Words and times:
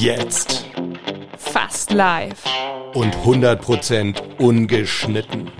Jetzt. 0.00 0.64
Fast 1.36 1.92
live. 1.92 2.42
Und 2.94 3.14
100% 3.16 4.38
ungeschnitten. 4.38 5.50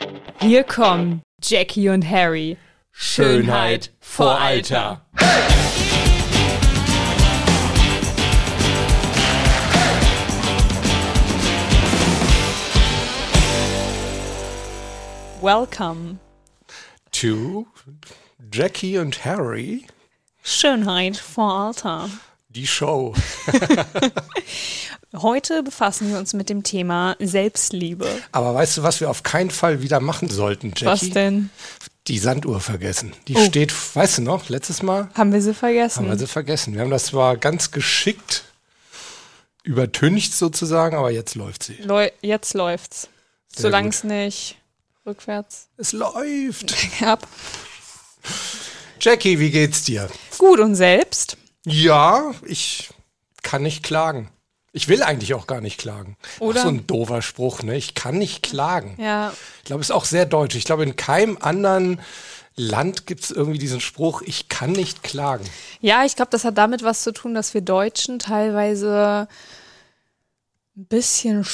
Hier 0.40 0.64
kommen 0.64 1.20
Jackie 1.42 1.90
und 1.90 2.08
Harry. 2.08 2.56
Schönheit 2.90 3.92
vor 4.00 4.40
Alter. 4.40 5.04
Welcome. 15.42 16.18
To 17.12 17.66
Jackie 18.50 18.96
und 18.96 19.22
Harry, 19.22 19.84
Schönheit 20.42 21.18
vor 21.18 21.52
Alter. 21.66 22.08
Die 22.50 22.66
Show. 22.66 23.14
Heute 25.16 25.62
befassen 25.62 26.10
wir 26.10 26.18
uns 26.18 26.32
mit 26.34 26.48
dem 26.48 26.62
Thema 26.62 27.16
Selbstliebe. 27.18 28.06
Aber 28.32 28.54
weißt 28.54 28.76
du, 28.78 28.82
was 28.82 29.00
wir 29.00 29.10
auf 29.10 29.22
keinen 29.22 29.50
Fall 29.50 29.82
wieder 29.82 30.00
machen 30.00 30.28
sollten, 30.28 30.68
Jackie? 30.68 30.84
Was 30.86 31.10
denn? 31.10 31.50
Die 32.06 32.18
Sanduhr 32.18 32.60
vergessen. 32.60 33.12
Die 33.28 33.36
Oh. 33.36 33.44
steht, 33.44 33.72
weißt 33.94 34.18
du 34.18 34.22
noch, 34.22 34.48
letztes 34.48 34.82
Mal 34.82 35.08
Haben 35.14 35.32
wir 35.32 35.42
sie 35.42 35.54
vergessen? 35.54 36.00
haben 36.04 36.10
wir 36.10 36.18
sie 36.18 36.26
vergessen. 36.26 36.74
Wir 36.74 36.80
haben 36.82 36.90
das 36.90 37.06
zwar 37.06 37.36
ganz 37.36 37.70
geschickt 37.70 38.44
übertüncht 39.62 40.32
sozusagen, 40.34 40.96
aber 40.96 41.10
jetzt 41.10 41.34
läuft 41.34 41.62
sie. 41.64 41.74
Läu 41.82 42.08
jetzt 42.22 42.54
läuft's. 42.54 43.08
Solange 43.54 43.88
es 43.90 44.04
nicht 44.04 44.56
rückwärts 45.04 45.68
Es 45.76 45.92
läuft. 45.92 46.74
ab. 47.02 47.26
Jackie, 49.00 49.38
wie 49.38 49.50
geht's 49.50 49.82
dir? 49.84 50.08
Gut 50.38 50.60
und 50.60 50.76
selbst? 50.76 51.36
Ja, 51.66 52.32
ich 52.44 52.90
kann 53.42 53.62
nicht 53.62 53.82
klagen. 53.82 54.30
Ich 54.72 54.86
will 54.88 55.02
eigentlich 55.02 55.34
auch 55.34 55.46
gar 55.46 55.60
nicht 55.60 55.78
klagen. 55.78 56.16
Oder? 56.38 56.60
Auch 56.60 56.64
so 56.64 56.68
ein 56.68 56.86
doofer 56.86 57.22
Spruch, 57.22 57.62
ne? 57.62 57.76
Ich 57.76 57.94
kann 57.94 58.18
nicht 58.18 58.42
klagen. 58.42 58.94
Ja. 58.98 59.32
Ich 59.58 59.64
glaube, 59.64 59.80
es 59.80 59.88
ist 59.88 59.94
auch 59.94 60.04
sehr 60.04 60.26
deutsch. 60.26 60.54
Ich 60.54 60.64
glaube, 60.64 60.84
in 60.84 60.94
keinem 60.94 61.38
anderen 61.40 62.00
Land 62.54 63.06
gibt 63.06 63.24
es 63.24 63.30
irgendwie 63.30 63.58
diesen 63.58 63.80
Spruch, 63.80 64.22
ich 64.22 64.48
kann 64.48 64.72
nicht 64.72 65.02
klagen. 65.02 65.44
Ja, 65.80 66.04
ich 66.04 66.14
glaube, 66.14 66.30
das 66.30 66.44
hat 66.44 66.58
damit 66.58 66.82
was 66.82 67.02
zu 67.02 67.12
tun, 67.12 67.34
dass 67.34 67.54
wir 67.54 67.62
Deutschen 67.62 68.18
teilweise 68.18 69.28
ein 70.76 70.86
bisschen 70.86 71.44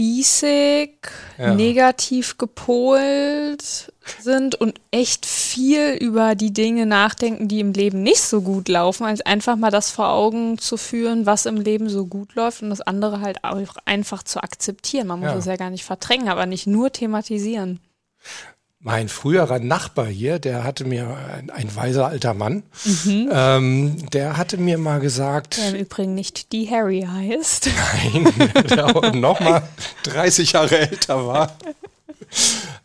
spießig, 0.00 0.90
Ja. 1.38 1.54
negativ 1.54 2.38
gepolt 2.38 3.92
sind 4.20 4.54
und 4.54 4.80
echt 4.90 5.26
viel 5.26 5.92
über 6.00 6.34
die 6.34 6.52
Dinge 6.52 6.86
nachdenken, 6.86 7.48
die 7.48 7.60
im 7.60 7.72
Leben 7.74 8.02
nicht 8.02 8.20
so 8.22 8.40
gut 8.40 8.68
laufen, 8.68 9.04
als 9.04 9.20
einfach 9.20 9.56
mal 9.56 9.70
das 9.70 9.90
vor 9.90 10.08
Augen 10.08 10.56
zu 10.58 10.76
führen, 10.78 11.26
was 11.26 11.44
im 11.46 11.56
Leben 11.60 11.88
so 11.90 12.06
gut 12.06 12.34
läuft 12.34 12.62
und 12.62 12.70
das 12.70 12.80
andere 12.80 13.20
halt 13.20 13.44
auch 13.44 13.76
einfach 13.84 14.22
zu 14.22 14.42
akzeptieren. 14.42 15.06
Man 15.06 15.20
muss 15.20 15.28
Ja. 15.32 15.36
es 15.38 15.44
ja 15.44 15.56
gar 15.56 15.70
nicht 15.70 15.84
verdrängen, 15.84 16.28
aber 16.28 16.46
nicht 16.46 16.66
nur 16.66 16.90
thematisieren. 16.90 17.78
Mein 18.82 19.10
früherer 19.10 19.58
Nachbar 19.58 20.06
hier, 20.06 20.38
der 20.38 20.64
hatte 20.64 20.86
mir, 20.86 21.06
ein, 21.36 21.50
ein 21.50 21.76
weiser 21.76 22.06
alter 22.06 22.32
Mann, 22.32 22.62
Mhm. 23.04 23.28
ähm, 23.30 24.10
der 24.10 24.38
hatte 24.38 24.56
mir 24.56 24.78
mal 24.78 25.00
gesagt, 25.00 25.58
Der 25.58 25.68
im 25.70 25.74
Übrigen 25.74 26.14
nicht 26.14 26.52
die 26.52 26.70
Harry 26.70 27.06
heißt. 27.06 27.68
Nein, 28.14 28.32
der 28.70 29.12
noch 29.12 29.38
mal 29.40 29.68
30 30.04 30.52
Jahre 30.52 30.78
älter 30.78 31.26
war. 31.26 31.58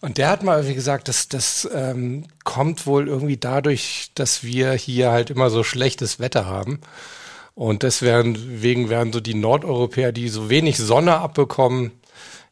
Und 0.02 0.18
der 0.18 0.30
hat 0.30 0.44
mal 0.44 0.68
wie 0.68 0.74
gesagt, 0.76 1.08
das, 1.08 1.30
das 1.30 1.70
ähm, 1.74 2.26
kommt 2.44 2.86
wohl 2.88 3.08
irgendwie 3.08 3.38
dadurch, 3.38 4.12
dass 4.16 4.44
wir 4.44 4.74
hier 4.74 5.12
halt 5.12 5.30
immer 5.30 5.50
so 5.50 5.64
schlechtes 5.64 6.20
Wetter 6.20 6.46
haben. 6.46 6.82
Und 7.54 7.84
deswegen 7.84 8.90
werden 8.90 9.14
so 9.14 9.22
die 9.22 9.34
Nordeuropäer, 9.34 10.12
die 10.12 10.28
so 10.28 10.50
wenig 10.50 10.78
Sonne 10.78 11.20
abbekommen, 11.20 11.92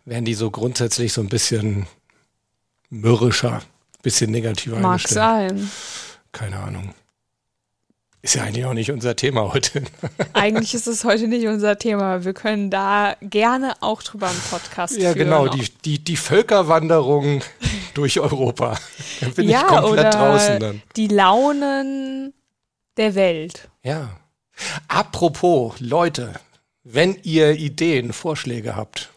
werden 0.05 0.23
die 0.23 0.33
so 0.33 0.49
grundsätzlich 0.49 1.11
so 1.11 1.19
ein 1.19 1.27
bisschen 1.29 1.87
mürrischer, 2.93 3.61
bisschen 4.01 4.31
negativer 4.31 4.77
Mag 4.77 4.91
eingestellt. 4.93 5.15
sein. 5.15 5.71
Keine 6.31 6.59
Ahnung. 6.59 6.93
Ist 8.21 8.35
ja 8.35 8.43
eigentlich 8.43 8.63
auch 8.65 8.73
nicht 8.73 8.89
unser 8.89 9.17
Thema 9.17 9.51
heute. 9.53 9.83
Eigentlich 10.33 10.73
ist 10.73 10.87
es 10.87 11.03
heute 11.03 11.27
nicht 11.27 11.45
unser 11.45 11.77
Thema. 11.77 12.23
Wir 12.23 12.33
können 12.33 12.69
da 12.69 13.17
gerne 13.21 13.73
auch 13.81 14.01
drüber 14.01 14.27
einen 14.29 14.39
Podcast 14.49 14.95
Ja, 14.95 15.11
führen. 15.11 15.25
genau, 15.25 15.47
die, 15.49 15.67
die, 15.83 15.99
die 15.99 16.15
Völkerwanderung 16.15 17.41
durch 17.95 18.21
Europa. 18.21 18.77
Da 19.19 19.27
bin 19.29 19.49
ja, 19.49 19.61
ich 19.61 19.67
komplett 19.67 19.91
oder 19.91 20.09
draußen 20.09 20.59
dann. 20.59 20.81
Die 20.95 21.07
Launen 21.07 22.33
der 22.95 23.15
Welt. 23.15 23.67
Ja. 23.83 24.11
Apropos, 24.87 25.73
Leute, 25.79 26.33
wenn 26.85 27.17
ihr 27.23 27.51
Ideen, 27.57 28.13
Vorschläge 28.13 28.75
habt 28.77 29.09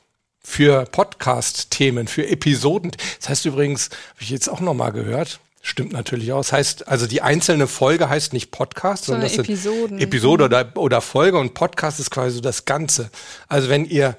für 0.49 0.85
Podcast-Themen, 0.85 2.07
für 2.07 2.29
Episoden, 2.29 2.93
das 3.19 3.29
heißt 3.29 3.47
übrigens, 3.47 3.91
habe 3.91 4.23
ich 4.23 4.31
jetzt 4.31 4.49
auch 4.49 4.61
nochmal 4.61 4.93
gehört, 4.93 5.41
stimmt 5.61 5.93
natürlich 5.93 6.33
auch, 6.33 6.39
das 6.39 6.53
heißt, 6.53 6.89
also 6.89 7.09
die 7.09 7.21
einzelne 7.21 7.67
Folge 7.67 8.09
heißt 8.09 8.33
nicht 8.33 8.53
Podcast, 8.53 9.07
sondern 9.07 9.29
Sondern 9.29 9.45
das 9.45 9.47
sind 9.49 9.73
Episoden. 9.75 9.99
Episode 9.99 10.45
oder, 10.45 10.73
oder 10.77 11.01
Folge. 11.01 11.39
Und 11.39 11.55
Podcast 11.55 11.99
ist 11.99 12.13
quasi 12.13 12.37
so 12.37 12.41
das 12.41 12.65
Ganze. 12.65 13.11
Also 13.49 13.69
wenn 13.69 13.85
ihr 13.85 14.17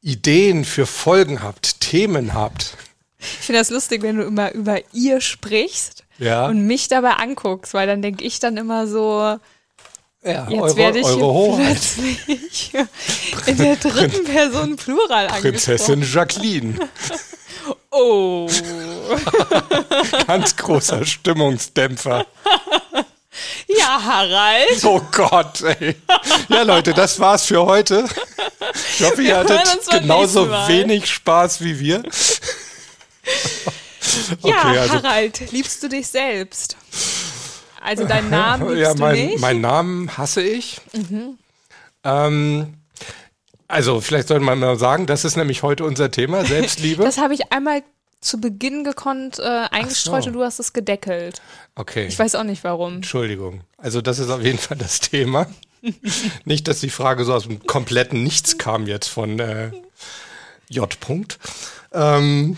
Ideen 0.00 0.64
für 0.64 0.86
Folgen 0.86 1.42
habt, 1.42 1.80
Themen 1.80 2.32
habt, 2.32 2.74
Ich 3.18 3.26
finde 3.46 3.60
das 3.60 3.68
lustig, 3.68 4.02
wenn 4.02 4.16
du 4.16 4.24
immer 4.24 4.52
über 4.52 4.78
ihr 4.94 5.20
sprichst 5.20 6.04
ja, 6.18 6.46
und 6.46 6.66
mich 6.66 6.88
dabei 6.88 7.10
anguckst, 7.10 7.74
weil 7.74 7.86
dann 7.86 8.00
denke 8.00 8.24
ich 8.24 8.40
dann 8.40 8.56
immer 8.56 8.86
so, 8.86 9.38
ja 10.26 10.46
jetzt 10.48 10.60
eure, 10.60 10.76
werde 10.76 10.98
ich 10.98 11.06
eure 11.06 11.24
Hoheit. 11.24 11.78
plötzlich 11.94 12.72
in 13.46 13.56
der 13.56 13.76
dritten 13.76 14.24
Person 14.24 14.76
Plural 14.76 15.28
Prinzessin 15.40 15.94
angesprochen. 15.94 16.28
Jacqueline. 16.28 16.78
Oh. 17.90 18.48
Ganz 20.26 20.54
großer 20.54 21.04
Stimmungsdämpfer. 21.06 22.26
Ja, 23.68 24.02
Harald. 24.04 24.84
Oh 24.84 25.00
Gott, 25.10 25.62
ey. 25.62 25.96
Ja, 26.48 26.62
Leute, 26.62 26.92
das 26.92 27.18
war's 27.18 27.46
für 27.46 27.64
heute. 27.64 28.04
Ich 28.98 29.02
hoffe, 29.04 29.22
ihr 29.22 29.38
hattet 29.38 29.62
genauso 29.90 30.48
wenig 30.68 31.10
Spaß 31.10 31.62
wie 31.62 31.80
wir. 31.80 32.02
Ja, 34.42 34.68
Okay, 34.68 34.78
also- 34.78 34.92
Harald, 34.94 35.50
liebst 35.52 35.82
du 35.82 35.88
dich 35.88 36.06
selbst? 36.06 36.76
Also 37.86 38.04
deinen 38.04 38.30
Namen 38.30 38.68
liebst 38.74 38.82
Ja, 38.82 38.94
du 38.94 39.00
mein, 39.00 39.14
nicht? 39.14 39.34
Mhm. 39.36 39.40
meinen 39.40 39.60
Namen 39.60 40.18
hasse 40.18 40.42
ich. 40.42 40.80
Ähm, 42.04 42.74
also, 43.68 44.00
vielleicht 44.00 44.28
sollte 44.28 44.44
man 44.44 44.58
mal 44.58 44.76
sagen, 44.78 45.06
das 45.06 45.24
ist 45.24 45.36
nämlich 45.36 45.62
heute 45.62 45.84
unser 45.84 46.10
Thema, 46.10 46.44
Selbstliebe. 46.46 47.04
Das 47.04 47.18
habe 47.18 47.34
ich 47.34 47.52
einmal 47.52 47.82
zu 48.20 48.40
Beginn 48.40 48.82
gekonnt 48.82 49.38
äh, 49.38 49.42
eingestreut 49.70 50.24
so. 50.24 50.28
und 50.30 50.32
du 50.34 50.42
hast 50.42 50.58
es 50.58 50.72
gedeckelt. 50.72 51.40
Okay. 51.76 52.06
Ich 52.06 52.18
weiß 52.18 52.34
auch 52.34 52.42
nicht 52.44 52.64
warum. 52.64 52.96
Entschuldigung. 52.96 53.60
Also 53.76 54.00
das 54.00 54.18
ist 54.18 54.30
auf 54.30 54.42
jeden 54.42 54.58
Fall 54.58 54.76
das 54.78 55.00
Thema. 55.00 55.46
Nicht, 56.44 56.66
dass 56.66 56.80
die 56.80 56.90
Frage 56.90 57.24
so 57.24 57.34
aus 57.34 57.44
dem 57.44 57.64
kompletten 57.66 58.24
Nichts 58.24 58.58
kam 58.58 58.86
jetzt 58.86 59.06
von 59.08 59.38
äh, 59.38 59.70
J. 60.68 60.92
-Punkt. 60.94 61.36
Ähm, 61.92 62.56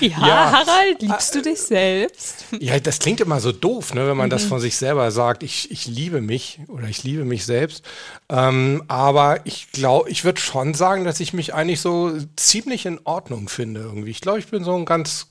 Ja, 0.00 0.08
Ja. 0.08 0.52
Harald, 0.52 1.00
liebst 1.02 1.34
du 1.34 1.42
dich 1.42 1.60
selbst? 1.60 2.44
ja, 2.58 2.78
das 2.80 2.98
klingt 2.98 3.20
immer 3.20 3.40
so 3.40 3.52
doof, 3.52 3.94
ne, 3.94 4.06
wenn 4.06 4.16
man 4.16 4.26
Mhm. 4.26 4.30
das 4.30 4.44
von 4.44 4.60
sich 4.60 4.76
selber 4.76 5.10
sagt. 5.10 5.42
Ich, 5.42 5.70
ich 5.70 5.86
liebe 5.86 6.20
mich 6.20 6.60
oder 6.68 6.88
ich 6.88 7.02
liebe 7.04 7.24
mich 7.24 7.44
selbst. 7.46 7.82
Ähm, 8.28 8.82
aber 8.88 9.40
ich 9.44 9.70
glaube, 9.72 10.10
ich 10.10 10.24
würde 10.24 10.40
schon 10.40 10.74
sagen, 10.74 11.04
dass 11.04 11.20
ich 11.20 11.32
mich 11.32 11.54
eigentlich 11.54 11.80
so 11.80 12.12
ziemlich 12.36 12.86
in 12.86 13.00
Ordnung 13.04 13.48
finde 13.48 13.80
irgendwie. 13.80 14.10
Ich 14.10 14.20
glaube, 14.20 14.38
ich 14.38 14.48
bin 14.48 14.64
so 14.64 14.74
ein 14.74 14.84
ganz 14.84 15.28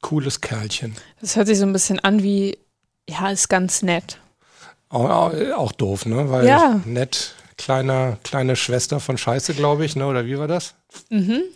cooles 0.00 0.40
Kerlchen. 0.40 0.94
Das 1.20 1.36
hört 1.36 1.46
sich 1.46 1.58
so 1.58 1.64
ein 1.66 1.72
bisschen 1.72 1.98
an 2.00 2.22
wie, 2.22 2.58
ja, 3.08 3.30
ist 3.30 3.48
ganz 3.48 3.82
nett. 3.82 4.18
Auch, 4.90 5.08
auch, 5.10 5.32
auch 5.56 5.72
doof, 5.72 6.06
ne? 6.06 6.30
Weil 6.30 6.46
Ja. 6.46 6.80
nett, 6.84 7.34
kleiner, 7.56 8.18
kleine 8.24 8.56
Schwester 8.56 9.00
von 9.00 9.18
Scheiße, 9.18 9.54
glaube 9.54 9.84
ich, 9.84 9.96
ne? 9.96 10.06
Oder 10.06 10.26
wie 10.26 10.38
war 10.38 10.48
das? 10.48 10.74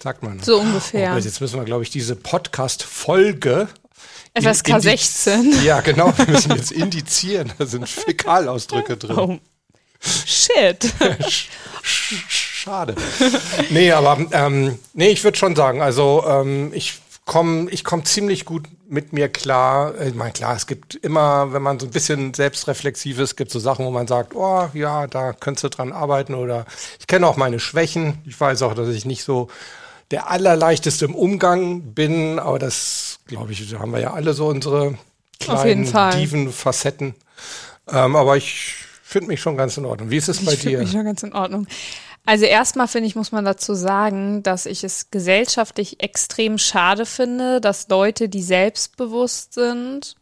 Sagt 0.03 0.23
man. 0.23 0.37
Mhm. 0.37 0.43
So 0.43 0.61
ungefähr. 0.61 1.15
Oh, 1.15 1.19
jetzt 1.19 1.41
müssen 1.41 1.59
wir, 1.59 1.65
glaube 1.65 1.83
ich, 1.83 1.91
diese 1.91 2.17
Podcast-Folge. 2.17 3.69
FSK 4.35 4.69
in- 4.69 4.81
16. 4.81 5.65
Ja, 5.65 5.81
genau. 5.81 6.13
Wir 6.17 6.29
müssen 6.29 6.55
jetzt 6.55 6.71
indizieren. 6.73 7.53
Da 7.59 7.67
sind 7.67 7.89
Fäkalausdrücke 7.89 8.97
drin. 8.97 9.17
Oh. 9.19 9.39
Shit. 10.01 10.93
Schade. 11.83 12.95
Nee, 13.71 13.91
aber 13.93 14.19
ähm, 14.33 14.79
nee, 14.93 15.09
ich 15.09 15.25
würde 15.25 15.39
schon 15.39 15.57
sagen, 15.57 15.81
also 15.83 16.25
ähm, 16.29 16.71
ich 16.75 16.99
komme 17.29 17.71
ich 17.71 17.85
komm 17.85 18.05
ziemlich 18.05 18.45
gut 18.45 18.67
mit 18.89 19.13
mir 19.13 19.29
klar. 19.29 19.95
Ich 20.01 20.15
meine, 20.15 20.33
klar, 20.33 20.57
es 20.57 20.67
gibt 20.67 20.97
immer, 20.97 21.53
wenn 21.53 21.63
man 21.63 21.79
so 21.79 21.87
ein 21.87 21.93
bisschen 21.93 22.35
selbstreflexiv 22.35 23.21
ist, 23.21 23.37
gibt 23.37 23.53
so 23.53 23.61
Sachen, 23.61 23.85
wo 23.85 23.91
man 23.91 24.09
sagt, 24.09 24.35
oh 24.35 24.69
ja, 24.73 25.07
da 25.07 25.35
könntest 25.35 25.65
du 25.65 25.69
dran 25.69 25.93
arbeiten 25.93 26.35
oder 26.35 26.65
ich 26.99 27.07
kenne 27.07 27.27
auch 27.29 27.37
meine 27.37 27.61
Schwächen. 27.61 28.19
Ich 28.25 28.41
weiß 28.41 28.63
auch, 28.63 28.75
dass 28.75 28.89
ich 28.89 29.05
nicht 29.05 29.23
so 29.23 29.49
der 30.11 30.31
allerleichteste 30.31 31.05
im 31.05 31.15
Umgang 31.15 31.93
bin, 31.93 32.39
aber 32.39 32.59
das, 32.59 33.21
glaube 33.27 33.53
ich, 33.53 33.75
haben 33.79 33.93
wir 33.93 34.01
ja 34.01 34.15
alle 34.15 34.33
so 34.33 34.49
unsere 34.49 34.97
kleinen. 35.39 35.85
Diven, 36.17 36.51
Facetten. 36.51 37.15
Ähm, 37.91 38.17
aber 38.17 38.39
ich 38.39 38.75
finde 39.03 39.29
mich 39.29 39.41
schon 39.41 39.59
ganz 39.59 39.77
in 39.77 39.85
Ordnung. 39.85 40.11
Wie 40.11 40.17
ist 40.17 40.29
es 40.29 40.43
bei 40.45 40.55
ich 40.55 40.61
dir? 40.61 40.71
Ich 40.71 40.71
finde 40.71 40.85
mich 40.85 40.93
schon 40.93 41.05
ganz 41.05 41.23
in 41.23 41.35
Ordnung. 41.35 41.67
Also 42.29 42.45
erstmal 42.45 42.89
finde 42.89 43.07
ich, 43.07 43.17
muss 43.17 43.33
man 43.33 43.47
dazu 43.47 43.73
sagen, 43.73 44.43
dass 44.43 44.67
ich 44.67 44.85
es 44.85 45.11
gesellschaftlich 45.11 46.03
extrem 46.03 46.59
schade 46.59 47.07
finde, 47.07 47.59
dass 47.59 47.89
Leute, 47.89 48.29
die 48.29 48.43
selbstbewusst 48.43 49.55
sind, 49.55 50.15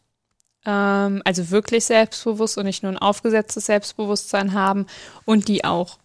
ähm, 0.65 1.21
also 1.25 1.49
wirklich 1.49 1.83
selbstbewusst 1.83 2.57
und 2.57 2.63
nicht 2.63 2.81
nur 2.81 2.93
ein 2.93 2.97
aufgesetztes 2.97 3.65
Selbstbewusstsein 3.65 4.53
haben 4.53 4.85
und 5.25 5.49
die 5.49 5.65
auch 5.65 5.97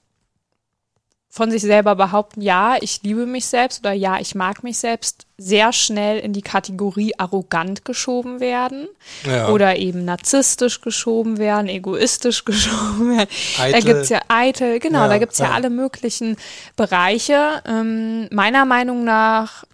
von 1.34 1.50
sich 1.50 1.62
selber 1.62 1.94
behaupten, 1.94 2.42
ja, 2.42 2.76
ich 2.78 3.02
liebe 3.04 3.24
mich 3.24 3.46
selbst 3.46 3.80
oder 3.80 3.94
ja, 3.94 4.20
ich 4.20 4.34
mag 4.34 4.62
mich 4.62 4.76
selbst, 4.76 5.24
sehr 5.38 5.72
schnell 5.72 6.18
in 6.18 6.34
die 6.34 6.42
Kategorie 6.42 7.14
arrogant 7.16 7.86
geschoben 7.86 8.38
werden 8.38 8.86
ja. 9.24 9.48
oder 9.48 9.76
eben 9.76 10.04
narzisstisch 10.04 10.82
geschoben 10.82 11.38
werden, 11.38 11.68
egoistisch 11.68 12.44
geschoben 12.44 13.16
werden. 13.16 13.30
Eitel. 13.58 13.72
Da 13.72 13.80
gibt's 13.80 14.08
ja 14.10 14.20
eitel, 14.28 14.78
genau, 14.78 15.04
ja, 15.04 15.08
da 15.08 15.16
gibt's 15.16 15.38
ja, 15.38 15.46
ja 15.46 15.52
alle 15.52 15.70
möglichen 15.70 16.36
Bereiche. 16.76 17.62
Ähm, 17.64 18.28
meiner 18.30 18.66
Meinung 18.66 19.02
nach 19.02 19.64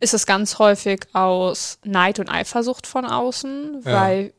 ist 0.00 0.14
es 0.14 0.24
ganz 0.24 0.58
häufig 0.58 1.02
aus 1.12 1.78
Neid 1.84 2.20
und 2.20 2.30
Eifersucht 2.30 2.86
von 2.86 3.04
außen, 3.04 3.84
weil 3.84 4.32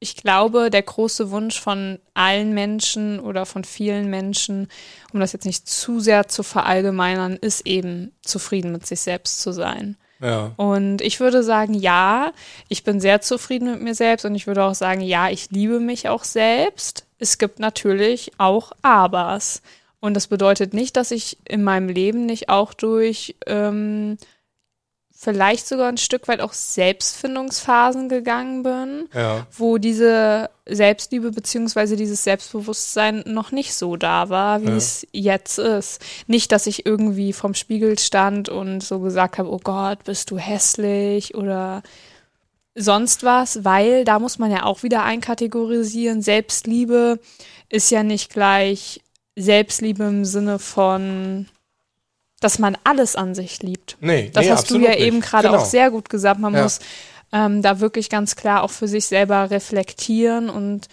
ich 0.00 0.16
glaube, 0.16 0.70
der 0.70 0.82
große 0.82 1.30
Wunsch 1.30 1.60
von 1.60 1.98
allen 2.14 2.54
Menschen 2.54 3.20
oder 3.20 3.44
von 3.44 3.64
vielen 3.64 4.08
Menschen, 4.08 4.68
um 5.12 5.20
das 5.20 5.34
jetzt 5.34 5.44
nicht 5.44 5.68
zu 5.68 6.00
sehr 6.00 6.26
zu 6.26 6.42
verallgemeinern, 6.42 7.36
ist 7.36 7.66
eben 7.66 8.12
zufrieden 8.22 8.72
mit 8.72 8.86
sich 8.86 9.00
selbst 9.00 9.42
zu 9.42 9.52
sein. 9.52 9.96
Ja. 10.20 10.52
Und 10.56 11.02
ich 11.02 11.20
würde 11.20 11.42
sagen, 11.42 11.74
ja, 11.74 12.32
ich 12.68 12.82
bin 12.82 13.00
sehr 13.00 13.20
zufrieden 13.20 13.70
mit 13.70 13.82
mir 13.82 13.94
selbst 13.94 14.24
und 14.24 14.34
ich 14.34 14.46
würde 14.46 14.64
auch 14.64 14.74
sagen, 14.74 15.02
ja, 15.02 15.28
ich 15.28 15.50
liebe 15.50 15.80
mich 15.80 16.08
auch 16.08 16.24
selbst. 16.24 17.06
Es 17.18 17.36
gibt 17.36 17.58
natürlich 17.58 18.32
auch 18.38 18.72
Abers. 18.80 19.60
Und 20.00 20.14
das 20.14 20.28
bedeutet 20.28 20.72
nicht, 20.72 20.96
dass 20.96 21.10
ich 21.10 21.36
in 21.46 21.62
meinem 21.62 21.90
Leben 21.90 22.24
nicht 22.24 22.48
auch 22.48 22.72
durch 22.72 23.36
ähm, 23.46 24.16
vielleicht 25.22 25.68
sogar 25.68 25.88
ein 25.88 25.98
Stück 25.98 26.28
weit 26.28 26.40
auch 26.40 26.54
Selbstfindungsphasen 26.54 28.08
gegangen 28.08 28.62
bin, 28.62 29.06
ja. 29.12 29.46
wo 29.54 29.76
diese 29.76 30.48
Selbstliebe 30.64 31.30
beziehungsweise 31.30 31.94
dieses 31.94 32.24
Selbstbewusstsein 32.24 33.22
noch 33.26 33.52
nicht 33.52 33.74
so 33.74 33.96
da 33.96 34.30
war, 34.30 34.62
wie 34.62 34.68
ja. 34.68 34.76
es 34.76 35.06
jetzt 35.12 35.58
ist. 35.58 36.00
Nicht, 36.26 36.52
dass 36.52 36.66
ich 36.66 36.86
irgendwie 36.86 37.34
vom 37.34 37.52
Spiegel 37.52 37.98
stand 37.98 38.48
und 38.48 38.82
so 38.82 39.00
gesagt 39.00 39.36
habe, 39.36 39.52
oh 39.52 39.60
Gott, 39.62 40.04
bist 40.04 40.30
du 40.30 40.38
hässlich 40.38 41.34
oder 41.34 41.82
sonst 42.74 43.22
was, 43.22 43.62
weil 43.62 44.06
da 44.06 44.20
muss 44.20 44.38
man 44.38 44.50
ja 44.50 44.62
auch 44.62 44.82
wieder 44.82 45.04
einkategorisieren. 45.04 46.22
Selbstliebe 46.22 47.20
ist 47.68 47.90
ja 47.90 48.02
nicht 48.02 48.32
gleich 48.32 49.02
Selbstliebe 49.36 50.04
im 50.04 50.24
Sinne 50.24 50.58
von 50.58 51.46
dass 52.40 52.58
man 52.58 52.76
alles 52.84 53.16
an 53.16 53.34
sich 53.34 53.62
liebt. 53.62 53.96
Nee, 54.00 54.30
das 54.32 54.46
nee, 54.46 54.50
hast 54.50 54.70
du 54.70 54.78
ja 54.78 54.90
nicht. 54.90 55.00
eben 55.00 55.20
gerade 55.20 55.48
genau. 55.48 55.60
auch 55.60 55.64
sehr 55.64 55.90
gut 55.90 56.08
gesagt. 56.08 56.40
Man 56.40 56.54
ja. 56.54 56.62
muss 56.62 56.80
ähm, 57.32 57.62
da 57.62 57.80
wirklich 57.80 58.08
ganz 58.08 58.34
klar 58.34 58.62
auch 58.62 58.70
für 58.70 58.88
sich 58.88 59.06
selber 59.06 59.50
reflektieren 59.50 60.50
und 60.50 60.88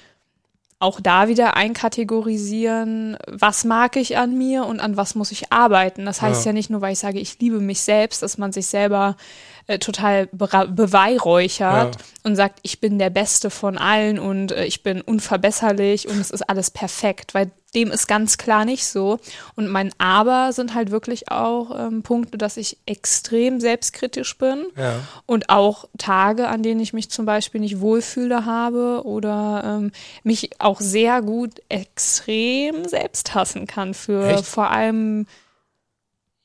auch 0.79 1.01
da 1.01 1.27
wieder 1.27 1.55
einkategorisieren, 1.55 3.17
was 3.25 3.63
mag 3.63 3.95
ich 3.95 4.17
an 4.17 4.37
mir 4.37 4.65
und 4.65 4.79
an 4.79 4.95
was 4.95 5.15
muss 5.15 5.31
ich 5.31 5.51
arbeiten. 5.51 6.05
Das 6.05 6.21
heißt 6.21 6.45
ja, 6.45 6.49
ja 6.49 6.53
nicht 6.53 6.69
nur, 6.69 6.81
weil 6.81 6.93
ich 6.93 6.99
sage, 6.99 7.19
ich 7.19 7.39
liebe 7.39 7.59
mich 7.59 7.81
selbst, 7.81 8.21
dass 8.21 8.37
man 8.37 8.51
sich 8.51 8.67
selber 8.67 9.17
äh, 9.65 9.79
total 9.79 10.27
beweihräuchert 10.27 11.95
ja. 11.95 12.01
und 12.23 12.35
sagt, 12.35 12.59
ich 12.61 12.79
bin 12.79 12.99
der 12.99 13.09
Beste 13.09 13.49
von 13.49 13.79
allen 13.79 14.19
und 14.19 14.51
äh, 14.51 14.65
ich 14.65 14.83
bin 14.83 15.01
unverbesserlich 15.01 16.07
und 16.07 16.19
es 16.19 16.29
ist 16.29 16.47
alles 16.47 16.69
perfekt, 16.69 17.33
weil 17.33 17.49
dem 17.75 17.91
ist 17.91 18.07
ganz 18.07 18.37
klar 18.37 18.65
nicht 18.65 18.85
so. 18.85 19.19
Und 19.55 19.67
mein 19.67 19.91
Aber 19.97 20.53
sind 20.53 20.73
halt 20.73 20.91
wirklich 20.91 21.31
auch 21.31 21.87
ähm, 21.87 22.01
Punkte, 22.01 22.37
dass 22.37 22.57
ich 22.57 22.77
extrem 22.85 23.59
selbstkritisch 23.59 24.37
bin 24.37 24.67
ja. 24.77 24.99
und 25.25 25.49
auch 25.49 25.85
Tage, 25.97 26.47
an 26.47 26.63
denen 26.63 26.79
ich 26.79 26.93
mich 26.93 27.09
zum 27.09 27.25
Beispiel 27.25 27.61
nicht 27.61 27.79
wohlfühle 27.79 28.45
habe 28.45 29.01
oder 29.05 29.63
ähm, 29.65 29.91
mich 30.23 30.59
auch 30.59 30.79
sehr 30.79 31.21
gut 31.21 31.61
extrem 31.69 32.87
selbst 32.87 33.35
hassen 33.35 33.67
kann 33.67 33.93
für 33.93 34.25
Echt? 34.27 34.45
vor 34.45 34.71
allem, 34.71 35.27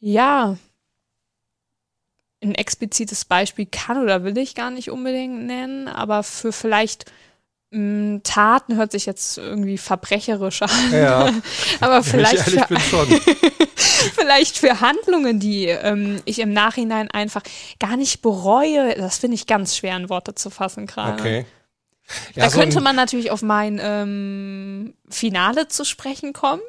ja, 0.01 0.57
ein 2.43 2.55
explizites 2.57 3.25
Beispiel 3.25 3.67
kann 3.67 4.03
oder 4.03 4.25
will 4.25 4.37
ich 4.37 4.57
gar 4.57 4.71
nicht 4.71 4.91
unbedingt 4.91 5.47
nennen, 5.47 5.87
aber 5.87 6.25
für 6.25 6.53
vielleicht 6.53 7.07
Taten 8.23 8.77
hört 8.77 8.93
sich 8.93 9.07
jetzt 9.07 9.39
irgendwie 9.39 9.79
verbrecherisch 9.79 10.61
an. 10.61 10.93
Ja, 10.93 11.33
aber 11.81 12.03
vielleicht 12.03 12.43
für, 12.43 12.67
vielleicht 14.15 14.59
für 14.59 14.81
Handlungen, 14.81 15.41
die 15.41 15.67
ähm, 15.69 16.21
ich 16.27 16.39
im 16.41 16.53
Nachhinein 16.53 17.11
einfach 17.11 17.43
gar 17.79 17.97
nicht 17.97 18.21
bereue. 18.21 18.95
Das 18.97 19.19
finde 19.19 19.37
ich 19.37 19.47
ganz 19.47 19.75
schwer 19.75 19.97
in 19.97 20.11
Worte 20.11 20.35
zu 20.35 20.51
fassen 20.51 20.87
gerade. 20.87 21.19
Okay. 21.19 21.47
Ja, 22.35 22.45
da 22.45 22.51
so 22.51 22.59
könnte 22.59 22.83
man 22.83 22.95
natürlich 22.95 23.31
auf 23.31 23.41
mein 23.41 23.81
ähm, 23.83 24.93
Finale 25.09 25.69
zu 25.69 25.87
sprechen 25.87 26.35
kommen. 26.35 26.61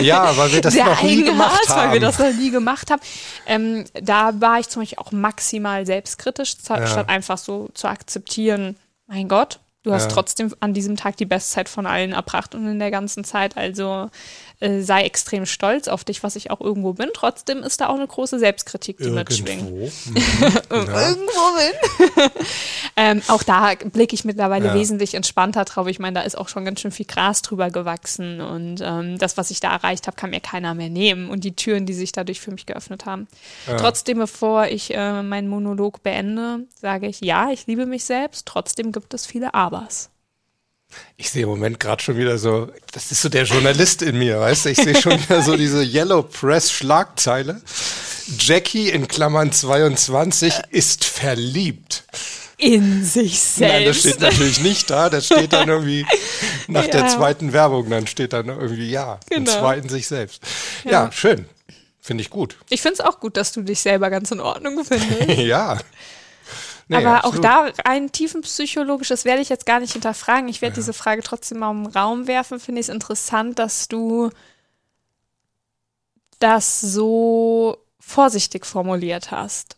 Ja, 0.00 0.36
weil 0.36 0.52
wir 0.52 0.60
das 0.60 0.74
noch 0.74 1.02
nie 1.02 1.22
gemacht 1.22 1.68
haben. 1.70 1.80
Weil 1.80 1.92
wir 1.94 2.00
das 2.00 2.18
noch 2.18 2.32
nie 2.34 2.50
gemacht 2.50 2.90
haben. 2.90 3.00
Ähm, 3.46 3.84
da 3.94 4.38
war 4.38 4.60
ich 4.60 4.68
zum 4.68 4.82
Beispiel 4.82 4.98
auch 4.98 5.12
maximal 5.12 5.86
selbstkritisch, 5.86 6.56
ja. 6.68 6.86
statt 6.86 7.08
einfach 7.08 7.38
so 7.38 7.70
zu 7.72 7.88
akzeptieren, 7.88 8.76
mein 9.06 9.28
Gott, 9.28 9.60
Du 9.86 9.92
hast 9.92 10.06
ja. 10.06 10.08
trotzdem 10.08 10.52
an 10.58 10.74
diesem 10.74 10.96
Tag 10.96 11.16
die 11.16 11.26
Bestzeit 11.26 11.68
von 11.68 11.86
allen 11.86 12.12
erbracht 12.12 12.56
und 12.56 12.66
in 12.66 12.80
der 12.80 12.90
ganzen 12.90 13.22
Zeit. 13.22 13.56
Also 13.56 14.10
äh, 14.58 14.80
sei 14.80 15.02
extrem 15.02 15.46
stolz 15.46 15.86
auf 15.86 16.02
dich, 16.02 16.24
was 16.24 16.34
ich 16.34 16.50
auch 16.50 16.60
irgendwo 16.60 16.94
bin. 16.94 17.10
Trotzdem 17.14 17.62
ist 17.62 17.80
da 17.80 17.88
auch 17.88 17.94
eine 17.94 18.06
große 18.06 18.38
Selbstkritik, 18.38 18.96
die 18.98 19.04
irgendwo. 19.04 19.20
mitschwingt. 19.20 19.70
Mhm. 20.66 20.88
irgendwo 20.88 21.40
bin. 21.56 22.32
ähm, 22.96 23.22
auch 23.28 23.42
da 23.42 23.74
blicke 23.74 24.14
ich 24.14 24.24
mittlerweile 24.24 24.68
ja. 24.68 24.74
wesentlich 24.74 25.14
entspannter 25.14 25.64
drauf. 25.64 25.86
Ich 25.86 25.98
meine, 25.98 26.14
da 26.14 26.20
ist 26.22 26.36
auch 26.36 26.48
schon 26.48 26.64
ganz 26.64 26.80
schön 26.80 26.90
viel 26.90 27.06
Gras 27.06 27.42
drüber 27.42 27.70
gewachsen 27.70 28.40
und 28.40 28.80
ähm, 28.82 29.18
das, 29.18 29.36
was 29.36 29.50
ich 29.50 29.60
da 29.60 29.72
erreicht 29.72 30.06
habe, 30.06 30.16
kann 30.16 30.30
mir 30.30 30.40
keiner 30.40 30.74
mehr 30.74 30.88
nehmen 30.88 31.30
und 31.30 31.44
die 31.44 31.54
Türen, 31.54 31.86
die 31.86 31.94
sich 31.94 32.12
dadurch 32.12 32.40
für 32.40 32.50
mich 32.50 32.66
geöffnet 32.66 33.06
haben. 33.06 33.28
Ja. 33.66 33.76
Trotzdem, 33.76 34.18
bevor 34.18 34.66
ich 34.66 34.94
äh, 34.94 35.22
meinen 35.22 35.48
Monolog 35.48 36.02
beende, 36.02 36.64
sage 36.80 37.06
ich, 37.06 37.20
ja, 37.20 37.50
ich 37.50 37.66
liebe 37.66 37.86
mich 37.86 38.04
selbst. 38.04 38.46
Trotzdem 38.46 38.92
gibt 38.92 39.14
es 39.14 39.26
viele 39.26 39.54
Aber. 39.54 39.75
Abers. 39.76 40.10
Ich 41.16 41.30
sehe 41.30 41.42
im 41.42 41.48
Moment 41.48 41.80
gerade 41.80 42.02
schon 42.02 42.16
wieder 42.16 42.38
so, 42.38 42.70
das 42.92 43.10
ist 43.10 43.20
so 43.20 43.28
der 43.28 43.44
Journalist 43.44 44.02
in 44.02 44.18
mir, 44.18 44.40
weißt 44.40 44.64
du? 44.66 44.70
Ich 44.70 44.78
sehe 44.78 45.00
schon 45.00 45.20
wieder 45.22 45.42
so 45.42 45.56
diese 45.56 45.82
Yellow 45.82 46.22
Press 46.22 46.70
Schlagzeile. 46.70 47.60
Jackie 48.38 48.88
in 48.88 49.08
Klammern 49.08 49.52
22 49.52 50.54
ist 50.70 51.04
verliebt. 51.04 52.04
In 52.58 53.04
sich 53.04 53.38
selbst. 53.38 53.74
Nein, 53.74 53.84
das 53.84 53.98
steht 53.98 54.20
natürlich 54.20 54.60
nicht 54.60 54.88
da. 54.88 55.10
Das 55.10 55.26
steht 55.26 55.52
dann 55.52 55.68
irgendwie 55.68 56.06
nach 56.68 56.86
ja. 56.86 56.90
der 56.90 57.08
zweiten 57.08 57.52
Werbung, 57.52 57.90
dann 57.90 58.06
steht 58.06 58.32
dann 58.32 58.48
irgendwie 58.48 58.90
ja. 58.90 59.20
Genau. 59.28 59.40
Und 59.40 59.48
zwar 59.48 59.76
in 59.76 59.88
sich 59.88 60.06
selbst. 60.06 60.42
Ja, 60.84 60.90
ja 60.90 61.12
schön. 61.12 61.46
Finde 62.00 62.22
ich 62.22 62.30
gut. 62.30 62.56
Ich 62.70 62.80
finde 62.80 62.94
es 62.94 63.00
auch 63.00 63.20
gut, 63.20 63.36
dass 63.36 63.52
du 63.52 63.62
dich 63.62 63.80
selber 63.80 64.08
ganz 64.10 64.30
in 64.30 64.40
Ordnung 64.40 64.82
findest. 64.84 65.28
ja. 65.38 65.78
Nee, 66.88 66.96
Aber 66.96 67.24
absolut. 67.24 67.38
auch 67.38 67.40
da 67.40 67.72
rein 67.84 68.12
tiefenpsychologisch, 68.12 69.08
das 69.08 69.24
werde 69.24 69.42
ich 69.42 69.48
jetzt 69.48 69.66
gar 69.66 69.80
nicht 69.80 69.92
hinterfragen. 69.94 70.48
Ich 70.48 70.62
werde 70.62 70.74
ja. 70.74 70.76
diese 70.76 70.92
Frage 70.92 71.22
trotzdem 71.22 71.58
mal 71.58 71.72
im 71.72 71.86
Raum 71.86 72.28
werfen. 72.28 72.60
Finde 72.60 72.80
ich 72.80 72.86
es 72.86 72.94
interessant, 72.94 73.58
dass 73.58 73.88
du 73.88 74.30
das 76.38 76.80
so 76.80 77.78
vorsichtig 77.98 78.66
formuliert 78.66 79.32
hast. 79.32 79.76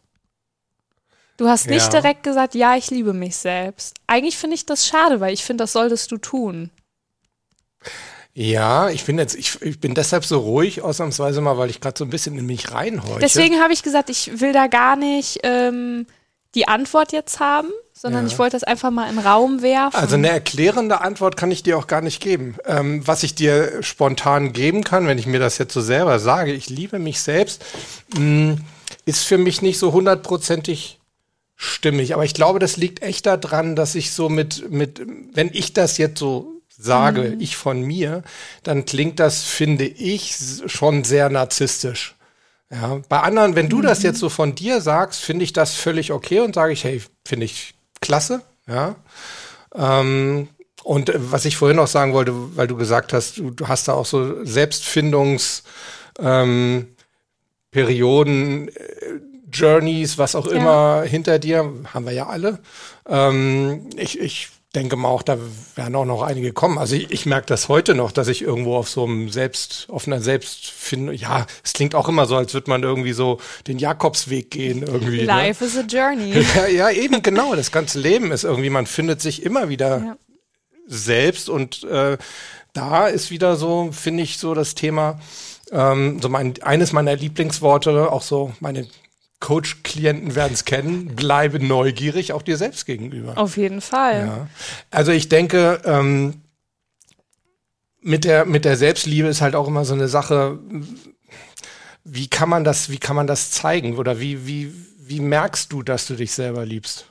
Du 1.38 1.48
hast 1.48 1.68
nicht 1.68 1.92
ja. 1.92 2.00
direkt 2.00 2.24
gesagt, 2.24 2.54
ja, 2.54 2.76
ich 2.76 2.90
liebe 2.90 3.14
mich 3.14 3.36
selbst. 3.36 3.94
Eigentlich 4.06 4.36
finde 4.36 4.56
ich 4.56 4.66
das 4.66 4.86
schade, 4.86 5.20
weil 5.20 5.32
ich 5.32 5.44
finde, 5.44 5.62
das 5.62 5.72
solltest 5.72 6.10
du 6.10 6.18
tun. 6.18 6.70
Ja, 8.34 8.90
ich 8.90 9.04
bin 9.04 9.18
jetzt, 9.18 9.34
ich, 9.34 9.62
ich 9.62 9.80
bin 9.80 9.94
deshalb 9.94 10.24
so 10.24 10.40
ruhig, 10.40 10.82
ausnahmsweise 10.82 11.40
mal, 11.40 11.56
weil 11.56 11.70
ich 11.70 11.80
gerade 11.80 11.96
so 11.96 12.04
ein 12.04 12.10
bisschen 12.10 12.36
in 12.36 12.44
mich 12.44 12.72
reinhorche. 12.72 13.20
Deswegen 13.20 13.60
habe 13.60 13.72
ich 13.72 13.82
gesagt, 13.82 14.10
ich 14.10 14.40
will 14.40 14.52
da 14.52 14.66
gar 14.66 14.96
nicht 14.96 15.40
ähm, 15.44 16.06
die 16.58 16.66
Antwort 16.66 17.12
jetzt 17.12 17.38
haben, 17.38 17.68
sondern 17.92 18.26
ja. 18.26 18.32
ich 18.32 18.38
wollte 18.38 18.56
das 18.56 18.64
einfach 18.64 18.90
mal 18.90 19.08
in 19.08 19.14
den 19.14 19.24
Raum 19.24 19.62
werfen. 19.62 19.96
Also 19.96 20.16
eine 20.16 20.28
erklärende 20.28 21.00
Antwort 21.00 21.36
kann 21.36 21.52
ich 21.52 21.62
dir 21.62 21.78
auch 21.78 21.86
gar 21.86 22.00
nicht 22.00 22.20
geben. 22.20 22.56
Ähm, 22.66 23.06
was 23.06 23.22
ich 23.22 23.36
dir 23.36 23.80
spontan 23.84 24.52
geben 24.52 24.82
kann, 24.82 25.06
wenn 25.06 25.18
ich 25.18 25.26
mir 25.26 25.38
das 25.38 25.58
jetzt 25.58 25.72
so 25.72 25.80
selber 25.80 26.18
sage, 26.18 26.52
ich 26.52 26.68
liebe 26.68 26.98
mich 26.98 27.20
selbst, 27.20 27.64
mh, 28.16 28.20
mm, 28.20 28.64
ist 29.04 29.24
für 29.24 29.38
mich 29.38 29.62
nicht 29.62 29.78
so 29.78 29.92
hundertprozentig 29.92 30.98
stimmig. 31.54 32.12
Aber 32.12 32.24
ich 32.24 32.34
glaube, 32.34 32.58
das 32.58 32.76
liegt 32.76 33.02
echt 33.02 33.26
daran, 33.26 33.76
dass 33.76 33.94
ich 33.94 34.10
so 34.10 34.28
mit, 34.28 34.68
mit, 34.72 35.00
wenn 35.32 35.50
ich 35.52 35.74
das 35.74 35.96
jetzt 35.96 36.18
so 36.18 36.60
sage, 36.76 37.22
mhm. 37.36 37.40
ich 37.40 37.56
von 37.56 37.82
mir, 37.82 38.24
dann 38.64 38.84
klingt 38.84 39.20
das, 39.20 39.44
finde 39.44 39.84
ich, 39.84 40.36
schon 40.66 41.04
sehr 41.04 41.30
narzisstisch. 41.30 42.16
Ja, 42.70 43.00
bei 43.08 43.20
anderen, 43.20 43.54
wenn 43.54 43.68
du 43.68 43.78
mhm. 43.78 43.82
das 43.82 44.02
jetzt 44.02 44.18
so 44.18 44.28
von 44.28 44.54
dir 44.54 44.80
sagst, 44.80 45.20
finde 45.20 45.44
ich 45.44 45.52
das 45.52 45.74
völlig 45.74 46.12
okay 46.12 46.40
und 46.40 46.54
sage 46.54 46.72
ich, 46.72 46.84
hey, 46.84 47.02
finde 47.24 47.46
ich 47.46 47.74
klasse, 48.00 48.42
ja. 48.66 48.94
Ähm, 49.74 50.48
und 50.84 51.08
äh, 51.10 51.14
was 51.18 51.44
ich 51.44 51.56
vorhin 51.56 51.76
noch 51.76 51.86
sagen 51.86 52.12
wollte, 52.12 52.32
weil 52.56 52.66
du 52.66 52.76
gesagt 52.76 53.12
hast, 53.12 53.38
du, 53.38 53.50
du 53.50 53.68
hast 53.68 53.88
da 53.88 53.94
auch 53.94 54.06
so 54.06 54.44
Selbstfindungs 54.44 55.62
ähm, 56.18 56.88
Perioden, 57.70 58.68
äh, 58.68 58.74
Journeys, 59.50 60.18
was 60.18 60.34
auch 60.34 60.46
Ja. 60.46 60.52
immer 60.52 61.02
hinter 61.02 61.38
dir, 61.38 61.72
haben 61.92 62.04
wir 62.04 62.12
ja 62.12 62.26
alle. 62.26 62.58
Ähm, 63.08 63.88
ich, 63.96 64.20
ich 64.20 64.50
denke 64.74 64.96
mal 64.96 65.08
auch, 65.08 65.22
da 65.22 65.38
werden 65.76 65.94
auch 65.96 66.04
noch 66.04 66.22
einige 66.22 66.52
kommen. 66.52 66.76
Also 66.78 66.94
ich, 66.94 67.10
ich 67.10 67.24
merke 67.26 67.46
das 67.46 67.68
heute 67.68 67.94
noch, 67.94 68.12
dass 68.12 68.28
ich 68.28 68.42
irgendwo 68.42 68.76
auf 68.76 68.88
so 68.88 69.04
einem 69.04 69.30
Selbst, 69.30 69.86
auf 69.90 70.06
einer 70.06 70.20
Selbstfindung, 70.20 71.14
ja, 71.14 71.46
es 71.64 71.72
klingt 71.72 71.94
auch 71.94 72.08
immer 72.08 72.26
so, 72.26 72.36
als 72.36 72.52
würde 72.52 72.70
man 72.70 72.82
irgendwie 72.82 73.14
so 73.14 73.40
den 73.66 73.78
Jakobsweg 73.78 74.50
gehen 74.50 74.82
irgendwie. 74.82 75.18
Ne? 75.18 75.24
Life 75.24 75.64
is 75.64 75.76
a 75.76 75.82
journey. 75.82 76.44
Ja, 76.54 76.66
ja, 76.66 76.90
eben 76.90 77.22
genau. 77.22 77.54
Das 77.54 77.72
ganze 77.72 77.98
Leben 77.98 78.30
ist 78.30 78.44
irgendwie, 78.44 78.70
man 78.70 78.86
findet 78.86 79.22
sich 79.22 79.42
immer 79.42 79.68
wieder 79.70 79.98
Ja. 80.04 80.16
selbst 80.86 81.48
und 81.48 81.84
äh, 81.84 82.18
da 82.74 83.06
ist 83.08 83.30
wieder 83.30 83.56
so, 83.56 83.90
finde 83.92 84.22
ich, 84.22 84.36
so 84.38 84.52
das 84.54 84.74
Thema, 84.74 85.18
ähm, 85.72 86.20
so 86.20 86.28
mein, 86.28 86.54
eines 86.62 86.92
meiner 86.92 87.16
Lieblingsworte, 87.16 88.12
auch 88.12 88.22
so 88.22 88.52
meine 88.60 88.86
Coach-Klienten 89.40 90.34
werden 90.34 90.54
es 90.54 90.64
kennen, 90.64 91.14
bleibe 91.14 91.64
neugierig, 91.64 92.32
auch 92.32 92.42
dir 92.42 92.56
selbst 92.56 92.86
gegenüber. 92.86 93.38
Auf 93.38 93.56
jeden 93.56 93.80
Fall. 93.80 94.26
Ja. 94.26 94.48
Also 94.90 95.12
ich 95.12 95.28
denke, 95.28 95.80
ähm, 95.84 96.42
mit 98.00 98.24
der, 98.24 98.44
mit 98.44 98.64
der 98.64 98.76
Selbstliebe 98.76 99.28
ist 99.28 99.40
halt 99.40 99.54
auch 99.54 99.68
immer 99.68 99.84
so 99.84 99.94
eine 99.94 100.08
Sache, 100.08 100.58
wie 102.04 102.28
kann 102.28 102.48
man 102.48 102.64
das, 102.64 102.90
wie 102.90 102.98
kann 102.98 103.16
man 103.16 103.26
das 103.26 103.50
zeigen? 103.50 103.96
Oder 103.96 104.18
wie, 104.18 104.46
wie, 104.46 104.72
wie 104.98 105.20
merkst 105.20 105.72
du, 105.72 105.82
dass 105.82 106.06
du 106.06 106.14
dich 106.14 106.32
selber 106.32 106.64
liebst? 106.64 107.06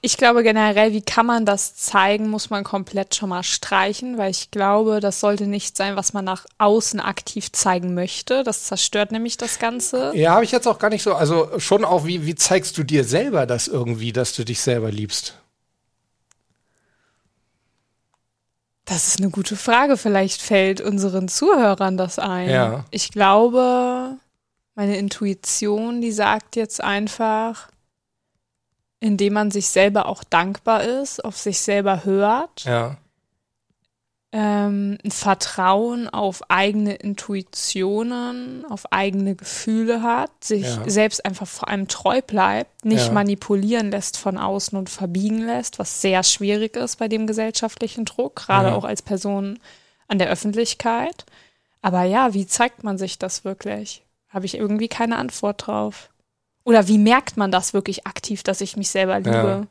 Ich 0.00 0.16
glaube 0.16 0.42
generell, 0.42 0.92
wie 0.92 1.02
kann 1.02 1.24
man 1.24 1.46
das 1.46 1.76
zeigen, 1.76 2.28
muss 2.28 2.50
man 2.50 2.64
komplett 2.64 3.14
schon 3.14 3.28
mal 3.28 3.44
streichen, 3.44 4.18
weil 4.18 4.30
ich 4.30 4.50
glaube, 4.50 4.98
das 4.98 5.20
sollte 5.20 5.46
nicht 5.46 5.76
sein, 5.76 5.94
was 5.94 6.12
man 6.12 6.24
nach 6.24 6.46
außen 6.58 6.98
aktiv 6.98 7.52
zeigen 7.52 7.94
möchte. 7.94 8.42
Das 8.42 8.64
zerstört 8.64 9.12
nämlich 9.12 9.36
das 9.36 9.60
Ganze. 9.60 10.12
Ja, 10.16 10.34
habe 10.34 10.44
ich 10.44 10.50
jetzt 10.50 10.66
auch 10.66 10.78
gar 10.78 10.90
nicht 10.90 11.04
so, 11.04 11.14
also 11.14 11.58
schon 11.60 11.84
auch, 11.84 12.04
wie, 12.04 12.26
wie 12.26 12.34
zeigst 12.34 12.76
du 12.76 12.82
dir 12.82 13.04
selber 13.04 13.46
das 13.46 13.68
irgendwie, 13.68 14.12
dass 14.12 14.34
du 14.34 14.44
dich 14.44 14.60
selber 14.60 14.90
liebst? 14.90 15.38
Das 18.84 19.06
ist 19.08 19.20
eine 19.20 19.30
gute 19.30 19.56
Frage. 19.56 19.96
Vielleicht 19.96 20.42
fällt 20.42 20.80
unseren 20.80 21.28
Zuhörern 21.28 21.96
das 21.96 22.18
ein. 22.18 22.50
Ja. 22.50 22.84
Ich 22.90 23.10
glaube, 23.10 24.16
meine 24.74 24.96
Intuition, 24.96 26.00
die 26.00 26.12
sagt 26.12 26.56
jetzt 26.56 26.82
einfach, 26.82 27.68
indem 29.02 29.32
man 29.32 29.50
sich 29.50 29.66
selber 29.68 30.06
auch 30.06 30.22
dankbar 30.24 30.84
ist, 30.84 31.24
auf 31.24 31.36
sich 31.36 31.60
selber 31.60 32.04
hört, 32.04 32.64
Ja, 32.64 32.96
ähm, 34.34 34.96
ein 35.04 35.10
Vertrauen 35.10 36.08
auf 36.08 36.40
eigene 36.50 36.94
Intuitionen, 36.94 38.64
auf 38.64 38.90
eigene 38.90 39.34
Gefühle 39.34 40.02
hat, 40.02 40.30
sich 40.42 40.62
Ja. 40.64 40.88
selbst 40.88 41.26
einfach 41.26 41.46
vor 41.46 41.68
allem 41.68 41.86
treu 41.86 42.22
bleibt, 42.22 42.84
nicht 42.84 43.08
Ja. 43.08 43.12
manipulieren 43.12 43.90
lässt 43.90 44.16
von 44.16 44.38
außen 44.38 44.78
und 44.78 44.88
verbiegen 44.88 45.44
lässt, 45.44 45.78
was 45.78 46.00
sehr 46.00 46.22
schwierig 46.22 46.76
ist 46.76 46.96
bei 46.96 47.08
dem 47.08 47.26
gesellschaftlichen 47.26 48.06
Druck, 48.06 48.36
gerade 48.36 48.68
Ja. 48.68 48.74
auch 48.74 48.84
als 48.84 49.02
Person 49.02 49.58
an 50.08 50.18
der 50.18 50.30
Öffentlichkeit. 50.30 51.26
Aber 51.82 52.04
ja, 52.04 52.32
wie 52.32 52.46
zeigt 52.46 52.84
man 52.84 52.96
sich 52.96 53.18
das 53.18 53.44
wirklich? 53.44 54.02
Habe 54.30 54.46
ich 54.46 54.54
irgendwie 54.56 54.88
keine 54.88 55.16
Antwort 55.18 55.66
drauf. 55.66 56.08
Oder 56.64 56.88
wie 56.88 56.98
merkt 56.98 57.36
man 57.36 57.50
das 57.50 57.74
wirklich 57.74 58.06
aktiv, 58.06 58.42
dass 58.42 58.60
ich 58.60 58.76
mich 58.76 58.90
selber 58.90 59.18
liebe? 59.18 59.30
Ja. 59.30 59.66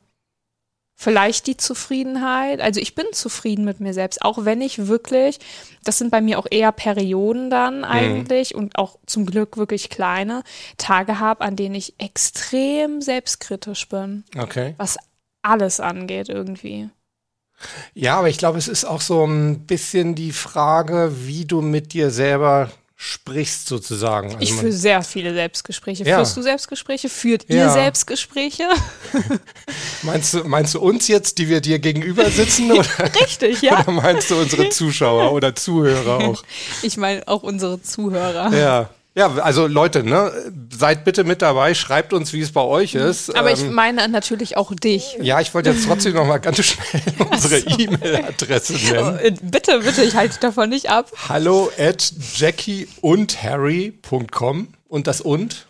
Vielleicht 0.95 1.47
die 1.47 1.57
Zufriedenheit. 1.57 2.61
Also 2.61 2.79
ich 2.79 2.93
bin 2.93 3.07
zufrieden 3.11 3.65
mit 3.65 3.79
mir 3.79 3.93
selbst, 3.93 4.21
auch 4.21 4.45
wenn 4.45 4.61
ich 4.61 4.87
wirklich, 4.87 5.39
das 5.83 5.97
sind 5.97 6.11
bei 6.11 6.21
mir 6.21 6.37
auch 6.37 6.45
eher 6.49 6.71
Perioden 6.71 7.49
dann 7.49 7.83
eigentlich 7.83 8.53
und 8.53 8.77
auch 8.77 8.99
zum 9.07 9.25
Glück 9.25 9.57
wirklich 9.57 9.89
kleine 9.89 10.43
Tage 10.77 11.19
habe, 11.19 11.41
an 11.41 11.55
denen 11.55 11.73
ich 11.73 11.95
extrem 11.97 13.01
selbstkritisch 13.01 13.89
bin, 13.89 14.25
okay. 14.37 14.75
was 14.77 14.97
alles 15.41 15.79
angeht 15.79 16.29
irgendwie. 16.29 16.89
Ja, 17.93 18.17
aber 18.19 18.29
ich 18.29 18.37
glaube, 18.37 18.57
es 18.57 18.67
ist 18.67 18.85
auch 18.85 19.01
so 19.01 19.25
ein 19.25 19.65
bisschen 19.65 20.15
die 20.15 20.31
Frage, 20.31 21.11
wie 21.25 21.45
du 21.45 21.61
mit 21.61 21.93
dir 21.93 22.11
selber 22.11 22.69
sprichst, 23.03 23.67
sozusagen. 23.67 24.27
Also 24.27 24.37
Ich 24.41 24.53
führe 24.53 24.71
sehr 24.71 25.01
viele 25.01 25.33
Selbstgespräche. 25.33 26.03
Ja. 26.03 26.17
Führst 26.17 26.37
du 26.37 26.43
Selbstgespräche? 26.43 27.09
Führt 27.09 27.45
ihr 27.49 27.55
Ja. 27.55 27.73
Selbstgespräche? 27.73 28.65
meinst, 30.03 30.35
du, 30.35 30.43
meinst 30.43 30.75
du 30.75 30.79
uns 30.81 31.07
jetzt, 31.07 31.39
die 31.39 31.49
wir 31.49 31.61
dir 31.61 31.79
gegenüber 31.79 32.29
sitzen, 32.29 32.71
oder, 32.71 32.85
Richtig, 33.19 33.63
ja. 33.63 33.79
oder 33.81 33.91
meinst 33.91 34.29
du 34.29 34.35
unsere 34.35 34.69
Zuschauer 34.69 35.31
oder 35.31 35.55
Zuhörer 35.55 36.19
auch? 36.27 36.43
Ich 36.83 36.95
meine 36.97 37.27
auch 37.27 37.41
unsere 37.41 37.81
Zuhörer. 37.81 38.53
Ja. 38.55 38.89
Ja, 39.13 39.27
also 39.39 39.67
Leute, 39.67 40.03
ne, 40.03 40.31
seid 40.73 41.03
bitte 41.03 41.25
mit 41.25 41.41
dabei, 41.41 41.73
schreibt 41.73 42.13
uns, 42.13 42.31
wie 42.31 42.39
es 42.39 42.53
bei 42.53 42.61
euch 42.61 42.95
ist. 42.95 43.35
Aber 43.35 43.51
ich 43.51 43.59
Ähm, 43.61 43.73
meine 43.73 44.07
natürlich 44.07 44.55
auch 44.55 44.73
dich. 44.73 45.17
ja, 45.21 45.41
ich 45.41 45.53
wollte 45.53 45.71
jetzt 45.71 45.85
trotzdem 45.85 46.13
noch 46.13 46.25
mal 46.25 46.37
ganz 46.37 46.63
schnell 46.63 47.01
unsere 47.29 47.57
E-Mail-Adresse 47.59 48.71
nennen. 48.73 49.19
Äh, 49.19 49.31
Bitte, 49.41 49.79
bitte, 49.79 50.01
ich 50.03 50.15
halte 50.15 50.39
davon 50.39 50.69
nicht 50.69 50.89
ab. 50.89 51.11
Hallo 51.27 51.69
at 51.77 52.13
jackieundharry.com 52.35 54.67
und 54.87 55.07
das 55.07 55.21
und? 55.21 55.67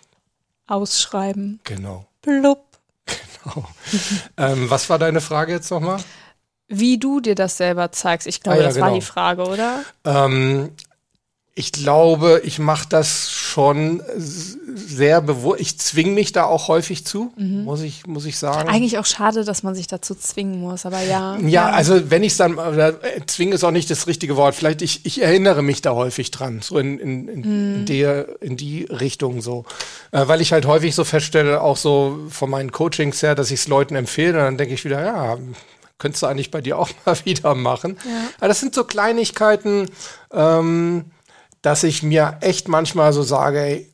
Ausschreiben. 0.68 1.60
Genau. 1.64 2.06
Blub. 2.22 2.64
Ähm, 4.38 4.70
was 4.70 4.90
war 4.90 5.00
deine 5.00 5.22
Frage 5.22 5.54
jetzt 5.54 5.72
nochmal? 5.72 6.00
Wie 6.68 6.98
du 7.00 7.20
dir 7.20 7.36
das 7.36 7.58
selber 7.58 7.92
zeigst. 7.92 8.28
Ich 8.28 8.42
glaube, 8.42 8.60
Ah, 8.60 8.62
ja, 8.62 8.68
das 8.68 8.80
war 8.80 8.90
genau. 8.90 9.00
die 9.00 9.06
Frage, 9.06 9.46
oder? 9.48 9.80
Ähm, 10.06 10.72
ich 11.53 11.74
glaube, 11.74 12.41
ich 12.46 12.60
mache 12.60 12.88
das 12.88 13.29
schon 13.29 14.01
sehr 14.74 15.20
bewusst. 15.20 15.60
Ich 15.60 15.77
zwinge 15.77 16.12
mich 16.12 16.31
da 16.31 16.46
auch 16.46 16.70
häufig 16.70 17.05
zu, 17.05 17.34
muss 17.36 17.81
ich, 17.81 18.08
muss 18.08 18.25
ich 18.25 18.38
sagen. 18.38 18.70
Eigentlich 18.70 18.98
auch 18.98 19.05
schade, 19.05 19.43
dass 19.43 19.62
man 19.62 19.75
sich 19.75 19.88
dazu 19.88 20.15
zwingen 20.15 20.62
muss, 20.62 20.86
aber 20.86 21.01
ja. 21.01 21.38
Ja, 21.39 21.70
also 21.70 22.10
wenn 22.10 22.24
ich 22.24 22.31
es 22.31 22.38
dann, 22.38 22.58
äh, 22.58 22.93
zwingen 23.27 23.53
ist 23.53 23.65
auch 23.65 23.72
nicht 23.72 23.89
das 23.89 24.08
richtige 24.08 24.38
Wort. 24.38 24.55
Vielleicht 24.55 24.81
ich, 24.81 25.05
ich 25.05 25.22
erinnere 25.22 25.62
mich 25.62 25.81
da 25.81 25.91
häufig 25.91 26.31
dran, 26.31 26.62
so 26.62 26.77
in, 26.77 26.98
in, 27.00 27.27
in, 27.27 27.43
in, 27.43 27.86
der, 27.86 28.41
in 28.41 28.55
die 28.55 28.86
Richtung 28.86 29.41
so. 29.41 29.65
Äh, 30.12 30.29
weil 30.29 30.39
ich 30.39 30.53
halt 30.53 30.65
häufig 30.65 30.96
so 30.96 31.03
feststelle, 31.03 31.62
auch 31.62 31.75
so 31.75 32.17
von 32.29 32.50
meinen 32.50 32.72
Coachings 32.72 33.22
her, 33.24 33.36
dass 33.36 33.51
ich 33.51 33.60
es 33.60 33.67
Leuten 33.67 33.96
empfehle, 33.96 34.34
dann 34.34 34.58
denke 34.58 34.74
ich 34.74 34.86
wieder, 34.86 35.03
ja, 35.03 35.38
könntest 35.98 36.24
du 36.24 36.27
eigentlich 36.27 36.50
bei 36.50 36.62
dir 36.62 36.79
auch 36.79 36.89
mal 37.05 37.17
wieder 37.25 37.55
machen. 37.55 37.98
Aber 38.38 38.48
das 38.48 38.62
sind 38.62 38.74
so 38.74 38.86
Kleinigkeiten, 38.86 39.89
ähm, 40.34 41.05
dass 41.62 41.84
ich 41.84 42.03
mir 42.03 42.38
echt 42.41 42.68
manchmal 42.68 43.13
so 43.13 43.24
sage, 43.24 43.60
ey, 43.60 43.88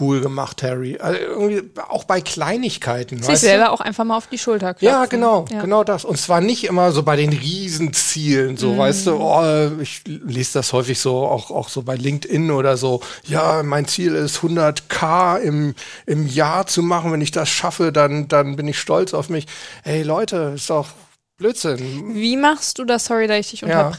cool 0.00 0.22
gemacht, 0.22 0.62
Harry. 0.62 0.98
Also 0.98 1.18
irgendwie 1.18 1.62
auch 1.88 2.04
bei 2.04 2.22
Kleinigkeiten. 2.22 3.18
Sich 3.18 3.28
weißt 3.28 3.42
du? 3.42 3.46
selber 3.46 3.70
auch 3.70 3.82
einfach 3.82 4.04
mal 4.04 4.16
auf 4.16 4.28
die 4.28 4.38
Schulter 4.38 4.72
klopfen. 4.72 4.86
Ja, 4.88 5.04
genau, 5.04 5.44
Ja. 5.50 5.60
genau 5.60 5.84
das. 5.84 6.06
Und 6.06 6.16
zwar 6.16 6.40
nicht 6.40 6.64
immer 6.64 6.90
so 6.92 7.02
bei 7.02 7.16
den 7.16 7.30
Riesenzielen, 7.30 8.56
so, 8.56 8.78
weißt 8.78 9.06
du, 9.08 9.16
oh, 9.16 9.70
ich 9.82 10.02
lese 10.06 10.54
das 10.54 10.72
häufig 10.72 10.98
so, 10.98 11.26
auch, 11.26 11.50
auch 11.50 11.68
so 11.68 11.82
bei 11.82 11.96
LinkedIn 11.96 12.50
oder 12.50 12.78
so. 12.78 13.02
Ja, 13.26 13.62
mein 13.62 13.86
Ziel 13.86 14.14
ist 14.14 14.38
100k 14.38 15.38
im, 15.40 15.74
im 16.06 16.26
Jahr 16.26 16.66
zu 16.66 16.82
machen. 16.82 17.12
Wenn 17.12 17.20
ich 17.20 17.30
das 17.30 17.50
schaffe, 17.50 17.92
dann, 17.92 18.26
dann 18.28 18.56
bin 18.56 18.66
ich 18.68 18.78
stolz 18.78 19.12
auf 19.12 19.28
mich. 19.28 19.46
Ey, 19.82 20.02
Leute, 20.02 20.52
ist 20.54 20.70
doch 20.70 20.88
Blödsinn. 21.36 22.14
Wie 22.14 22.36
machst 22.38 22.78
du 22.78 22.84
das, 22.84 23.04
sorry, 23.04 23.26
dass 23.26 23.38
ich 23.38 23.50
dich 23.50 23.60
Ja. 23.62 23.90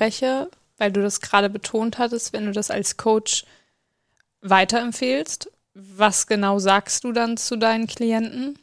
Weil 0.77 0.91
du 0.91 1.01
das 1.01 1.21
gerade 1.21 1.49
betont 1.49 1.97
hattest, 1.97 2.33
wenn 2.33 2.45
du 2.45 2.51
das 2.51 2.71
als 2.71 2.97
Coach 2.97 3.45
weiterempfehlst? 4.41 5.51
Was 5.73 6.27
genau 6.27 6.59
sagst 6.59 7.03
du 7.03 7.11
dann 7.11 7.37
zu 7.37 7.57
deinen 7.57 7.87
Klienten? 7.87 8.57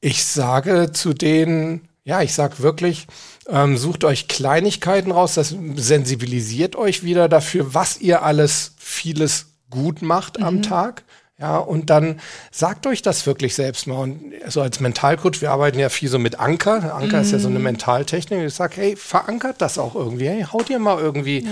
Ich 0.00 0.24
sage 0.24 0.92
zu 0.92 1.12
denen, 1.12 1.88
ja, 2.04 2.22
ich 2.22 2.32
sag 2.32 2.60
wirklich, 2.60 3.06
ähm, 3.48 3.76
sucht 3.76 4.04
euch 4.04 4.28
Kleinigkeiten 4.28 5.10
raus, 5.10 5.34
das 5.34 5.54
sensibilisiert 5.76 6.76
euch 6.76 7.02
wieder 7.02 7.28
dafür, 7.28 7.74
was 7.74 8.00
ihr 8.00 8.22
alles 8.22 8.74
vieles 8.78 9.46
gut 9.68 10.02
macht 10.02 10.42
am 10.42 10.62
Tag. 10.62 11.04
Ja, 11.40 11.56
und 11.56 11.88
dann 11.88 12.20
sagt 12.50 12.86
euch 12.86 13.00
das 13.00 13.24
wirklich 13.26 13.54
selbst 13.54 13.86
mal. 13.86 13.96
Und 14.00 14.20
so 14.48 14.60
als 14.60 14.78
Mentalcoach, 14.78 15.40
wir 15.40 15.50
arbeiten 15.50 15.78
ja 15.78 15.88
viel 15.88 16.10
so 16.10 16.18
mit 16.18 16.38
Anker. 16.38 16.94
Anker 16.94 17.22
ist 17.22 17.32
ja 17.32 17.38
so 17.38 17.48
eine 17.48 17.58
Mentaltechnik. 17.58 18.44
Ich 18.46 18.54
sag, 18.54 18.76
hey, 18.76 18.94
verankert 18.94 19.56
das 19.62 19.78
auch 19.78 19.94
irgendwie. 19.94 20.28
Hey, 20.28 20.42
haut 20.52 20.68
dir 20.68 20.78
mal 20.78 20.98
irgendwie 21.00 21.48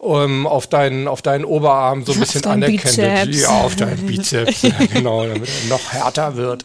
ähm, 0.00 0.46
auf, 0.46 0.68
deinen, 0.68 1.08
auf 1.08 1.20
deinen 1.20 1.44
Oberarm 1.44 2.04
so 2.04 2.12
ein 2.12 2.20
bisschen 2.20 2.44
anerkennt. 2.46 2.96
Ja, 3.42 3.50
auf 3.62 3.74
deinen 3.74 4.06
Bizeps. 4.06 4.62
ja, 4.62 4.70
genau, 4.92 5.26
damit 5.26 5.48
er 5.48 5.68
noch 5.68 5.92
härter 5.92 6.36
wird. 6.36 6.64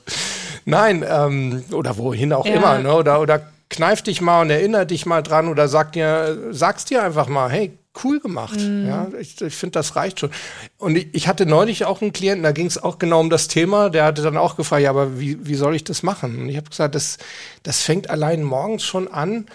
Nein, 0.65 1.03
ähm, 1.09 1.63
oder 1.71 1.97
wohin 1.97 2.33
auch 2.33 2.45
Ja. 2.45 2.53
immer, 2.53 2.77
ne? 2.77 2.93
Oder, 2.93 3.19
oder 3.21 3.41
kneif 3.71 4.03
dich 4.03 4.21
mal 4.21 4.41
und 4.41 4.51
erinnere 4.51 4.85
dich 4.85 5.07
mal 5.07 5.23
dran 5.23 5.47
oder 5.47 5.67
sag 5.67 5.93
dir, 5.93 6.37
sag's 6.51 6.85
dir 6.85 7.01
einfach 7.03 7.27
mal, 7.27 7.49
hey, 7.49 7.71
cool 8.03 8.19
gemacht. 8.19 8.59
Mhm. 8.59 8.87
Ja, 8.87 9.07
ich, 9.19 9.39
ich 9.41 9.55
finde, 9.55 9.73
das 9.73 9.95
reicht 9.95 10.19
schon. 10.19 10.31
Und 10.77 10.95
ich, 10.95 11.07
ich 11.13 11.27
hatte 11.27 11.45
neulich 11.45 11.85
auch 11.85 12.01
einen 12.01 12.13
Klienten, 12.13 12.43
da 12.43 12.51
ging 12.51 12.67
es 12.67 12.81
auch 12.81 12.99
genau 12.99 13.19
um 13.19 13.29
das 13.29 13.47
Thema, 13.47 13.89
der 13.89 14.05
hatte 14.05 14.21
dann 14.21 14.37
auch 14.37 14.55
gefragt, 14.55 14.83
ja, 14.83 14.89
aber 14.89 15.19
wie, 15.19 15.45
wie 15.45 15.55
soll 15.55 15.75
ich 15.75 15.83
das 15.83 16.03
machen? 16.03 16.39
Und 16.39 16.49
ich 16.49 16.57
habe 16.57 16.69
gesagt, 16.69 16.95
das, 16.95 17.17
das 17.63 17.81
fängt 17.81 18.09
allein 18.09 18.43
morgens 18.43 18.83
schon 18.83 19.07
an. 19.07 19.45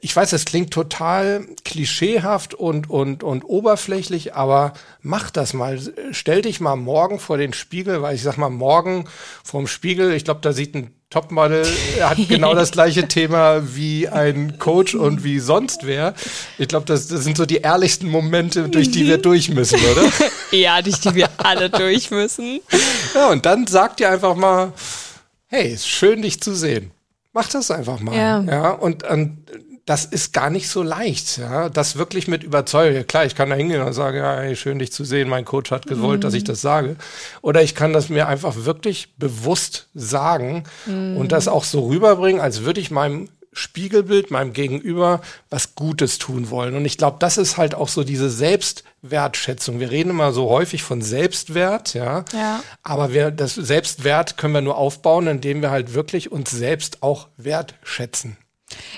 Ich 0.00 0.14
weiß, 0.14 0.32
es 0.32 0.44
klingt 0.44 0.72
total 0.72 1.44
klischeehaft 1.64 2.54
und, 2.54 2.88
und, 2.88 3.24
und 3.24 3.42
oberflächlich, 3.42 4.34
aber 4.34 4.72
mach 5.02 5.30
das 5.30 5.52
mal. 5.52 5.80
Stell 6.12 6.42
dich 6.42 6.60
mal 6.60 6.76
morgen 6.76 7.18
vor 7.18 7.38
den 7.38 7.52
Spiegel, 7.52 8.00
weil 8.00 8.14
ich 8.14 8.22
sag 8.22 8.36
mal, 8.36 8.50
morgen 8.50 9.06
vorm 9.42 9.66
Spiegel, 9.66 10.12
ich 10.12 10.24
glaube, 10.24 10.40
da 10.42 10.52
sieht 10.52 10.76
ein 10.76 10.94
Topmodel 11.10 11.66
hat 12.02 12.18
genau 12.28 12.54
das 12.54 12.70
gleiche 12.70 13.08
Thema 13.08 13.74
wie 13.74 14.08
ein 14.08 14.58
Coach 14.60 14.94
und 14.94 15.24
wie 15.24 15.40
sonst 15.40 15.80
wer. 15.82 16.14
Ich 16.56 16.68
glaube, 16.68 16.86
das, 16.86 17.08
das, 17.08 17.24
sind 17.24 17.36
so 17.36 17.46
die 17.46 17.56
ehrlichsten 17.56 18.08
Momente, 18.08 18.68
durch 18.68 18.92
die 18.92 19.08
wir 19.08 19.18
mhm. 19.18 19.22
durch 19.22 19.48
müssen, 19.48 19.80
oder? 19.90 20.08
ja, 20.56 20.80
durch 20.80 21.00
die 21.00 21.16
wir 21.16 21.28
alle 21.38 21.68
durch 21.68 22.12
müssen. 22.12 22.60
Ja, 23.12 23.26
und 23.30 23.44
dann 23.44 23.66
sagt 23.66 23.98
ihr 23.98 24.08
einfach 24.08 24.36
mal, 24.36 24.72
hey, 25.48 25.72
ist 25.72 25.88
schön, 25.88 26.22
dich 26.22 26.40
zu 26.40 26.54
sehen. 26.54 26.92
Mach 27.32 27.48
das 27.48 27.72
einfach 27.72 27.98
mal. 27.98 28.14
Ja, 28.14 28.40
ja 28.42 28.70
und, 28.70 29.02
und 29.02 29.38
das 29.86 30.04
ist 30.04 30.32
gar 30.32 30.50
nicht 30.50 30.68
so 30.68 30.82
leicht, 30.82 31.38
ja, 31.38 31.68
das 31.68 31.96
wirklich 31.96 32.28
mit 32.28 32.44
Überzeugung. 32.44 33.06
Klar, 33.06 33.24
ich 33.24 33.34
kann 33.34 33.50
da 33.50 33.56
hingehen 33.56 33.82
und 33.82 33.92
sagen, 33.92 34.18
ja, 34.18 34.38
hey, 34.38 34.54
schön 34.54 34.78
dich 34.78 34.92
zu 34.92 35.04
sehen, 35.04 35.28
mein 35.28 35.44
Coach 35.44 35.70
hat 35.70 35.86
gewollt, 35.86 36.20
mhm. 36.20 36.22
dass 36.22 36.34
ich 36.34 36.42
mhm. 36.44 36.48
das 36.48 36.60
sage. 36.60 36.96
Oder 37.42 37.62
ich 37.62 37.74
kann 37.74 37.92
das 37.92 38.08
mir 38.08 38.28
einfach 38.28 38.64
wirklich 38.64 39.14
bewusst 39.16 39.88
sagen 39.94 40.64
mhm. 40.86 41.16
und 41.16 41.32
das 41.32 41.48
auch 41.48 41.64
so 41.64 41.88
rüberbringen, 41.88 42.40
als 42.40 42.62
würde 42.62 42.80
ich 42.80 42.90
meinem 42.90 43.28
Spiegelbild, 43.52 44.30
meinem 44.30 44.52
Gegenüber 44.52 45.20
was 45.48 45.74
Gutes 45.74 46.18
tun 46.18 46.50
wollen. 46.50 46.76
Und 46.76 46.84
ich 46.84 46.98
glaube, 46.98 47.16
das 47.18 47.36
ist 47.36 47.56
halt 47.56 47.74
auch 47.74 47.88
so 47.88 48.04
diese 48.04 48.30
Selbstwertschätzung. 48.30 49.80
Wir 49.80 49.90
reden 49.90 50.10
immer 50.10 50.32
so 50.32 50.48
häufig 50.48 50.84
von 50.84 51.02
Selbstwert, 51.02 51.94
ja. 51.94 52.24
ja. 52.32 52.62
Aber 52.84 53.12
wir, 53.12 53.32
das 53.32 53.56
Selbstwert 53.56 54.36
können 54.36 54.54
wir 54.54 54.60
nur 54.60 54.76
aufbauen, 54.76 55.26
indem 55.26 55.62
wir 55.62 55.70
halt 55.70 55.94
wirklich 55.94 56.30
uns 56.30 56.50
selbst 56.50 57.02
auch 57.02 57.26
wertschätzen. 57.36 58.36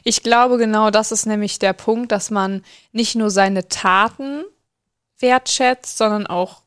Ich 0.04 0.22
glaube, 0.22 0.58
genau 0.58 0.90
das 0.90 1.12
ist 1.12 1.26
nämlich 1.26 1.58
der 1.58 1.72
Punkt, 1.72 2.12
dass 2.12 2.30
man 2.30 2.62
nicht 2.92 3.14
nur 3.14 3.30
seine 3.30 3.68
Taten 3.68 4.44
wertschätzt, 5.18 5.96
sondern 5.98 6.26
auch 6.26 6.62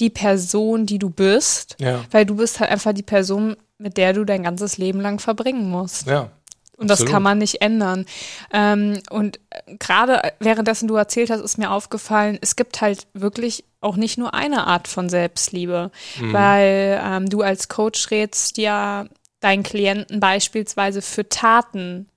die 0.00 0.10
Person, 0.10 0.86
die 0.86 0.98
du 0.98 1.10
bist. 1.10 1.76
Ja. 1.78 2.04
Weil 2.10 2.26
du 2.26 2.36
bist 2.36 2.60
halt 2.60 2.70
einfach 2.70 2.92
die 2.92 3.02
Person, 3.02 3.56
mit 3.78 3.96
der 3.96 4.12
du 4.12 4.24
dein 4.24 4.42
ganzes 4.42 4.78
Leben 4.78 5.00
lang 5.00 5.20
verbringen 5.20 5.70
musst. 5.70 6.06
Ja. 6.06 6.30
Und 6.76 6.88
das 6.88 7.00
Absolut. 7.00 7.12
kann 7.12 7.22
man 7.22 7.38
nicht 7.38 7.60
ändern. 7.60 8.06
Ähm, 8.52 9.00
und 9.10 9.38
gerade 9.78 10.32
währenddessen 10.40 10.88
du 10.88 10.94
erzählt 10.94 11.28
hast, 11.28 11.40
ist 11.40 11.58
mir 11.58 11.70
aufgefallen, 11.70 12.38
es 12.40 12.56
gibt 12.56 12.80
halt 12.80 13.06
wirklich 13.12 13.64
auch 13.82 13.96
nicht 13.96 14.16
nur 14.16 14.32
eine 14.32 14.66
Art 14.66 14.88
von 14.88 15.10
Selbstliebe, 15.10 15.90
mhm. 16.18 16.32
weil 16.32 17.00
ähm, 17.04 17.28
du 17.28 17.42
als 17.42 17.68
Coach 17.68 18.10
rätst 18.10 18.56
ja 18.56 19.04
deinen 19.40 19.62
Klienten 19.62 20.20
beispielsweise 20.20 21.02
für 21.02 21.28
Taten 21.28 22.08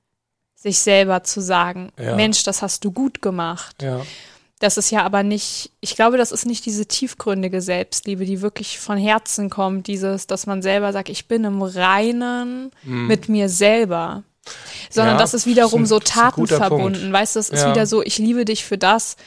sich 0.64 0.80
selber 0.80 1.24
zu 1.24 1.42
sagen, 1.42 1.92
ja. 2.00 2.16
Mensch, 2.16 2.44
das 2.44 2.62
hast 2.62 2.86
du 2.86 2.92
gut 2.92 3.22
gemacht. 3.22 3.84
Ja. 3.84 4.02
Das 4.60 4.78
ist 4.78 4.92
ja 4.92 5.04
aber 5.04 5.22
nicht, 5.22 5.72
ich 5.82 5.98
glaube, 5.98 6.16
das 6.16 6.32
ist 6.32 6.46
nicht 6.46 6.66
diese 6.66 6.86
tiefgründige 6.86 7.62
Selbstliebe, 7.62 8.24
die 8.24 8.42
wirklich 8.42 8.80
von 8.80 8.98
Herzen 8.98 9.50
kommt, 9.50 9.88
dieses, 9.88 10.26
dass 10.26 10.48
man 10.48 10.62
selber 10.62 10.94
sagt, 10.94 11.10
ich 11.10 11.28
bin 11.28 11.44
im 11.44 11.62
Reinen 11.62 12.72
mhm. 12.84 13.08
mit 13.08 13.28
mir 13.28 13.50
selber. 13.50 14.24
Sondern 14.90 15.16
ja, 15.16 15.20
das 15.20 15.34
ist 15.34 15.46
wiederum 15.46 15.84
ein, 15.84 15.86
so 15.86 16.00
tatenverbunden. 16.00 17.12
Weißt 17.12 17.36
du, 17.36 17.40
das 17.40 17.50
ist 17.50 17.68
wieder 17.68 17.86
so, 17.86 18.02
ich 18.02 18.18
liebe 18.20 18.46
dich 18.46 18.64
für 18.64 18.78
das, 18.78 19.18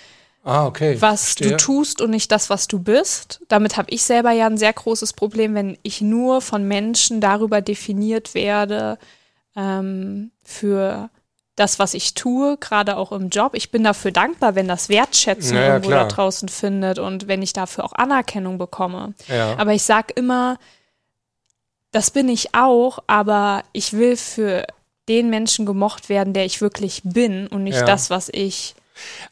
ah, 0.42 0.66
okay. 0.66 0.96
was 1.00 1.24
Verstehe. 1.24 1.50
du 1.50 1.56
tust 1.58 2.00
und 2.00 2.10
nicht 2.10 2.32
das, 2.32 2.48
was 2.48 2.66
du 2.66 2.78
bist. 2.78 3.40
Damit 3.48 3.76
habe 3.76 3.90
ich 3.90 4.04
selber 4.04 4.30
ja 4.30 4.46
ein 4.46 4.56
sehr 4.56 4.72
großes 4.72 5.12
Problem, 5.12 5.54
wenn 5.54 5.76
ich 5.82 6.00
nur 6.00 6.40
von 6.40 6.66
Menschen 6.66 7.20
darüber 7.20 7.60
definiert 7.60 8.32
werde, 8.32 8.98
ähm, 9.54 10.30
für 10.44 11.10
das, 11.56 11.78
was 11.78 11.94
ich 11.94 12.14
tue, 12.14 12.58
gerade 12.58 12.96
auch 12.98 13.12
im 13.12 13.30
Job. 13.30 13.54
Ich 13.54 13.70
bin 13.70 13.82
dafür 13.82 14.12
dankbar, 14.12 14.54
wenn 14.54 14.68
das 14.68 14.88
Wertschätzung 14.90 15.56
ja, 15.56 15.68
irgendwo 15.68 15.88
klar. 15.88 16.04
da 16.04 16.08
draußen 16.08 16.48
findet 16.48 16.98
und 16.98 17.28
wenn 17.28 17.42
ich 17.42 17.54
dafür 17.54 17.84
auch 17.84 17.94
Anerkennung 17.94 18.58
bekomme. 18.58 19.14
Ja. 19.26 19.56
Aber 19.58 19.72
ich 19.72 19.82
sage 19.82 20.12
immer, 20.14 20.58
das 21.92 22.10
bin 22.10 22.28
ich 22.28 22.54
auch, 22.54 22.98
aber 23.06 23.64
ich 23.72 23.94
will 23.94 24.18
für 24.18 24.66
den 25.08 25.30
Menschen 25.30 25.64
gemocht 25.64 26.10
werden, 26.10 26.34
der 26.34 26.44
ich 26.44 26.60
wirklich 26.60 27.00
bin 27.04 27.46
und 27.46 27.64
nicht 27.64 27.78
ja. 27.78 27.84
das, 27.84 28.10
was 28.10 28.28
ich. 28.30 28.74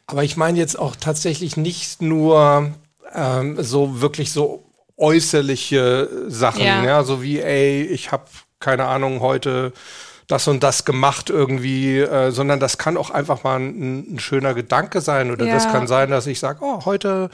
Aber 0.07 0.23
ich 0.23 0.35
meine 0.35 0.57
jetzt 0.57 0.79
auch 0.79 0.95
tatsächlich 0.95 1.57
nicht 1.57 2.01
nur 2.01 2.71
ähm, 3.13 3.61
so 3.61 4.01
wirklich 4.01 4.31
so 4.31 4.63
äußerliche 4.97 6.09
Sachen, 6.27 6.63
ja, 6.63 6.83
ja 6.83 7.03
so 7.03 7.21
wie, 7.21 7.39
ey, 7.39 7.83
ich 7.83 8.11
habe 8.11 8.25
keine 8.59 8.85
Ahnung, 8.85 9.19
heute 9.19 9.73
das 10.27 10.47
und 10.47 10.63
das 10.63 10.85
gemacht 10.85 11.29
irgendwie, 11.29 11.99
äh, 11.99 12.31
sondern 12.31 12.59
das 12.59 12.77
kann 12.77 12.97
auch 12.97 13.11
einfach 13.11 13.43
mal 13.43 13.59
ein, 13.59 14.15
ein 14.15 14.19
schöner 14.19 14.53
Gedanke 14.53 15.01
sein 15.01 15.31
oder 15.31 15.45
ja. 15.45 15.53
das 15.53 15.71
kann 15.71 15.87
sein, 15.87 16.09
dass 16.09 16.27
ich 16.27 16.39
sage, 16.39 16.59
oh, 16.61 16.85
heute 16.85 17.29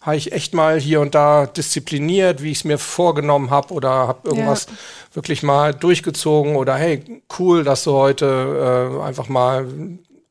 habe 0.00 0.16
ich 0.16 0.32
echt 0.32 0.54
mal 0.54 0.80
hier 0.80 1.00
und 1.00 1.14
da 1.14 1.46
diszipliniert, 1.46 2.42
wie 2.42 2.50
ich 2.50 2.58
es 2.58 2.64
mir 2.64 2.78
vorgenommen 2.78 3.50
habe 3.50 3.74
oder 3.74 3.90
habe 3.90 4.28
irgendwas 4.28 4.66
ja. 4.66 4.72
wirklich 5.14 5.42
mal 5.42 5.74
durchgezogen 5.74 6.56
oder 6.56 6.74
hey, 6.74 7.22
cool, 7.38 7.64
dass 7.64 7.84
du 7.84 7.92
heute 7.92 8.96
äh, 8.98 9.02
einfach 9.02 9.28
mal 9.28 9.66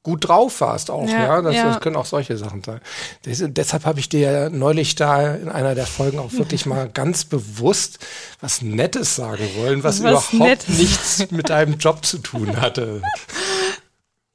gut 0.03 0.27
drauf 0.27 0.62
warst 0.62 0.91
auch. 0.91 1.07
Ja, 1.07 1.19
ja? 1.19 1.41
Das, 1.41 1.55
ja. 1.55 1.65
das 1.65 1.81
können 1.81 1.95
auch 1.95 2.05
solche 2.05 2.38
Sachen 2.38 2.63
sein. 2.63 2.79
Das, 3.23 3.43
deshalb 3.45 3.85
habe 3.85 3.99
ich 3.99 4.09
dir 4.09 4.49
neulich 4.49 4.95
da 4.95 5.35
in 5.35 5.49
einer 5.49 5.75
der 5.75 5.85
Folgen 5.85 6.19
auch 6.19 6.31
wirklich 6.33 6.65
mal 6.65 6.89
ganz 6.93 7.25
bewusst 7.25 7.99
was 8.41 8.62
Nettes 8.62 9.15
sagen 9.15 9.47
wollen, 9.57 9.83
was, 9.83 10.01
was 10.01 10.33
überhaupt 10.33 10.33
Nettes. 10.33 10.77
nichts 10.77 11.31
mit 11.31 11.49
deinem 11.49 11.77
Job 11.77 12.05
zu 12.05 12.19
tun 12.19 12.62
hatte. 12.62 13.01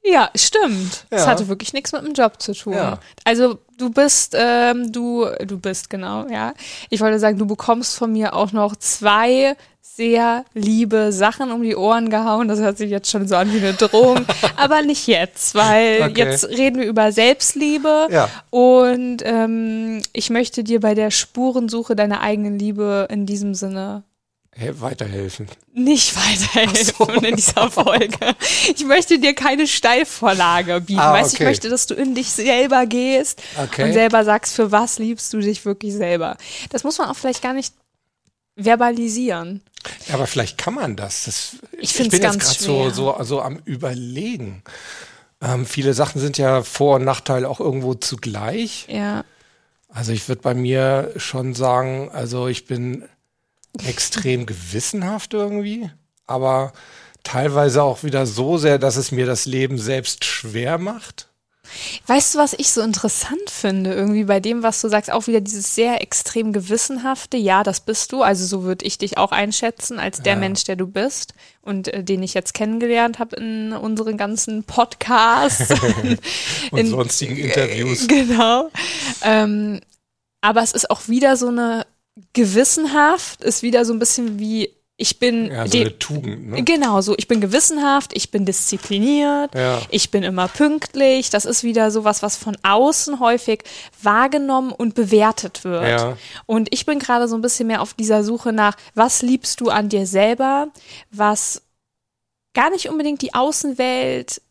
Ja, 0.05 0.29
stimmt. 0.35 1.05
Es 1.09 1.25
hatte 1.25 1.47
wirklich 1.47 1.73
nichts 1.73 1.91
mit 1.91 2.03
dem 2.03 2.13
Job 2.13 2.41
zu 2.41 2.53
tun. 2.53 2.77
Also 3.23 3.57
du 3.77 3.89
bist, 3.89 4.35
ähm, 4.37 4.91
du, 4.91 5.25
du 5.45 5.59
bist 5.59 5.89
genau, 5.89 6.27
ja. 6.27 6.53
Ich 6.89 7.01
wollte 7.01 7.19
sagen, 7.19 7.37
du 7.37 7.47
bekommst 7.47 7.97
von 7.97 8.11
mir 8.11 8.35
auch 8.35 8.51
noch 8.51 8.75
zwei 8.75 9.55
sehr 9.95 10.43
liebe 10.53 11.11
Sachen 11.11 11.51
um 11.51 11.63
die 11.63 11.75
Ohren 11.75 12.09
gehauen. 12.09 12.47
Das 12.47 12.59
hört 12.59 12.77
sich 12.77 12.89
jetzt 12.89 13.09
schon 13.09 13.27
so 13.27 13.35
an 13.35 13.51
wie 13.53 13.57
eine 13.57 13.73
Drohung. 13.73 14.25
Aber 14.57 14.81
nicht 14.81 15.07
jetzt, 15.07 15.55
weil 15.55 16.01
okay. 16.01 16.13
jetzt 16.17 16.49
reden 16.49 16.79
wir 16.79 16.85
über 16.85 17.11
Selbstliebe. 17.11 18.07
Ja. 18.11 18.29
Und 18.49 19.17
ähm, 19.23 20.01
ich 20.11 20.29
möchte 20.29 20.63
dir 20.63 20.81
bei 20.81 20.95
der 20.95 21.11
Spurensuche 21.11 21.95
deiner 21.95 22.21
eigenen 22.21 22.59
Liebe 22.59 23.07
in 23.09 23.25
diesem 23.25 23.55
Sinne 23.55 24.03
weiterhelfen. 24.57 25.47
Nicht 25.73 26.15
weiterhelfen 26.15 26.93
so. 26.97 27.11
in 27.13 27.35
dieser 27.35 27.69
Folge. 27.69 28.17
Ich 28.73 28.85
möchte 28.85 29.19
dir 29.19 29.33
keine 29.35 29.67
Steilvorlage 29.67 30.81
bieten. 30.81 30.99
Ah, 30.99 31.13
weißt, 31.13 31.33
okay. 31.33 31.43
ich 31.43 31.47
möchte, 31.49 31.69
dass 31.69 31.87
du 31.87 31.93
in 31.93 32.15
dich 32.15 32.31
selber 32.31 32.85
gehst 32.85 33.41
okay. 33.61 33.83
und 33.83 33.93
selber 33.93 34.23
sagst, 34.23 34.53
für 34.55 34.71
was 34.71 34.97
liebst 34.97 35.33
du 35.33 35.39
dich 35.39 35.65
wirklich 35.65 35.93
selber. 35.93 36.37
Das 36.69 36.83
muss 36.83 36.97
man 36.97 37.09
auch 37.09 37.15
vielleicht 37.15 37.41
gar 37.41 37.53
nicht 37.53 37.73
verbalisieren. 38.55 39.61
Ja, 40.07 40.15
aber 40.15 40.27
vielleicht 40.27 40.57
kann 40.57 40.73
man 40.73 40.95
das. 40.95 41.25
das 41.25 41.57
ich, 41.73 41.99
ich 41.99 42.09
bin 42.09 42.21
jetzt 42.21 42.39
gerade 42.39 42.59
so, 42.59 42.89
so, 42.89 43.15
so 43.23 43.41
am 43.41 43.59
Überlegen. 43.65 44.63
Ähm, 45.41 45.65
viele 45.65 45.93
Sachen 45.93 46.21
sind 46.21 46.37
ja 46.37 46.63
Vor- 46.63 46.95
und 46.95 47.03
Nachteil 47.03 47.45
auch 47.45 47.59
irgendwo 47.59 47.93
zugleich. 47.93 48.87
Ja. 48.87 49.25
Also 49.89 50.11
ich 50.11 50.27
würde 50.27 50.41
bei 50.41 50.53
mir 50.53 51.13
schon 51.17 51.53
sagen, 51.53 52.09
also 52.11 52.47
ich 52.47 52.65
bin 52.65 53.07
extrem 53.83 54.45
gewissenhaft 54.45 55.33
irgendwie, 55.33 55.89
aber 56.27 56.73
teilweise 57.23 57.83
auch 57.83 58.03
wieder 58.03 58.25
so 58.25 58.57
sehr, 58.57 58.77
dass 58.77 58.95
es 58.95 59.11
mir 59.11 59.25
das 59.25 59.45
Leben 59.45 59.77
selbst 59.77 60.25
schwer 60.25 60.77
macht. 60.77 61.27
Weißt 62.07 62.35
du, 62.35 62.39
was 62.39 62.53
ich 62.53 62.71
so 62.71 62.81
interessant 62.81 63.49
finde, 63.49 63.93
irgendwie 63.93 64.25
bei 64.25 64.39
dem, 64.39 64.63
was 64.63 64.81
du 64.81 64.87
sagst, 64.87 65.11
auch 65.11 65.27
wieder 65.27 65.41
dieses 65.41 65.73
sehr 65.73 66.01
extrem 66.01 66.53
gewissenhafte, 66.53 67.37
ja, 67.37 67.63
das 67.63 67.79
bist 67.79 68.11
du, 68.11 68.21
also 68.21 68.45
so 68.45 68.63
würde 68.63 68.85
ich 68.85 68.97
dich 68.97 69.17
auch 69.17 69.31
einschätzen, 69.31 69.99
als 69.99 70.21
der 70.21 70.33
ja. 70.33 70.39
Mensch, 70.39 70.63
der 70.65 70.75
du 70.75 70.87
bist 70.87 71.33
und 71.61 71.87
äh, 71.87 72.03
den 72.03 72.21
ich 72.23 72.33
jetzt 72.33 72.53
kennengelernt 72.53 73.19
habe 73.19 73.35
in 73.37 73.73
unseren 73.73 74.17
ganzen 74.17 74.63
Podcasts. 74.63 75.73
und 76.71 76.79
in, 76.79 76.87
sonstigen 76.87 77.37
Interviews. 77.37 78.03
Äh, 78.03 78.07
genau. 78.07 78.69
Ähm, 79.23 79.81
aber 80.41 80.61
es 80.61 80.71
ist 80.71 80.91
auch 80.91 81.07
wieder 81.07 81.37
so 81.37 81.47
eine 81.47 81.87
gewissenhaft, 82.33 83.43
ist 83.43 83.63
wieder 83.63 83.85
so 83.85 83.93
ein 83.93 83.99
bisschen 83.99 84.39
wie 84.39 84.69
ich 84.97 85.19
bin 85.19 85.51
ja, 85.51 85.67
so 85.67 85.77
eine 85.77 85.99
Tugend, 85.99 86.49
ne? 86.51 86.63
genau 86.63 87.01
so 87.01 87.15
ich 87.17 87.27
bin 87.27 87.41
gewissenhaft 87.41 88.15
ich 88.15 88.31
bin 88.31 88.45
diszipliniert 88.45 89.53
ja. 89.53 89.81
ich 89.89 90.09
bin 90.09 90.23
immer 90.23 90.47
pünktlich 90.47 91.29
das 91.29 91.43
ist 91.43 91.65
wieder 91.65 91.91
sowas 91.91 92.23
was 92.23 92.37
von 92.37 92.57
außen 92.63 93.19
häufig 93.19 93.63
wahrgenommen 94.01 94.71
und 94.71 94.95
bewertet 94.95 95.65
wird 95.65 95.89
ja. 95.89 96.17
und 96.45 96.73
ich 96.73 96.85
bin 96.85 96.99
gerade 96.99 97.27
so 97.27 97.35
ein 97.35 97.41
bisschen 97.41 97.67
mehr 97.67 97.81
auf 97.81 97.93
dieser 97.93 98.23
Suche 98.23 98.53
nach 98.53 98.77
was 98.93 99.21
liebst 99.21 99.59
du 99.59 99.69
an 99.69 99.89
dir 99.89 100.07
selber 100.07 100.69
was 101.11 101.61
gar 102.53 102.69
nicht 102.69 102.87
unbedingt 102.87 103.21
die 103.21 103.33
Außenwelt 103.33 104.41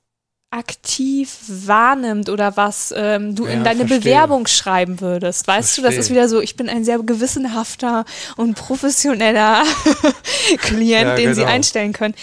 aktiv 0.56 1.36
wahrnimmt 1.48 2.28
oder 2.28 2.56
was 2.56 2.94
ähm, 2.96 3.34
du 3.34 3.44
Ja, 3.46 3.52
in 3.52 3.64
deine 3.64 3.86
verstehe. 3.86 3.98
Bewerbung 3.98 4.46
schreiben 4.46 5.00
würdest. 5.00 5.46
Weißt 5.48 5.76
du, 5.76 5.82
das 5.82 5.90
ist 5.92 5.96
Verstehe. 5.96 6.16
wieder 6.16 6.28
so, 6.28 6.40
ich 6.40 6.56
bin 6.56 6.68
ein 6.68 6.84
sehr 6.84 6.98
gewissenhafter 6.98 8.04
und 8.36 8.54
professioneller 8.54 9.64
Klient, 10.58 11.02
Ja, 11.08 11.16
den 11.16 11.34
sie 11.34 11.40
genau. 11.40 11.52
einstellen 11.52 11.92
können. 11.92 12.14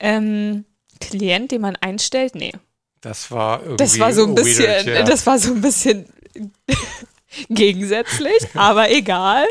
Ähm, 0.00 0.64
Klient, 1.00 1.50
den 1.52 1.60
man 1.62 1.76
einstellt? 1.76 2.34
Nee. 2.34 2.52
Das 3.00 3.30
war 3.30 3.60
irgendwie 3.60 3.76
Das 3.76 3.98
war 3.98 4.12
so 4.12 4.24
ein 4.26 4.34
bisschen, 4.34 4.64
weird, 4.66 4.86
ja. 4.86 5.02
das 5.04 5.26
war 5.26 5.38
so 5.38 5.52
ein 5.54 5.60
bisschen 5.60 6.06
gegensätzlich, 7.48 8.42
aber 8.54 8.90
egal. 8.90 9.44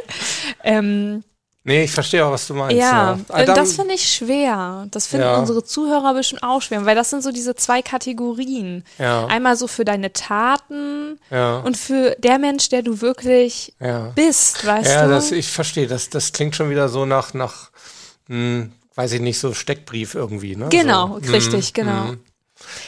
Ähm, 0.63 1.23
Nee, 1.67 1.83
ich 1.83 1.91
verstehe 1.91 2.25
auch, 2.25 2.31
was 2.31 2.47
du 2.47 2.53
meinst. 2.53 2.77
ja, 2.77 3.19
Ah, 3.27 3.41
äh, 3.41 3.45
dann- 3.45 3.55
das 3.55 3.73
finde 3.73 3.93
ich 3.93 4.09
schwer. 4.09 4.87
Das 4.89 5.05
finden 5.05 5.25
Ja. 5.25 5.37
unsere 5.37 5.63
Zuhörer 5.65 6.13
bestimmt 6.13 6.41
auch 6.41 6.61
schwer, 6.61 6.85
weil 6.85 6.95
das 6.95 7.09
sind 7.09 7.21
so 7.21 7.31
diese 7.31 7.55
zwei 7.55 7.81
Kategorien. 7.81 8.85
Ja. 8.97 9.25
Einmal 9.27 9.57
so 9.57 9.67
für 9.67 9.83
deine 9.83 10.13
Taten 10.13 11.19
Ja. 11.29 11.57
und 11.59 11.75
für 11.75 12.15
der 12.19 12.39
Mensch, 12.39 12.69
der 12.69 12.83
du 12.83 13.01
wirklich 13.01 13.73
Ja. 13.81 14.11
bist, 14.15 14.65
weißt 14.65 14.89
Ja, 14.89 15.03
du? 15.05 15.09
das, 15.11 15.31
ich 15.31 15.49
verstehe. 15.51 15.87
Das, 15.87 16.09
das 16.09 16.31
klingt 16.31 16.55
schon 16.55 16.69
wieder 16.69 16.87
so 16.87 17.05
nach, 17.05 17.33
nach 17.33 17.69
hm, 18.27 18.71
weiß 18.95 19.11
ich 19.11 19.21
nicht, 19.21 19.37
so 19.39 19.53
Steckbrief 19.53 20.15
irgendwie. 20.15 20.55
Ne? 20.55 20.69
genau, 20.69 21.19
so, 21.21 21.31
richtig, 21.31 21.67
hm, 21.67 21.73
genau. 21.73 22.07
hm. 22.09 22.19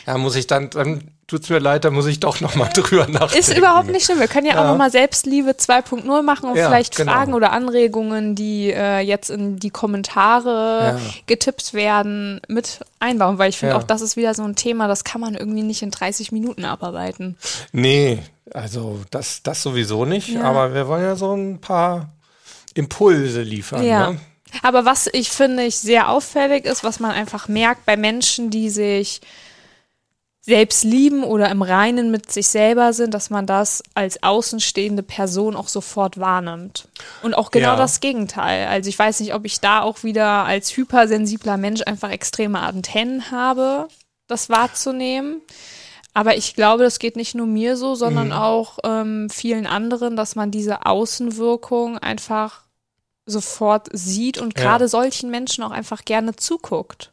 Ja, 0.07 0.17
muss 0.17 0.35
ich 0.35 0.47
dann, 0.47 0.69
dann 0.69 1.01
tut's 1.27 1.49
mir 1.49 1.59
leid, 1.59 1.85
dann 1.85 1.93
muss 1.93 2.07
ich 2.07 2.19
doch 2.19 2.41
nochmal 2.41 2.69
drüber 2.73 3.07
nachdenken. 3.07 3.37
Ist 3.37 3.55
überhaupt 3.55 3.87
nicht 3.91 4.05
schlimm. 4.05 4.19
Wir 4.19 4.27
können 4.27 4.47
ja, 4.47 4.53
auch 4.59 4.63
Ja. 4.63 4.71
nochmal 4.71 4.89
Selbstliebe 4.91 5.51
2.0 5.51 6.21
machen 6.23 6.49
und 6.49 6.55
Ja, 6.57 6.67
vielleicht 6.67 6.95
genau. 6.95 7.11
Fragen 7.11 7.33
oder 7.35 7.51
Anregungen, 7.51 8.33
die 8.35 8.71
äh, 8.71 8.99
jetzt 8.99 9.29
in 9.29 9.57
die 9.59 9.69
Kommentare 9.69 10.97
Ja. 10.97 10.99
getippt 11.27 11.73
werden, 11.73 12.41
mit 12.47 12.79
einbauen, 12.99 13.37
weil 13.37 13.49
ich 13.49 13.57
finde 13.59 13.75
auch, 13.77 13.83
das 13.83 14.01
ist 14.01 14.17
wieder 14.17 14.33
so 14.33 14.43
ein 14.43 14.55
Thema, 14.55 14.87
das 14.87 15.03
kann 15.03 15.21
man 15.21 15.35
irgendwie 15.35 15.63
nicht 15.63 15.81
in 15.81 15.91
30 15.91 16.31
Minuten 16.31 16.65
abarbeiten. 16.65 17.37
Nee, 17.71 18.19
also 18.53 18.99
das, 19.11 19.43
das 19.43 19.61
sowieso 19.61 20.05
nicht, 20.05 20.35
aber 20.37 20.73
wir 20.73 20.87
wollen 20.87 21.03
ja 21.03 21.15
so 21.15 21.35
ein 21.35 21.61
paar 21.61 22.09
Impulse 22.73 23.41
liefern. 23.41 23.83
Ja. 23.83 24.11
Ne? 24.11 24.19
Aber 24.63 24.85
was 24.85 25.07
ich 25.13 25.29
finde 25.29 25.63
ich 25.63 25.75
sehr 25.77 26.09
auffällig 26.09 26.65
ist, 26.65 26.83
was 26.83 26.99
man 26.99 27.11
einfach 27.11 27.47
merkt 27.47 27.85
bei 27.85 27.95
Menschen, 27.97 28.49
die 28.49 28.69
sich 28.71 29.21
selbst 30.49 30.83
lieben 30.83 31.23
oder 31.23 31.49
im 31.51 31.61
Reinen 31.61 32.09
mit 32.09 32.31
sich 32.31 32.47
selber 32.47 32.91
sind, 32.91 33.13
dass 33.13 33.29
man 33.29 33.45
das 33.45 33.83
als 33.93 34.23
außenstehende 34.23 35.03
Person 35.03 35.55
auch 35.55 35.67
sofort 35.67 36.19
wahrnimmt. 36.19 36.87
Und 37.21 37.35
auch 37.35 37.51
genau 37.51 37.69
Ja. 37.69 37.75
das 37.75 37.99
Gegenteil. 37.99 38.67
Also 38.67 38.89
ich 38.89 38.97
weiß 38.97 39.19
nicht, 39.19 39.35
ob 39.35 39.45
ich 39.45 39.59
da 39.61 39.81
auch 39.81 40.03
wieder 40.03 40.25
als 40.45 40.75
hypersensibler 40.75 41.57
Mensch 41.57 41.81
einfach 41.85 42.09
extreme 42.09 42.59
Antennen 42.61 43.29
habe, 43.31 43.87
das 44.27 44.49
wahrzunehmen. 44.49 45.41
Aber 46.15 46.35
ich 46.35 46.55
glaube, 46.55 46.83
das 46.83 46.97
geht 46.97 47.15
nicht 47.15 47.35
nur 47.35 47.45
mir 47.45 47.77
so, 47.77 47.93
sondern 47.93 48.27
Mhm. 48.29 48.33
auch 48.33 48.79
ähm, 48.83 49.29
vielen 49.29 49.67
anderen, 49.67 50.15
dass 50.15 50.35
man 50.35 50.49
diese 50.49 50.85
Außenwirkung 50.87 51.99
einfach 51.99 52.63
sofort 53.27 53.89
sieht 53.93 54.39
und 54.39 54.57
Ja. 54.57 54.65
gerade 54.65 54.87
solchen 54.87 55.29
Menschen 55.29 55.63
auch 55.63 55.69
einfach 55.71 56.03
gerne 56.05 56.35
zuguckt. 56.35 57.11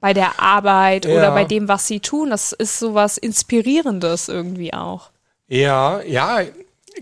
Bei 0.00 0.12
der 0.12 0.40
Arbeit 0.40 1.04
Ja. 1.06 1.12
oder 1.16 1.30
bei 1.32 1.44
dem, 1.44 1.68
was 1.68 1.86
sie 1.86 2.00
tun. 2.00 2.30
Das 2.30 2.52
ist 2.52 2.78
sowas 2.78 3.16
Inspirierendes 3.18 4.28
irgendwie 4.28 4.72
auch. 4.74 5.10
Ja, 5.48 6.00
ja, 6.02 6.40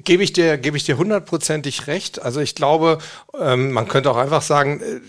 gebe 0.05 0.23
ich 0.23 0.33
dir, 0.33 0.59
gebe 0.59 0.77
ich 0.77 0.85
dir 0.85 0.97
hundertprozentig 0.99 1.87
recht. 1.87 2.23
Also 2.23 2.41
ich 2.41 2.55
glaube, 2.55 2.99
ähm, 3.39 3.73
man 3.73 3.89
könnte 3.89 4.11
auch 4.11 4.17
einfach 4.17 4.43
sagen, 4.43 4.81
äh, 4.81 5.01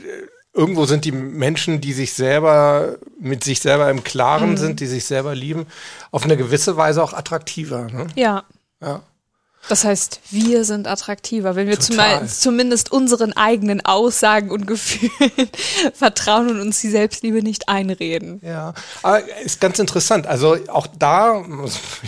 irgendwo 0.54 0.86
sind 0.86 1.04
die 1.06 1.12
Menschen, 1.12 1.82
die 1.82 1.92
sich 1.94 2.14
selber 2.14 2.96
mit 3.20 3.44
sich 3.44 3.60
selber 3.60 3.90
im 3.90 4.04
Klaren 4.04 4.52
Mhm. 4.52 4.58
sind, 4.58 4.80
die 4.80 4.86
sich 4.88 5.06
selber 5.06 5.36
lieben, 5.36 5.66
auf 6.12 6.24
eine 6.24 6.38
gewisse 6.38 6.78
Weise 6.78 7.04
auch 7.04 7.14
attraktiver. 7.14 7.86
Ne? 7.92 8.08
Ja. 8.16 8.44
Ja. 8.82 9.02
Das 9.68 9.84
heißt, 9.84 10.20
wir 10.30 10.64
sind 10.64 10.88
attraktiver, 10.88 11.56
wenn 11.56 11.68
wir 11.68 11.80
Total. 11.80 12.28
zumindest 12.28 12.92
unseren 12.92 13.34
eigenen 13.34 13.84
Aussagen 13.84 14.52
und 14.52 14.68
Gefühlen 14.68 15.12
vertrauen 15.94 16.50
und 16.50 16.62
uns 16.62 16.82
die 16.82 16.90
Selbstliebe 16.90 17.42
nicht 17.42 17.68
einreden. 17.68 18.40
Ja, 18.44 18.74
aber 19.02 19.28
ist 19.44 19.60
ganz 19.60 19.80
interessant. 19.80 20.28
Also 20.28 20.58
auch 20.68 20.88
da 20.88 21.44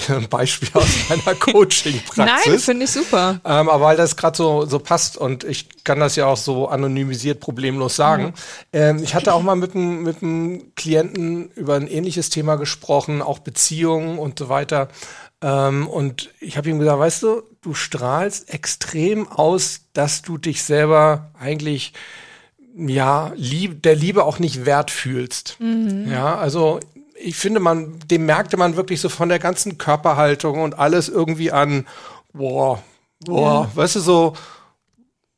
ein 0.09 0.29
Beispiel 0.29 0.69
aus 0.73 0.85
meiner 1.09 1.35
Coaching-Praxis. 1.35 2.45
Nein, 2.45 2.59
finde 2.59 2.85
ich 2.85 2.91
super. 2.91 3.39
Ähm, 3.43 3.69
aber 3.69 3.85
weil 3.85 3.97
das 3.97 4.15
gerade 4.15 4.37
so, 4.37 4.65
so 4.65 4.79
passt 4.79 5.17
und 5.17 5.43
ich 5.43 5.83
kann 5.83 5.99
das 5.99 6.15
ja 6.15 6.27
auch 6.27 6.37
so 6.37 6.67
anonymisiert 6.67 7.39
problemlos 7.39 7.95
sagen. 7.95 8.33
Ähm, 8.71 9.01
ich 9.01 9.15
hatte 9.15 9.33
auch 9.33 9.41
mal 9.41 9.55
mit 9.55 9.73
einem 9.73 10.03
mit 10.03 10.21
einem 10.21 10.75
Klienten 10.75 11.49
über 11.55 11.75
ein 11.75 11.87
ähnliches 11.87 12.29
Thema 12.29 12.55
gesprochen, 12.55 13.21
auch 13.21 13.39
Beziehungen 13.39 14.19
und 14.19 14.37
so 14.39 14.49
weiter. 14.49 14.89
Ähm, 15.41 15.87
und 15.87 16.31
ich 16.39 16.57
habe 16.57 16.69
ihm 16.69 16.79
gesagt, 16.79 16.99
weißt 16.99 17.23
du, 17.23 17.43
du 17.61 17.73
strahlst 17.73 18.51
extrem 18.53 19.27
aus, 19.27 19.81
dass 19.93 20.21
du 20.21 20.37
dich 20.37 20.63
selber 20.63 21.31
eigentlich 21.39 21.93
ja, 22.75 23.31
lieb, 23.35 23.81
der 23.83 23.95
Liebe 23.95 24.23
auch 24.23 24.39
nicht 24.39 24.65
wert 24.65 24.91
fühlst. 24.91 25.57
Ja, 25.59 26.37
also 26.37 26.79
ich 27.19 27.35
finde, 27.35 27.59
man, 27.59 27.97
dem 28.11 28.25
merkte 28.27 28.55
man 28.57 28.75
wirklich 28.75 29.01
so 29.01 29.09
von 29.09 29.29
der 29.29 29.39
ganzen 29.39 29.79
Körperhaltung 29.79 30.61
und 30.61 30.77
alles 30.77 31.09
irgendwie 31.09 31.51
an, 31.51 31.87
boah, 32.33 32.83
boah, 33.25 33.71
weißt 33.73 33.95
du, 33.95 33.99
so, 33.99 34.33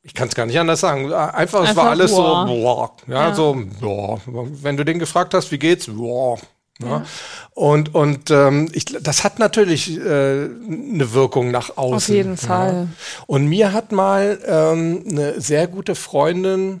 ich 0.02 0.12
kann 0.12 0.28
es 0.28 0.34
gar 0.34 0.44
nicht 0.44 0.58
anders 0.58 0.80
sagen. 0.80 1.10
Einfach, 1.12 1.62
es 1.62 1.70
Einfach 1.70 1.84
war 1.84 1.90
alles 1.90 2.10
boah. 2.10 2.46
so, 2.46 2.54
boah, 2.54 2.96
ja, 3.06 3.28
Ja. 3.28 3.34
so, 3.34 3.56
boah. 3.80 4.20
Wenn 4.26 4.76
du 4.76 4.84
den 4.84 4.98
gefragt 4.98 5.32
hast, 5.32 5.50
wie 5.50 5.58
geht's, 5.58 5.86
boah. 5.86 6.38
Ja. 6.82 7.04
Und, 7.52 7.94
und 7.94 8.30
ähm, 8.30 8.68
ich, 8.72 8.84
das 8.86 9.24
hat 9.24 9.38
natürlich 9.38 9.96
äh, 9.98 10.00
eine 10.02 11.12
Wirkung 11.12 11.50
nach 11.50 11.76
außen. 11.76 11.94
Auf 11.96 12.08
jeden 12.08 12.36
Ja. 12.36 12.36
Fall. 12.36 12.88
Und 13.26 13.46
mir 13.46 13.72
hat 13.72 13.92
mal 13.92 14.38
ähm, 14.46 15.04
eine 15.08 15.40
sehr 15.40 15.66
gute 15.66 15.94
Freundin 15.94 16.80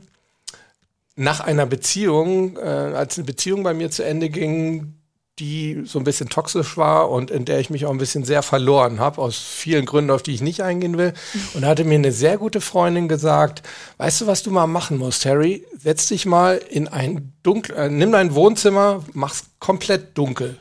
nach 1.16 1.40
einer 1.40 1.66
Beziehung, 1.66 2.56
äh, 2.56 2.60
als 2.60 3.18
eine 3.18 3.26
Beziehung 3.26 3.62
bei 3.62 3.74
mir 3.74 3.90
zu 3.90 4.02
Ende 4.04 4.30
ging, 4.30 4.94
die 5.40 5.82
so 5.84 5.98
ein 5.98 6.04
bisschen 6.04 6.28
toxisch 6.28 6.76
war 6.76 7.10
und 7.10 7.30
in 7.30 7.44
der 7.44 7.58
ich 7.58 7.70
mich 7.70 7.86
auch 7.86 7.90
ein 7.90 7.98
bisschen 7.98 8.24
sehr 8.24 8.42
verloren 8.42 9.00
habe, 9.00 9.20
aus 9.20 9.38
vielen 9.38 9.86
Gründen, 9.86 10.10
auf 10.10 10.22
die 10.22 10.34
ich 10.34 10.42
nicht 10.42 10.62
eingehen 10.62 10.98
will. 10.98 11.14
Und 11.54 11.62
da 11.62 11.68
hatte 11.68 11.84
mir 11.84 11.94
eine 11.94 12.12
sehr 12.12 12.38
gute 12.38 12.60
Freundin 12.60 13.08
gesagt, 13.08 13.62
weißt 13.96 14.20
du, 14.20 14.26
was 14.26 14.42
du 14.42 14.50
mal 14.50 14.66
machen 14.66 14.98
musst, 14.98 15.24
Harry? 15.24 15.66
Setz 15.76 16.06
dich 16.08 16.26
mal 16.26 16.60
in 16.70 16.86
ein 16.86 17.32
dunkel, 17.42 17.74
äh, 17.74 17.88
nimm 17.88 18.12
dein 18.12 18.34
Wohnzimmer, 18.34 19.02
mach's 19.14 19.44
komplett 19.58 20.16
dunkel. 20.16 20.58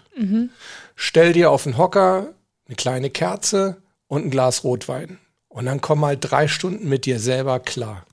Stell 0.95 1.33
dir 1.33 1.51
auf 1.51 1.63
den 1.63 1.77
Hocker 1.77 2.33
eine 2.67 2.75
kleine 2.75 3.09
Kerze 3.09 3.77
und 4.07 4.25
ein 4.25 4.31
Glas 4.31 4.63
Rotwein. 4.63 5.19
Und 5.49 5.65
dann 5.65 5.81
komm 5.81 5.99
mal 5.99 6.17
drei 6.17 6.47
Stunden 6.47 6.87
mit 6.87 7.05
dir 7.05 7.19
selber 7.19 7.59
klar. 7.59 8.05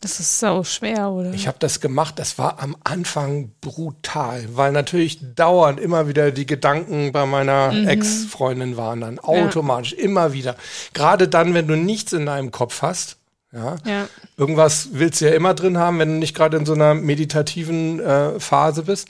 Das 0.00 0.20
ist 0.20 0.40
so 0.40 0.62
schwer, 0.62 1.10
oder? 1.10 1.32
Ich 1.32 1.48
habe 1.48 1.58
das 1.58 1.80
gemacht, 1.80 2.18
das 2.18 2.36
war 2.38 2.60
am 2.60 2.76
Anfang 2.84 3.52
brutal, 3.62 4.44
weil 4.52 4.70
natürlich 4.70 5.20
dauernd 5.34 5.80
immer 5.80 6.06
wieder 6.06 6.32
die 6.32 6.44
Gedanken 6.44 7.12
bei 7.12 7.24
meiner 7.24 7.72
Ex-Freundin 7.88 8.76
waren 8.76 9.00
dann 9.00 9.18
automatisch 9.18 9.94
immer 9.94 10.34
wieder. 10.34 10.56
Gerade 10.92 11.28
dann, 11.28 11.54
wenn 11.54 11.66
du 11.66 11.76
nichts 11.76 12.12
in 12.12 12.26
deinem 12.26 12.50
Kopf 12.50 12.82
hast, 12.82 13.16
ja, 13.52 13.76
ja. 13.86 14.08
irgendwas 14.36 14.90
willst 14.92 15.20
du 15.20 15.26
ja 15.26 15.32
immer 15.32 15.54
drin 15.54 15.78
haben, 15.78 15.98
wenn 15.98 16.08
du 16.08 16.18
nicht 16.18 16.36
gerade 16.36 16.58
in 16.58 16.66
so 16.66 16.74
einer 16.74 16.94
meditativen 16.94 18.00
äh, 18.00 18.38
Phase 18.38 18.82
bist. 18.82 19.08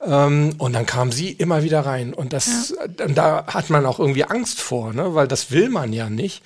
Ähm, 0.00 0.54
und 0.58 0.72
dann 0.74 0.86
kam 0.86 1.10
sie 1.10 1.32
immer 1.32 1.64
wieder 1.64 1.80
rein 1.80 2.14
und 2.14 2.32
das, 2.32 2.72
und 3.04 3.18
da 3.18 3.46
hat 3.48 3.68
man 3.70 3.84
auch 3.84 3.98
irgendwie 3.98 4.24
Angst 4.24 4.60
vor, 4.60 4.92
ne, 4.92 5.16
weil 5.16 5.26
das 5.26 5.50
will 5.50 5.68
man 5.68 5.92
ja 5.92 6.08
nicht. 6.08 6.44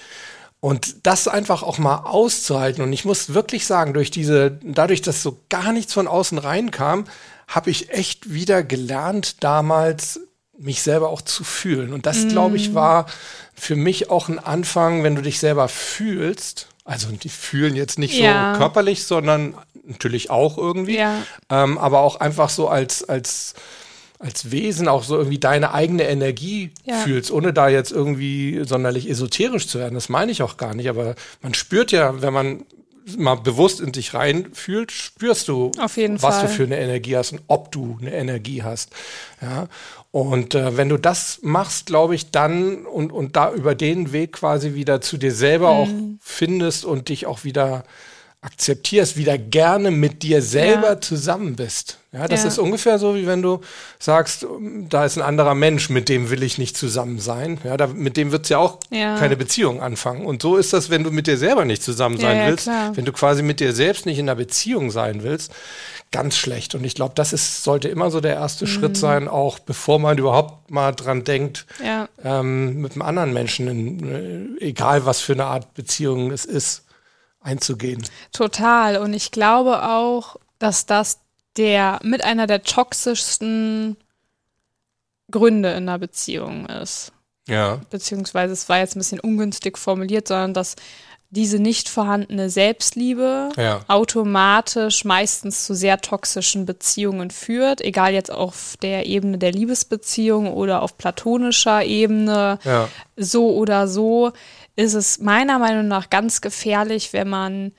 Und 0.63 1.05
das 1.09 1.27
einfach 1.27 1.65
auch 1.65 1.79
mal 1.79 2.05
auszuhalten. 2.05 2.85
Und 2.85 2.93
ich 2.93 3.05
muss 3.05 3.35
wirklich 3.35 3.67
sagen, 3.67 3.95
durch 3.95 4.13
diese, 4.13 4.61
dadurch, 4.63 5.03
dass 5.03 5.21
so 5.21 5.41
gar 5.49 5.73
nichts 5.73 5.93
von 5.93 6.07
außen 6.07 6.39
reinkam, 6.39 7.07
habe 7.49 7.71
ich 7.71 7.91
echt 7.91 8.33
wieder 8.33 8.63
gelernt, 8.63 9.43
damals 9.43 10.21
mich 10.57 10.83
selber 10.83 11.09
auch 11.09 11.21
zu 11.21 11.43
fühlen. 11.43 11.93
Und 11.93 12.07
das, 12.07 12.29
glaube 12.29 12.55
ich, 12.55 12.75
war 12.75 13.07
für 13.55 13.75
mich 13.75 14.09
auch 14.09 14.29
ein 14.29 14.39
Anfang, 14.39 15.03
wenn 15.03 15.17
du 15.17 15.23
dich 15.23 15.41
selber 15.41 15.67
fühlst. 15.67 16.69
Also 16.85 17.09
die 17.09 17.29
fühlen 17.29 17.75
jetzt 17.75 17.99
nicht 17.99 18.15
Ja. 18.15 18.53
so 18.53 18.59
körperlich, 18.61 19.03
sondern 19.03 19.57
natürlich 19.85 20.31
auch 20.31 20.59
irgendwie. 20.59 20.97
Ja. 20.99 21.23
Ähm, 21.51 21.77
aber 21.77 22.03
auch 22.03 22.21
einfach 22.21 22.51
so 22.51 22.69
als, 22.69 23.03
als, 23.03 23.55
als 24.23 24.51
Wesen 24.53 24.87
auch 24.89 25.03
so 25.03 25.17
irgendwie 25.19 25.39
deine 25.39 25.75
eigene 25.75 26.05
Energie 26.05 26.71
Ja. 26.85 26.95
fühlst, 27.01 27.31
ohne 27.33 27.53
da 27.53 27.69
jetzt 27.69 27.91
irgendwie 27.93 28.63
sonderlich 28.65 29.11
esoterisch 29.11 29.67
zu 29.67 29.79
werden. 29.81 29.95
Das 29.95 30.09
meine 30.09 30.31
ich 30.33 30.43
auch 30.43 30.57
gar 30.57 30.75
nicht. 30.75 30.89
Aber 30.89 31.15
man 31.43 31.55
spürt 31.55 31.91
ja, 31.93 32.23
wenn 32.23 32.33
man 32.33 32.65
mal 33.19 33.35
bewusst 33.35 33.81
in 33.81 33.91
dich 33.91 34.15
reinfühlt, 34.15 34.93
spürst 34.93 35.49
du, 35.49 35.73
was 35.77 35.93
Fall. 36.21 36.43
du 36.43 36.49
für 36.49 36.63
eine 36.63 36.79
Energie 36.79 37.17
hast 37.17 37.33
und 37.33 37.41
ob 37.49 37.73
du 37.73 37.99
eine 38.01 38.15
Energie 38.15 38.63
hast. 38.63 38.91
Ja. 39.41 39.67
Und 40.13 40.55
äh, 40.55 40.77
wenn 40.77 40.89
du 40.89 40.99
das 40.99 41.41
machst, 41.43 41.87
glaube 41.87 42.15
ich, 42.15 42.31
dann 42.31 42.87
und, 42.87 43.11
und 43.13 43.35
da 43.35 43.53
über 43.53 43.75
den 43.75 44.13
Weg 44.13 44.35
quasi 44.35 44.75
wieder 44.75 45.01
zu 45.01 45.17
dir 45.17 45.33
selber 45.35 45.71
auch 45.71 45.89
Mhm. 45.89 46.19
findest 46.23 46.85
und 46.85 47.09
dich 47.09 47.27
auch 47.27 47.43
wieder 47.43 47.83
akzeptierst, 48.45 49.17
wieder 49.17 49.39
gerne 49.39 49.93
mit 49.93 50.25
dir 50.25 50.43
selber 50.43 50.89
Ja. 50.95 51.01
zusammen 51.01 51.55
bist. 51.55 51.99
Ja, 52.13 52.27
das 52.27 52.43
Ja. 52.43 52.49
ist 52.49 52.59
ungefähr 52.59 52.99
so, 52.99 53.15
wie 53.15 53.25
wenn 53.27 53.41
du 53.41 53.61
sagst, 54.01 54.45
da 54.91 55.05
ist 55.05 55.17
ein 55.17 55.23
anderer 55.23 55.55
Mensch, 55.55 55.89
mit 55.91 56.09
dem 56.09 56.29
will 56.29 56.43
ich 56.43 56.59
nicht 56.59 56.77
zusammen 56.77 57.21
sein. 57.21 57.59
Ja, 57.63 57.77
da, 57.77 57.87
mit 57.87 58.17
dem 58.17 58.33
wird's 58.33 58.49
ja 58.49 58.59
auch 58.59 58.81
Ja. 58.91 59.17
keine 59.17 59.37
Beziehung 59.37 59.81
anfangen. 59.81 60.27
Und 60.27 60.43
so 60.43 60.57
ist 60.57 60.73
das, 60.73 60.91
wenn 60.91 61.05
du 61.05 61.13
mit 61.13 61.29
dir 61.29 61.39
selber 61.39 61.65
nicht 61.65 61.85
zusammen 61.85 62.19
sein 62.19 62.49
willst, 62.49 62.65
klar. 62.65 62.97
wenn 62.97 63.05
du 63.05 63.13
quasi 63.13 63.43
mit 63.45 63.61
dir 63.61 63.73
selbst 63.73 64.07
nicht 64.07 64.19
in 64.19 64.29
einer 64.29 64.35
Beziehung 64.37 64.91
sein 64.91 65.23
willst, 65.23 65.53
ganz 66.11 66.37
schlecht. 66.37 66.75
Und 66.75 66.85
ich 66.85 66.97
glaube, 66.97 67.13
das 67.15 67.33
ist, 67.33 67.63
sollte 67.63 67.89
immer 67.89 68.11
so 68.11 68.21
der 68.21 68.35
erste 68.35 68.65
Mhm. 68.65 68.69
Schritt 68.71 68.97
sein, 68.97 69.29
auch 69.29 69.61
bevor 69.61 70.01
man 70.01 70.19
überhaupt 70.19 70.69
mal 70.71 70.91
dran 70.93 71.23
denkt, 71.23 71.65
ähm, 72.25 72.81
mit 72.81 72.93
einem 72.93 73.03
anderen 73.03 73.33
Menschen, 73.33 73.69
in, 73.69 74.59
äh, 74.59 74.65
egal 74.65 75.07
was 75.07 75.21
für 75.21 75.33
eine 75.33 75.45
Art 75.45 75.75
Beziehung 75.75 76.33
es 76.33 76.45
ist, 76.45 76.83
einzugehen. 77.43 78.03
Total. 78.33 78.97
Und 78.99 79.15
ich 79.15 79.31
glaube 79.31 79.89
auch, 79.89 80.37
dass 80.59 80.87
das 80.87 81.19
der 81.57 82.01
mit 82.03 82.25
einer 82.25 82.47
der 82.47 82.63
toxischsten 82.63 83.97
Gründe 85.31 85.71
in 85.71 85.89
einer 85.89 85.99
Beziehung 85.99 86.67
ist. 86.67 87.13
Ja. 87.49 87.81
Beziehungsweise 87.91 88.53
es 88.53 88.69
war 88.69 88.79
jetzt 88.79 88.97
ein 88.97 89.01
bisschen 89.01 89.21
ungünstig 89.21 89.77
formuliert, 89.77 90.29
sondern 90.29 90.55
dass 90.55 90.77
diese 91.33 91.59
nicht 91.59 91.89
vorhandene 91.89 92.51
Selbstliebe 92.51 93.49
Ja. 93.57 93.81
automatisch 93.89 95.05
meistens 95.05 95.65
zu 95.65 95.75
sehr 95.75 96.01
toxischen 96.01 96.67
Beziehungen 96.67 97.31
führt, 97.31 97.81
egal 97.81 98.13
jetzt 98.13 98.31
auf 98.31 98.77
der 98.83 99.07
Ebene 99.07 99.39
der 99.39 99.51
Liebesbeziehung 99.51 100.53
oder 100.53 100.83
auf 100.83 100.99
platonischer 100.99 101.85
Ebene 101.85 102.59
Ja. 102.65 102.89
so 103.17 103.55
oder 103.57 103.89
so 103.89 104.33
ist 104.77 104.95
es 104.95 105.21
meiner 105.21 105.59
Meinung 105.59 105.89
nach 105.89 106.11
ganz 106.11 106.43
gefährlich, 106.43 107.13
wenn 107.15 107.29
man 107.29 107.73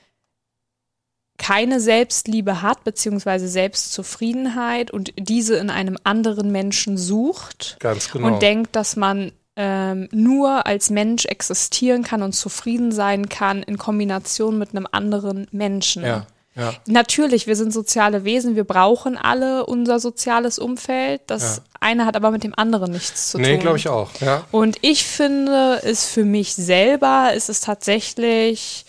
keine 1.38 1.80
Selbstliebe 1.80 2.62
hat, 2.62 2.84
beziehungsweise 2.84 3.48
Selbstzufriedenheit 3.48 4.92
und 4.92 5.14
diese 5.18 5.58
in 5.58 5.70
einem 5.70 5.98
anderen 6.04 6.52
Menschen 6.52 6.98
sucht 6.98 7.78
genau. 7.80 8.28
und 8.28 8.42
denkt, 8.42 8.76
dass 8.76 8.96
man 8.96 9.32
ähm, 9.56 10.10
nur 10.12 10.66
als 10.66 10.90
Mensch 10.90 11.26
existieren 11.26 12.04
kann 12.04 12.24
und 12.24 12.34
zufrieden 12.34 12.92
sein 12.92 13.30
kann 13.30 13.62
in 13.64 13.78
Kombination 13.78 14.58
mit 14.58 14.72
einem 14.72 14.88
anderen 14.92 15.48
Menschen. 15.52 16.04
ja. 16.04 16.26
Ja. 16.56 16.72
Natürlich, 16.86 17.48
wir 17.48 17.56
sind 17.56 17.74
soziale 17.74 18.26
Wesen, 18.26 18.56
wir 18.56 18.64
brauchen 18.64 19.18
alle 19.18 19.66
unser 19.66 20.00
soziales 20.00 20.60
Umfeld. 20.60 21.22
Das 21.26 21.58
Ja. 21.58 21.64
eine 21.80 22.06
hat 22.06 22.16
aber 22.16 22.30
mit 22.30 22.44
dem 22.44 22.54
anderen 22.56 22.92
nichts 22.92 23.32
zu 23.32 23.40
Nee, 23.40 23.54
tun. 23.54 23.60
glaube 23.62 23.78
ich 23.80 23.88
auch. 23.90 24.12
Ja. 24.22 24.46
Und 24.52 24.78
ich 24.82 25.04
finde, 25.04 25.80
es 25.84 26.06
für 26.06 26.24
mich 26.26 26.54
selber 26.54 27.32
ist 27.34 27.50
es 27.50 27.60
tatsächlich 27.60 28.86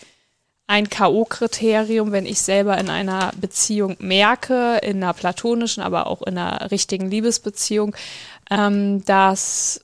ein 0.67 0.91
K.O.-Kriterium, 0.91 2.11
wenn 2.11 2.27
ich 2.27 2.39
selber 2.39 2.77
in 2.77 2.89
einer 2.91 3.31
Beziehung 3.39 3.95
merke, 3.99 4.77
in 4.83 4.97
einer 5.03 5.13
platonischen, 5.13 5.81
aber 5.81 6.05
auch 6.05 6.21
in 6.21 6.37
einer 6.37 6.69
richtigen 6.69 7.09
Liebesbeziehung, 7.09 7.95
ähm, 8.51 9.03
dass 9.05 9.81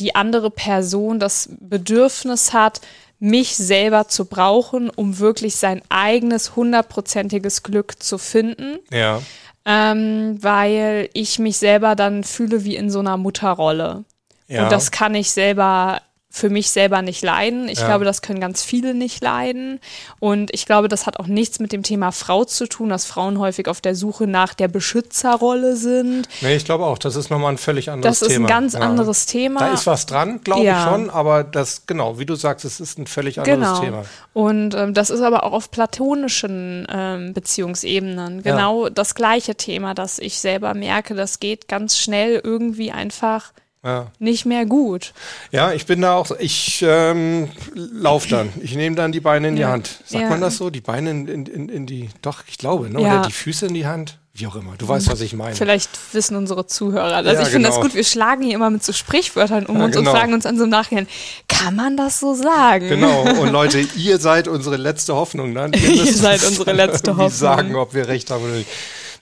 die 0.00 0.14
andere 0.14 0.50
Person 0.50 1.20
das 1.20 1.50
Bedürfnis 1.60 2.52
hat, 2.52 2.80
mich 3.18 3.54
selber 3.54 4.08
zu 4.08 4.24
brauchen, 4.24 4.88
um 4.90 5.18
wirklich 5.18 5.56
sein 5.56 5.82
eigenes 5.90 6.56
hundertprozentiges 6.56 7.62
Glück 7.62 8.02
zu 8.02 8.16
finden 8.16 8.78
Ja. 8.90 9.20
ähm, 9.66 10.38
weil 10.40 11.10
ich 11.12 11.38
mich 11.38 11.58
selber 11.58 11.94
dann 11.94 12.24
fühle 12.24 12.64
wie 12.64 12.76
in 12.76 12.90
so 12.90 13.00
einer 13.00 13.18
Mutterrolle. 13.18 14.04
Ja. 14.48 14.64
Und 14.64 14.72
das 14.72 14.90
kann 14.90 15.14
ich 15.14 15.30
selber 15.30 16.00
für 16.32 16.48
mich 16.48 16.70
selber 16.70 17.02
nicht 17.02 17.24
leiden. 17.24 17.68
Ich 17.68 17.80
Ja. 17.80 17.86
glaube, 17.88 18.04
das 18.04 18.22
können 18.22 18.38
ganz 18.40 18.62
viele 18.62 18.94
nicht 18.94 19.20
leiden. 19.20 19.80
Und 20.20 20.54
ich 20.54 20.64
glaube, 20.64 20.86
das 20.86 21.06
hat 21.06 21.18
auch 21.18 21.26
nichts 21.26 21.58
mit 21.58 21.72
dem 21.72 21.82
Thema 21.82 22.12
Frau 22.12 22.44
zu 22.44 22.68
tun, 22.68 22.88
dass 22.88 23.04
Frauen 23.04 23.40
häufig 23.40 23.66
auf 23.66 23.80
der 23.80 23.96
Suche 23.96 24.28
nach 24.28 24.54
der 24.54 24.68
Beschützerrolle 24.68 25.74
sind. 25.74 26.28
Nee, 26.40 26.54
ich 26.54 26.64
glaube 26.64 26.84
auch, 26.86 26.98
das 26.98 27.16
ist 27.16 27.30
nochmal 27.30 27.52
ein 27.52 27.58
völlig 27.58 27.90
anderes 27.90 28.20
Das 28.20 28.28
Thema. 28.28 28.46
ist 28.46 28.52
ein 28.52 28.60
ganz 28.60 28.72
ja. 28.74 28.80
anderes 28.80 29.26
Thema. 29.26 29.58
Da 29.60 29.72
ist 29.74 29.86
was 29.88 30.06
dran, 30.06 30.40
glaube 30.44 30.62
Ja. 30.62 30.78
ich 30.84 30.90
schon, 30.92 31.10
aber 31.10 31.42
das, 31.42 31.86
genau, 31.86 32.20
wie 32.20 32.26
du 32.26 32.36
sagst, 32.36 32.64
es 32.64 32.78
ist 32.78 32.96
ein 32.98 33.08
völlig 33.08 33.40
anderes 33.40 33.58
Genau. 33.58 33.80
Thema. 33.80 34.02
Und 34.32 34.74
ähm, 34.76 34.94
das 34.94 35.10
ist 35.10 35.22
aber 35.22 35.42
auch 35.42 35.52
auf 35.52 35.72
platonischen 35.72 36.86
ähm, 36.92 37.32
Beziehungsebenen 37.34 38.44
genau 38.44 38.88
das 38.88 39.16
gleiche 39.16 39.56
Thema, 39.56 39.94
dass 39.94 40.20
ich 40.20 40.38
selber 40.38 40.74
merke, 40.74 41.14
das 41.16 41.40
geht 41.40 41.66
ganz 41.66 41.98
schnell 41.98 42.40
irgendwie 42.44 42.92
einfach 42.92 43.52
Ja. 43.82 44.08
nicht 44.18 44.44
mehr 44.44 44.66
gut. 44.66 45.14
Ja, 45.52 45.72
ich 45.72 45.86
bin 45.86 46.02
da 46.02 46.14
auch, 46.14 46.30
ich 46.38 46.84
ähm, 46.86 47.48
lauf 47.74 48.26
dann. 48.26 48.50
Ich 48.62 48.74
nehme 48.74 48.94
dann 48.94 49.10
die 49.10 49.20
Beine 49.20 49.48
in 49.48 49.56
die 49.56 49.62
Ja. 49.62 49.70
Hand. 49.70 50.00
Sagt 50.04 50.24
Ja. 50.24 50.28
man 50.28 50.40
das 50.42 50.58
so? 50.58 50.68
Die 50.68 50.82
Beine 50.82 51.10
in, 51.10 51.26
in, 51.26 51.68
in, 51.68 51.86
die, 51.86 52.10
doch, 52.20 52.42
ich 52.46 52.58
glaube, 52.58 52.90
ne? 52.90 52.98
Oder 52.98 53.22
die 53.22 53.32
Füße 53.32 53.66
in 53.66 53.74
die 53.74 53.86
Hand? 53.86 54.18
Wie 54.32 54.46
auch 54.46 54.54
immer. 54.54 54.74
Du 54.78 54.86
weißt, 54.86 55.10
was 55.10 55.20
ich 55.22 55.32
meine. 55.34 55.56
Vielleicht 55.56 55.90
wissen 56.14 56.36
unsere 56.36 56.64
Zuhörer 56.66 57.22
das. 57.22 57.34
Ja, 57.34 57.42
ich 57.42 57.48
finde 57.48 57.66
das 57.68 57.76
genau. 57.76 57.86
gut. 57.88 57.94
Wir 57.96 58.04
schlagen 58.04 58.42
hier 58.42 58.54
immer 58.54 58.70
mit 58.70 58.84
so 58.84 58.92
Sprichwörtern 58.92 59.66
um 59.66 59.80
uns 59.80 59.96
genau. 59.96 60.10
und 60.10 60.16
fragen 60.16 60.34
uns 60.34 60.46
an 60.46 60.56
so 60.56 60.64
im 60.64 60.70
Nachhinein, 60.70 61.08
kann 61.48 61.74
man 61.74 61.96
das 61.96 62.20
so 62.20 62.34
sagen? 62.34 62.88
Genau, 62.88 63.22
und 63.40 63.50
Leute, 63.50 63.80
ihr 63.96 64.18
seid 64.18 64.46
unsere 64.46 64.76
letzte 64.76 65.14
Hoffnung. 65.14 65.52
Ne? 65.52 65.70
Ihr, 65.74 65.90
müsst 66.04 66.18
seid 66.18 66.42
uns 66.44 66.58
unsere 66.58 66.72
letzte 66.72 67.10
Hoffnung. 67.16 67.30
sagen, 67.30 67.74
ob 67.74 67.92
wir 67.92 68.06
recht 68.06 68.30
haben 68.30 68.44
oder 68.44 68.54
nicht. 68.54 68.68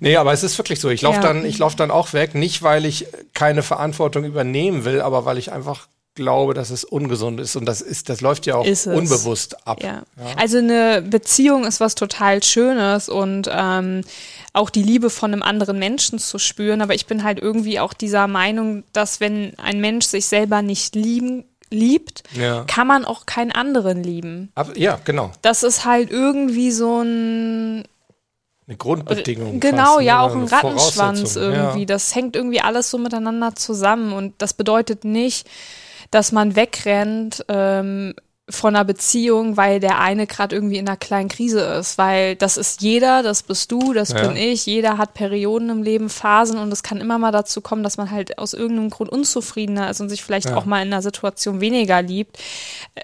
Nee, 0.01 0.17
aber 0.17 0.33
es 0.33 0.43
ist 0.43 0.57
wirklich 0.59 0.81
so. 0.81 0.89
Ich 0.91 1.03
laufe 1.03 1.17
Ja. 1.17 1.23
dann, 1.23 1.45
ich 1.45 1.59
lauf 1.59 1.75
dann 1.77 1.91
auch 1.91 2.13
weg, 2.13 2.35
nicht 2.35 2.63
weil 2.63 2.85
ich 2.85 3.07
keine 3.35 3.63
Verantwortung 3.63 4.25
übernehmen 4.25 4.85
will, 4.85 5.01
aber 5.01 5.25
weil 5.25 5.39
ich 5.39 5.53
einfach 5.53 5.89
glaube, 6.15 6.53
dass 6.53 6.71
es 6.71 6.83
ungesund 6.85 7.39
ist. 7.41 7.55
Und 7.55 7.65
das 7.65 7.81
ist, 7.81 8.09
das 8.09 8.21
läuft 8.21 8.47
ja 8.47 8.57
auch 8.57 8.67
unbewusst 8.87 9.67
ab. 9.69 9.83
Ja. 9.85 10.03
Also 10.37 10.59
eine 10.59 11.01
Beziehung 11.01 11.65
ist 11.65 11.79
was 11.79 11.95
total 11.95 12.43
Schönes 12.43 13.09
und 13.09 13.49
ähm, 13.53 14.01
auch 14.53 14.71
die 14.71 14.83
Liebe 14.83 15.11
von 15.11 15.33
einem 15.33 15.45
anderen 15.45 15.79
Menschen 15.79 16.19
zu 16.19 16.39
spüren. 16.41 16.83
Aber 16.83 16.95
ich 16.95 17.07
bin 17.07 17.23
halt 17.23 17.39
irgendwie 17.39 17.79
auch 17.79 17.93
dieser 17.93 18.27
Meinung, 18.27 18.83
dass 18.93 19.21
wenn 19.21 19.53
ein 19.59 19.81
Mensch 19.81 20.07
sich 20.07 20.27
selber 20.27 20.61
nicht 20.61 20.97
lieben, 20.97 21.45
liebt, 21.71 22.25
Ja. 22.35 22.65
kann 22.67 22.87
man 22.89 23.05
auch 23.05 23.25
keinen 23.27 23.53
anderen 23.53 24.03
lieben. 24.03 24.51
Ab, 24.57 24.73
ja, 24.77 24.99
genau. 25.05 25.31
Das 25.43 25.63
ist 25.63 25.85
halt 25.85 26.11
irgendwie 26.11 26.73
so 26.73 27.01
ein 27.03 27.85
Eine 28.69 28.77
Grundbedingung. 28.77 29.61
Genau, 29.61 29.95
fast, 29.95 30.03
ja, 30.03 30.19
ne? 30.19 30.23
auch 30.23 30.37
ein 30.37 30.45
Rattenschwanz 30.45 31.37
irgendwie. 31.37 31.81
Ja. 31.81 31.87
Das 31.87 32.15
hängt 32.15 32.37
irgendwie 32.37 32.61
alles 32.61 32.91
so 32.91 32.99
miteinander 32.99 33.55
zusammen. 33.55 34.13
Und 34.13 34.35
das 34.39 34.53
bedeutet 34.53 35.05
nicht, 35.05 35.49
dass 36.11 36.33
man 36.33 36.55
wegrennt 36.55 37.47
ähm, 37.49 38.15
von 38.51 38.75
einer 38.75 38.85
Beziehung, 38.85 39.57
weil 39.59 39.79
der 39.79 39.99
eine 40.01 40.27
gerade 40.27 40.55
irgendwie 40.57 40.79
in 40.79 40.89
einer 40.89 40.97
kleinen 40.97 41.29
Krise 41.29 41.61
ist. 41.61 41.99
Weil 41.99 42.35
das 42.37 42.57
ist 42.57 42.81
jeder, 42.81 43.23
das 43.23 43.43
bist 43.43 43.71
du, 43.71 43.93
das 43.93 44.09
Ja. 44.11 44.27
bin 44.27 44.37
ich. 44.37 44.65
Jeder 44.65 44.97
hat 44.97 45.13
Perioden 45.15 45.69
im 45.69 45.83
Leben, 45.83 46.09
Phasen 46.09 46.59
und 46.59 46.73
es 46.73 46.83
kann 46.83 47.01
immer 47.01 47.19
mal 47.19 47.31
dazu 47.33 47.61
kommen, 47.61 47.83
dass 47.83 47.97
man 47.99 48.11
halt 48.11 48.39
aus 48.39 48.55
irgendeinem 48.55 48.91
Grund 48.91 49.11
unzufriedener 49.11 49.91
ist 49.91 50.01
und 50.01 50.09
sich 50.09 50.23
vielleicht 50.25 50.49
Ja. 50.49 50.57
auch 50.57 50.65
mal 50.65 50.81
in 50.81 50.93
einer 50.93 51.03
Situation 51.03 51.61
weniger 51.61 52.01
liebt, 52.01 52.39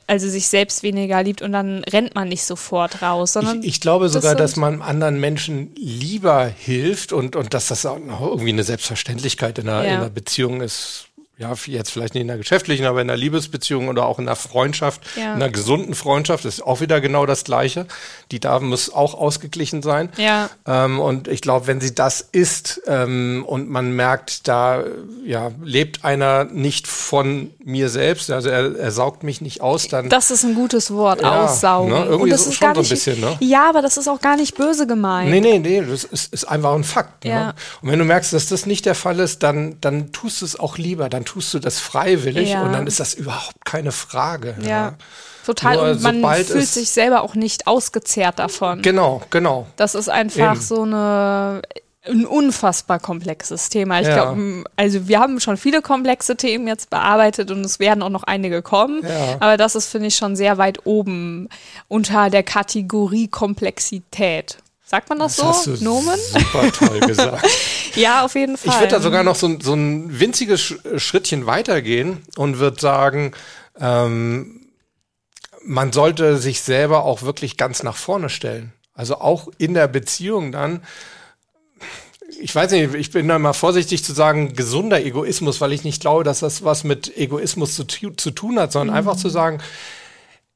also 0.06 0.28
sich 0.28 0.48
selbst 0.48 0.82
weniger 0.82 1.22
liebt 1.22 1.42
und 1.42 1.52
dann 1.52 1.84
rennt 1.84 2.14
man 2.14 2.28
nicht 2.28 2.44
sofort 2.44 3.02
raus, 3.02 3.34
sondern 3.34 3.60
Ich, 3.60 3.68
ich 3.68 3.80
glaube 3.80 4.04
das 4.06 4.14
sogar, 4.14 4.30
sind- 4.30 4.40
dass 4.40 4.56
man 4.56 4.80
anderen 4.82 5.20
Menschen 5.20 5.72
lieber 5.76 6.46
hilft 6.46 7.12
und, 7.12 7.36
und 7.36 7.52
dass 7.54 7.68
das 7.68 7.84
auch 7.84 7.98
noch 7.98 8.20
irgendwie 8.22 8.50
eine 8.52 8.64
Selbstverständlichkeit 8.64 9.58
in 9.58 9.68
einer, 9.68 9.84
Ja. 9.84 9.90
in 9.90 9.96
einer 10.00 10.10
Beziehung 10.10 10.60
ist. 10.62 11.06
Ja, 11.36 11.52
jetzt 11.66 11.90
vielleicht 11.90 12.14
nicht 12.14 12.22
in 12.22 12.30
einer 12.30 12.38
geschäftlichen, 12.38 12.86
aber 12.86 13.00
in 13.02 13.10
einer 13.10 13.16
Liebesbeziehung 13.16 13.88
oder 13.88 14.06
auch 14.06 14.20
in 14.20 14.28
einer 14.28 14.36
Freundschaft, 14.36 15.00
Ja. 15.16 15.22
in 15.34 15.42
einer 15.42 15.50
gesunden 15.50 15.96
Freundschaft 15.96 16.44
ist 16.44 16.62
auch 16.64 16.80
wieder 16.80 17.00
genau 17.00 17.26
das 17.26 17.42
Gleiche. 17.42 17.86
Die 18.30 18.38
da 18.38 18.60
muss 18.60 18.92
auch 18.94 19.14
ausgeglichen 19.14 19.82
sein. 19.82 20.10
Ja. 20.16 20.48
Ähm, 20.64 21.00
und 21.00 21.26
ich 21.26 21.40
glaube, 21.40 21.66
wenn 21.66 21.80
sie 21.80 21.92
das 21.92 22.20
ist 22.20 22.82
ähm, 22.86 23.44
und 23.48 23.68
man 23.68 23.90
merkt, 23.96 24.46
da 24.46 24.84
ja, 25.24 25.50
lebt 25.60 26.04
einer 26.04 26.44
nicht 26.44 26.86
von 26.86 27.50
mir 27.64 27.88
selbst, 27.88 28.30
also 28.30 28.48
er, 28.48 28.76
er 28.78 28.92
saugt 28.92 29.24
mich 29.24 29.40
nicht 29.40 29.60
aus, 29.60 29.88
dann 29.88 30.08
Das 30.10 30.30
ist 30.30 30.44
ein 30.44 30.54
gutes 30.54 30.92
Wort, 30.92 31.20
Ja, 31.22 31.46
aussaugen. 31.46 31.90
ne? 31.92 32.04
Irgendwie 32.04 32.22
Und 32.22 32.30
das 32.30 32.44
so- 32.44 32.50
ist 32.50 32.56
schon 32.58 32.66
gar 32.68 32.74
so 32.76 32.80
ein 32.80 32.82
nicht, 32.82 32.90
bisschen, 32.90 33.20
ne? 33.20 33.36
Ja, 33.40 33.68
aber 33.68 33.82
das 33.82 33.96
ist 33.96 34.06
auch 34.06 34.20
gar 34.20 34.36
nicht 34.36 34.56
böse 34.56 34.86
gemeint. 34.86 35.30
Nee, 35.30 35.40
nee, 35.40 35.58
nee, 35.58 35.80
das 35.80 36.04
ist, 36.04 36.32
ist 36.32 36.44
einfach 36.44 36.74
ein 36.74 36.84
Fakt. 36.84 37.24
Ja. 37.24 37.46
Ne? 37.48 37.54
Und 37.82 37.90
wenn 37.90 37.98
du 37.98 38.04
merkst, 38.04 38.32
dass 38.32 38.46
das 38.46 38.66
nicht 38.66 38.86
der 38.86 38.94
Fall 38.94 39.18
ist, 39.18 39.42
dann, 39.42 39.78
dann 39.80 40.12
tust 40.12 40.40
du 40.40 40.44
es 40.44 40.56
auch 40.60 40.78
lieber, 40.78 41.08
dann 41.08 41.23
tust 41.24 41.52
du 41.54 41.58
das 41.58 41.80
freiwillig 41.80 42.50
Ja. 42.50 42.62
und 42.62 42.72
dann 42.72 42.86
ist 42.86 43.00
das 43.00 43.14
überhaupt 43.14 43.64
keine 43.64 43.92
Frage. 43.92 44.54
Ja, 44.60 44.94
total. 45.44 45.76
Nur 45.76 46.08
Und 46.08 46.20
man 46.20 46.34
fühlt 46.44 46.66
sich 46.68 46.90
selber 46.90 47.22
auch 47.22 47.34
nicht 47.34 47.66
ausgezehrt 47.66 48.38
davon. 48.38 48.82
Genau, 48.82 49.22
genau. 49.30 49.66
Das 49.76 49.94
ist 49.94 50.08
einfach 50.08 50.52
Eben. 50.52 50.60
so 50.60 50.82
eine 50.82 51.62
ein 52.06 52.26
unfassbar 52.26 52.98
komplexes 52.98 53.70
Thema. 53.70 53.98
Ich 54.02 54.06
Ja. 54.06 54.14
glaube, 54.34 54.64
also 54.76 55.08
wir 55.08 55.20
haben 55.20 55.40
schon 55.40 55.56
viele 55.56 55.80
komplexe 55.80 56.36
Themen 56.36 56.68
jetzt 56.68 56.90
bearbeitet 56.90 57.50
und 57.50 57.64
es 57.64 57.78
werden 57.78 58.02
auch 58.02 58.10
noch 58.10 58.24
einige 58.24 58.60
kommen. 58.60 59.00
Ja. 59.02 59.36
Aber 59.40 59.56
das 59.56 59.74
ist, 59.74 59.88
finde 59.88 60.08
ich, 60.08 60.16
schon 60.16 60.36
sehr 60.36 60.58
weit 60.58 60.84
oben 60.84 61.48
unter 61.88 62.28
der 62.28 62.42
Kategorie 62.42 63.28
Komplexität. 63.28 64.58
Sagt 64.94 65.08
man 65.08 65.18
das, 65.18 65.34
Das 65.36 65.44
hast 65.46 65.66
du 65.66 65.74
so? 65.74 65.84
Nomen? 65.84 66.16
super 66.32 66.70
toll 66.72 67.00
gesagt. 67.00 67.44
Ja, 67.96 68.24
auf 68.24 68.34
jeden 68.34 68.56
Fall. 68.56 68.72
Ich 68.74 68.80
würde 68.80 68.90
da 68.96 69.00
sogar 69.00 69.22
noch 69.22 69.36
so, 69.36 69.46
ein- 69.46 69.60
so 69.60 69.72
ein 69.74 70.18
winziges 70.18 70.60
Sch- 70.60 70.98
Schrittchen 70.98 71.46
weitergehen 71.46 72.22
und 72.36 72.58
würde 72.58 72.80
sagen, 72.80 73.32
ähm, 73.80 74.66
man 75.64 75.92
sollte 75.92 76.36
sich 76.38 76.60
selber 76.60 77.04
auch 77.04 77.22
wirklich 77.22 77.56
ganz 77.56 77.82
nach 77.84 77.96
vorne 77.96 78.28
stellen. 78.30 78.72
Also 78.94 79.16
auch 79.20 79.48
in 79.58 79.74
der 79.74 79.86
Beziehung 79.88 80.50
dann. 80.52 80.82
Ich 82.40 82.54
weiß 82.54 82.72
nicht, 82.72 82.94
ich 82.94 83.10
bin 83.12 83.28
da 83.28 83.38
mal 83.38 83.52
vorsichtig 83.52 84.02
zu 84.04 84.12
sagen, 84.12 84.54
gesunder 84.54 85.00
Egoismus, 85.04 85.60
weil 85.60 85.72
ich 85.72 85.84
nicht 85.84 86.00
glaube, 86.00 86.24
dass 86.24 86.40
das 86.40 86.64
was 86.64 86.82
mit 86.82 87.16
Egoismus 87.16 87.74
zu, 87.76 87.84
zu 87.84 88.30
tun 88.32 88.58
hat, 88.58 88.72
sondern 88.72 88.94
mhm. 88.94 88.98
einfach 88.98 89.16
zu 89.16 89.28
sagen, 89.28 89.60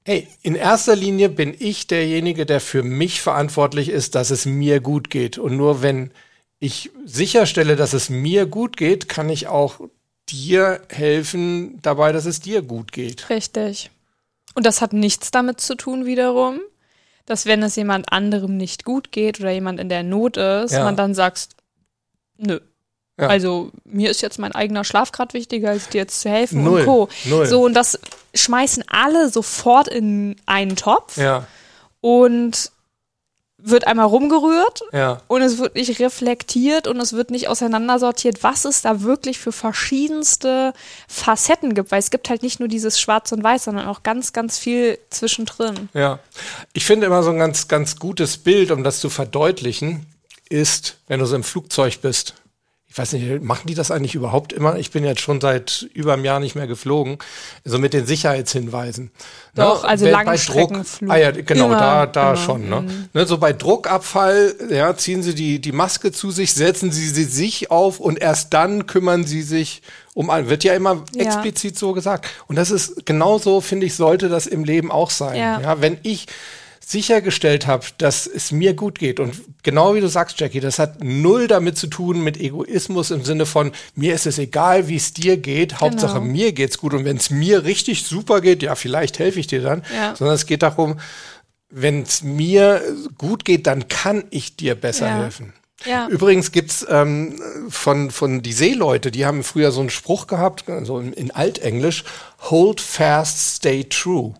hey, 0.09 0.27
in 0.40 0.55
erster 0.55 0.97
Linie 0.97 1.29
bin 1.29 1.55
ich 1.59 1.87
derjenige, 1.87 2.47
der 2.47 2.62
für 2.62 2.83
mich 2.83 3.21
verantwortlich 3.21 3.90
ist, 3.90 4.14
dass 4.14 4.31
es 4.31 4.47
mir 4.47 4.81
gut 4.81 5.11
geht. 5.11 5.37
Und 5.37 5.59
nur 5.59 5.83
wenn 5.83 6.12
ich 6.61 6.90
sicherstelle, 7.05 7.77
dass 7.77 7.92
es 7.92 8.09
mir 8.09 8.47
gut 8.47 8.79
geht, 8.79 9.11
kann 9.11 9.29
ich 9.29 9.49
auch 9.49 9.81
dir 10.31 10.81
helfen 10.88 11.79
dabei, 11.83 12.12
dass 12.12 12.25
es 12.25 12.40
dir 12.40 12.62
gut 12.62 12.90
geht. 12.90 13.29
Richtig. 13.29 13.90
Und 14.55 14.64
das 14.64 14.81
hat 14.81 14.94
nichts 14.94 15.31
damit 15.31 15.61
zu 15.61 15.75
tun 15.75 16.07
wiederum, 16.07 16.59
dass 17.27 17.44
wenn 17.44 17.62
es 17.62 17.77
jemand 17.77 18.11
anderem 18.11 18.57
nicht 18.57 18.87
gut 18.87 19.12
geht 19.12 19.40
oder 19.40 19.51
jemand 19.51 19.79
in 19.79 19.90
der 19.90 20.05
Not 20.05 20.38
ist, 20.38 20.73
ja. 20.73 20.85
man 20.85 20.97
dann 20.97 21.14
sagt, 21.14 21.51
nö. 22.38 22.61
Ja. 23.19 23.27
Also 23.27 23.71
mir 23.85 24.11
ist 24.11 24.23
jetzt 24.23 24.39
mein 24.39 24.53
eigener 24.53 24.85
Schlaf 24.85 25.11
gerade 25.13 25.35
wichtiger, 25.35 25.71
als 25.71 25.89
dir 25.89 25.99
jetzt 25.99 26.21
zu 26.21 26.31
helfen 26.31 26.63
Null. 26.63 26.81
und 26.81 26.87
Co. 26.87 27.09
Null. 27.25 27.47
So, 27.47 27.65
und 27.65 27.75
das 27.75 27.99
schmeißen 28.35 28.85
alle 28.87 29.29
sofort 29.29 29.89
in 29.89 30.37
einen 30.47 30.77
Topf. 30.77 31.17
Ja. 31.17 31.47
Und 32.01 32.71
wird 33.61 33.89
einmal 33.89 34.07
rumgerührt 34.07 34.83
ja. 34.93 35.21
und 35.27 35.43
es 35.43 35.59
wird 35.59 35.75
nicht 35.75 35.99
reflektiert 35.99 36.87
und 36.87 37.01
es 37.01 37.13
wird 37.13 37.33
nicht 37.33 37.49
auseinandersortiert, 37.49 38.45
was 38.45 38.65
es 38.65 38.83
da 38.83 39.03
wirklich 39.03 39.41
für 39.41 39.51
verschiedenste 39.51 40.73
Facetten 41.09 41.75
gibt, 41.75 41.91
weil 41.91 41.99
es 41.99 42.13
gibt 42.13 42.31
halt 42.31 42.45
nicht 42.45 42.61
nur 42.61 42.69
dieses 42.69 43.01
Schwarz 43.01 43.33
und 43.33 43.43
Weiß, 43.43 43.65
sondern 43.65 43.89
auch 43.89 44.05
ganz, 44.05 44.33
ganz 44.33 44.59
viel 44.59 44.97
zwischendrin. 45.11 45.89
Ja, 45.93 46.21
ich 46.73 46.85
finde 46.85 47.07
immer 47.07 47.25
so 47.25 47.31
ein 47.31 47.39
ganz, 47.39 47.67
ganz 47.67 47.97
gutes 47.97 48.39
Bild, 48.39 48.71
um 48.71 48.85
das 48.85 49.01
zu 49.01 49.11
verdeutlichen, 49.11 50.07
ist, 50.49 50.99
wenn 51.09 51.19
du 51.19 51.27
so 51.27 51.35
im 51.35 51.43
Flugzeug 51.43 52.01
bist 52.01 52.35
ich 52.90 52.96
weiß 52.96 53.12
nicht, 53.12 53.44
machen 53.44 53.66
die 53.66 53.74
das 53.74 53.90
eigentlich 53.90 54.14
überhaupt 54.14 54.53
immer? 54.53 54.77
Ich 54.77 54.90
bin 54.90 55.05
jetzt 55.05 55.20
schon 55.20 55.42
seit 55.42 55.87
über 55.92 56.14
einem 56.14 56.24
Jahr 56.24 56.40
nicht 56.40 56.55
mehr 56.55 56.66
geflogen. 56.66 57.18
So 57.64 57.79
mit 57.79 57.92
den 57.92 58.07
Sicherheitshinweisen. 58.07 59.11
Doch, 59.55 59.83
ne? 59.83 59.88
also 59.90 60.07
Langstreckenflug. 60.07 61.11
Ah 61.11 61.16
ja, 61.16 61.31
genau, 61.31 61.66
immer, 61.66 61.79
da, 61.79 62.07
da 62.07 62.29
immer. 62.29 62.37
schon. 62.37 62.68
Ne? 62.68 62.81
Mhm. 62.81 63.09
ne? 63.12 63.27
So 63.27 63.37
bei 63.37 63.53
Druckabfall, 63.53 64.55
ja, 64.70 64.96
ziehen 64.96 65.22
sie 65.22 65.35
die, 65.35 65.61
die 65.61 65.72
Maske 65.72 66.12
zu 66.12 66.31
sich, 66.31 66.55
setzen 66.55 66.90
sie 66.90 67.09
sie 67.09 67.24
sich 67.24 67.70
auf 67.70 68.01
und 68.01 68.20
erst 68.20 68.55
dann 68.55 68.87
kümmern 68.87 69.24
sie 69.24 69.42
sich 69.42 69.83
um 70.14 70.31
ein, 70.31 70.48
wird 70.48 70.64
ja 70.64 70.74
immer 70.74 71.05
ja. 71.14 71.24
explizit 71.24 71.79
so 71.79 71.92
gesagt. 71.92 72.27
Und 72.46 72.57
das 72.57 72.70
ist 72.70 73.05
genauso, 73.05 73.61
finde 73.61 73.85
ich, 73.85 73.96
sollte 73.96 74.31
das 74.31 74.46
im 74.46 74.64
Leben 74.64 74.90
auch 74.90 75.11
sein. 75.11 75.37
Ja, 75.37 75.61
ja 75.61 75.81
wenn 75.83 75.98
ich 76.03 76.27
sichergestellt 76.88 77.66
habe, 77.66 77.85
dass 77.98 78.27
es 78.27 78.51
mir 78.51 78.72
gut 78.72 78.98
geht. 78.98 79.20
Und 79.20 79.35
genau 79.62 79.94
wie 79.94 80.01
du 80.01 80.09
sagst, 80.09 80.40
Jackie, 80.40 80.61
das 80.61 80.79
hat 80.79 81.05
null 81.05 81.46
damit 81.46 81.77
zu 81.77 81.87
tun 81.87 82.24
mit 82.24 82.38
Egoismus 82.38 83.11
im 83.11 83.24
Sinne 83.24 83.44
von, 83.44 83.72
mir 83.94 84.14
ist 84.14 84.27
es 84.27 84.38
egal, 84.38 84.88
wie 84.88 84.96
es 84.96 85.12
dir 85.12 85.37
geht, 85.37 85.70
genau. 85.70 85.83
Hauptsache 85.83 86.22
mir 86.22 86.53
geht's 86.53 86.79
gut. 86.79 86.94
Und 86.94 87.05
wenn 87.05 87.18
es 87.18 87.29
mir 87.29 87.64
richtig 87.64 88.05
super 88.05 88.40
geht, 88.40 88.62
ja, 88.62 88.74
vielleicht 88.74 89.18
helfe 89.18 89.38
ich 89.38 89.46
dir 89.46 89.61
dann. 89.61 89.83
Ja. 89.94 90.16
Sondern 90.16 90.35
es 90.35 90.46
geht 90.46 90.62
darum, 90.62 90.98
wenn 91.68 92.03
es 92.03 92.22
mir 92.22 92.81
gut 93.18 93.44
geht, 93.44 93.66
dann 93.66 93.88
kann 93.88 94.24
ich 94.31 94.57
dir 94.57 94.74
besser 94.74 95.09
ja. 95.09 95.22
helfen. 95.24 95.53
Ja. 95.85 96.09
Übrigens 96.09 96.53
gibt's 96.53 96.87
ähm, 96.88 97.38
von, 97.68 98.11
von 98.11 98.40
die 98.40 98.55
Seeleute, 98.55 99.11
die 99.11 99.27
haben 99.27 99.44
früher 99.44 99.72
so 99.72 99.81
einen 99.81 99.90
Spruch 99.90 100.27
gehabt, 100.27 100.66
also 100.70 100.98
in, 100.98 101.12
in 101.12 101.31
Altenglisch, 101.33 102.05
hold 102.40 102.81
fast, 102.81 103.57
stay 103.57 103.85
true 103.85 104.35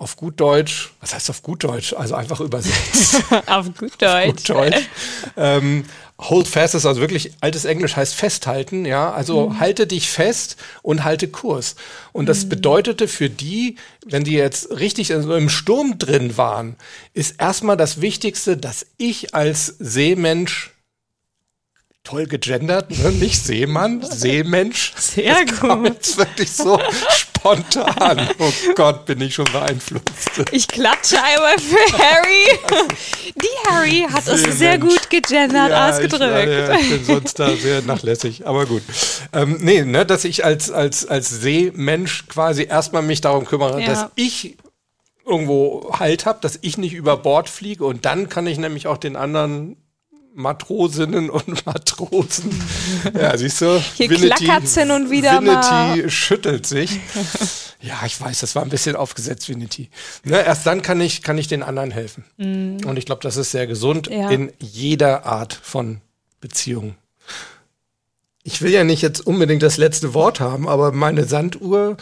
auf 0.00 0.16
gut 0.16 0.40
Deutsch, 0.40 0.92
was 1.00 1.12
heißt 1.12 1.28
auf 1.28 1.42
gut 1.42 1.62
Deutsch? 1.62 1.92
Also 1.92 2.14
einfach 2.14 2.40
übersetzt. 2.40 3.22
auf 3.46 3.66
gut 3.76 4.00
Deutsch. 4.00 4.04
Auf 4.04 4.36
gut 4.36 4.48
Deutsch. 4.48 4.88
Ähm, 5.36 5.84
hold 6.18 6.48
fast 6.48 6.74
ist 6.74 6.86
also 6.86 7.02
wirklich 7.02 7.34
altes 7.42 7.66
Englisch 7.66 7.96
heißt 7.96 8.14
festhalten, 8.14 8.86
ja. 8.86 9.12
Also 9.12 9.50
mhm. 9.50 9.60
halte 9.60 9.86
dich 9.86 10.08
fest 10.08 10.56
und 10.80 11.04
halte 11.04 11.28
Kurs. 11.28 11.76
Und 12.12 12.30
das 12.30 12.44
mhm. 12.44 12.48
bedeutete 12.48 13.08
für 13.08 13.28
die, 13.28 13.76
wenn 14.06 14.24
die 14.24 14.32
jetzt 14.32 14.70
richtig 14.70 15.10
im 15.10 15.50
Sturm 15.50 15.98
drin 15.98 16.38
waren, 16.38 16.76
ist 17.12 17.34
erstmal 17.38 17.76
das 17.76 18.00
Wichtigste, 18.00 18.56
dass 18.56 18.86
ich 18.96 19.34
als 19.34 19.66
Seemensch 19.78 20.70
toll 22.04 22.26
gegendert, 22.26 22.90
ne? 22.90 23.10
nicht 23.12 23.44
Seemann, 23.44 24.02
Seemensch. 24.10 24.94
Sehr 24.96 25.44
das 25.44 25.60
gut. 25.60 25.84
Jetzt 25.84 26.16
wirklich 26.16 26.50
so 26.50 26.80
spontan. 27.40 28.28
Oh 28.38 28.52
Gott, 28.74 29.06
bin 29.06 29.20
ich 29.20 29.34
schon 29.34 29.46
beeinflusst. 29.46 30.04
Ich 30.52 30.68
klatsche 30.68 31.22
einmal 31.22 31.58
für 31.58 31.98
Harry. 31.98 32.86
Die 33.36 33.70
Harry 33.70 34.06
hat 34.10 34.24
Seemensch. 34.24 34.48
es 34.48 34.58
sehr 34.58 34.78
gut 34.78 35.10
gegendert 35.10 35.70
ja, 35.70 35.88
ausgedrückt. 35.88 36.22
Ich, 36.22 36.58
ja, 36.58 36.74
ich, 36.74 36.90
bin 36.90 37.04
sonst 37.04 37.38
da 37.38 37.50
sehr 37.56 37.82
nachlässig, 37.82 38.46
aber 38.46 38.66
gut. 38.66 38.82
Ähm, 39.32 39.58
nee, 39.60 39.82
ne, 39.84 40.06
dass 40.06 40.24
ich 40.24 40.44
als, 40.44 40.70
als, 40.70 41.06
als 41.06 41.30
Seemensch 41.30 42.26
quasi 42.28 42.64
erstmal 42.64 43.02
mich 43.02 43.20
darum 43.20 43.44
kümmere, 43.44 43.80
ja. 43.80 43.86
dass 43.86 44.06
ich 44.14 44.56
irgendwo 45.24 45.94
Halt 45.98 46.26
habe, 46.26 46.40
dass 46.42 46.58
ich 46.62 46.78
nicht 46.78 46.94
über 46.94 47.16
Bord 47.16 47.48
fliege 47.48 47.84
und 47.84 48.04
dann 48.04 48.28
kann 48.28 48.46
ich 48.46 48.58
nämlich 48.58 48.86
auch 48.86 48.98
den 48.98 49.16
anderen 49.16 49.76
Matrosinnen 50.34 51.30
und 51.30 51.66
Matrosen. 51.66 52.50
Ja, 53.14 53.36
siehst 53.36 53.60
du? 53.60 53.82
Hier 53.94 54.08
klackert's 54.08 54.74
hin 54.74 54.90
und 54.90 55.10
wieder 55.10 55.40
Vinity 55.40 55.52
mal. 55.52 56.10
schüttelt 56.10 56.66
sich. 56.66 57.00
Ja, 57.80 58.00
ich 58.04 58.20
weiß, 58.20 58.40
das 58.40 58.54
war 58.54 58.62
ein 58.62 58.68
bisschen 58.68 58.94
aufgesetzt, 58.94 59.48
Vinity. 59.48 59.88
Ne, 60.24 60.44
erst 60.44 60.66
dann 60.66 60.82
kann 60.82 61.00
ich, 61.00 61.22
kann 61.22 61.38
ich 61.38 61.48
den 61.48 61.62
anderen 61.62 61.90
helfen. 61.90 62.24
Mm. 62.36 62.86
Und 62.86 62.98
ich 62.98 63.06
glaube, 63.06 63.22
das 63.22 63.36
ist 63.36 63.52
sehr 63.52 63.66
gesund 63.66 64.08
ja. 64.08 64.28
in 64.28 64.52
jeder 64.58 65.24
Art 65.24 65.54
von 65.54 66.02
Beziehung. 66.40 66.94
Ich 68.42 68.62
will 68.62 68.70
ja 68.70 68.84
nicht 68.84 69.02
jetzt 69.02 69.26
unbedingt 69.26 69.62
das 69.62 69.76
letzte 69.76 70.12
Wort 70.14 70.40
haben, 70.40 70.68
aber 70.68 70.92
meine 70.92 71.24
Sanduhr 71.24 71.96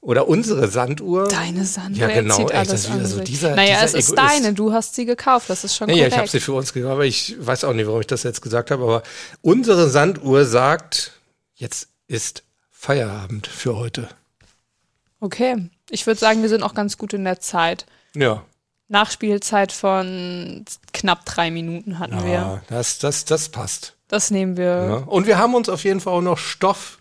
oder 0.00 0.28
unsere 0.28 0.68
Sanduhr. 0.68 1.28
Deine 1.28 1.64
Sanduhr. 1.64 2.08
Ja, 2.08 2.14
genau. 2.14 2.48
Echt, 2.48 2.70
das 2.70 2.72
ist 2.72 2.94
wieder 2.94 3.06
so 3.06 3.20
dieser, 3.20 3.54
naja, 3.54 3.82
dieser 3.82 3.84
es 3.84 3.94
ist 3.94 4.16
deine. 4.16 4.52
Du 4.52 4.72
hast 4.72 4.94
sie 4.94 5.04
gekauft. 5.04 5.50
Das 5.50 5.64
ist 5.64 5.76
schon 5.76 5.88
naja, 5.88 6.04
korrekt. 6.04 6.12
ich 6.12 6.18
habe 6.18 6.28
sie 6.28 6.40
für 6.40 6.52
uns 6.52 6.72
gekauft, 6.72 6.92
aber 6.92 7.04
ich 7.04 7.36
weiß 7.38 7.64
auch 7.64 7.72
nicht, 7.72 7.86
warum 7.86 8.00
ich 8.00 8.06
das 8.06 8.22
jetzt 8.22 8.40
gesagt 8.40 8.70
habe. 8.70 8.82
Aber 8.82 9.02
unsere 9.42 9.88
Sanduhr 9.88 10.44
sagt, 10.44 11.12
jetzt 11.54 11.88
ist 12.06 12.44
Feierabend 12.70 13.46
für 13.46 13.76
heute. 13.76 14.08
Okay. 15.20 15.68
Ich 15.90 16.06
würde 16.06 16.20
sagen, 16.20 16.42
wir 16.42 16.48
sind 16.48 16.62
auch 16.62 16.74
ganz 16.74 16.96
gut 16.96 17.12
in 17.12 17.24
der 17.24 17.40
Zeit. 17.40 17.86
Ja. 18.14 18.44
Nachspielzeit 18.88 19.72
von 19.72 20.64
knapp 20.92 21.24
drei 21.24 21.50
Minuten 21.50 21.98
hatten 21.98 22.18
ja, 22.18 22.24
wir. 22.24 22.32
Ja, 22.32 22.62
das, 22.68 22.98
das, 22.98 23.24
das 23.24 23.48
passt. 23.48 23.94
Das 24.06 24.30
nehmen 24.30 24.56
wir. 24.56 24.64
Ja. 24.64 24.94
Und 25.06 25.26
wir 25.26 25.38
haben 25.38 25.54
uns 25.54 25.68
auf 25.68 25.84
jeden 25.84 26.00
Fall 26.00 26.14
auch 26.14 26.22
noch 26.22 26.38
Stoff 26.38 26.97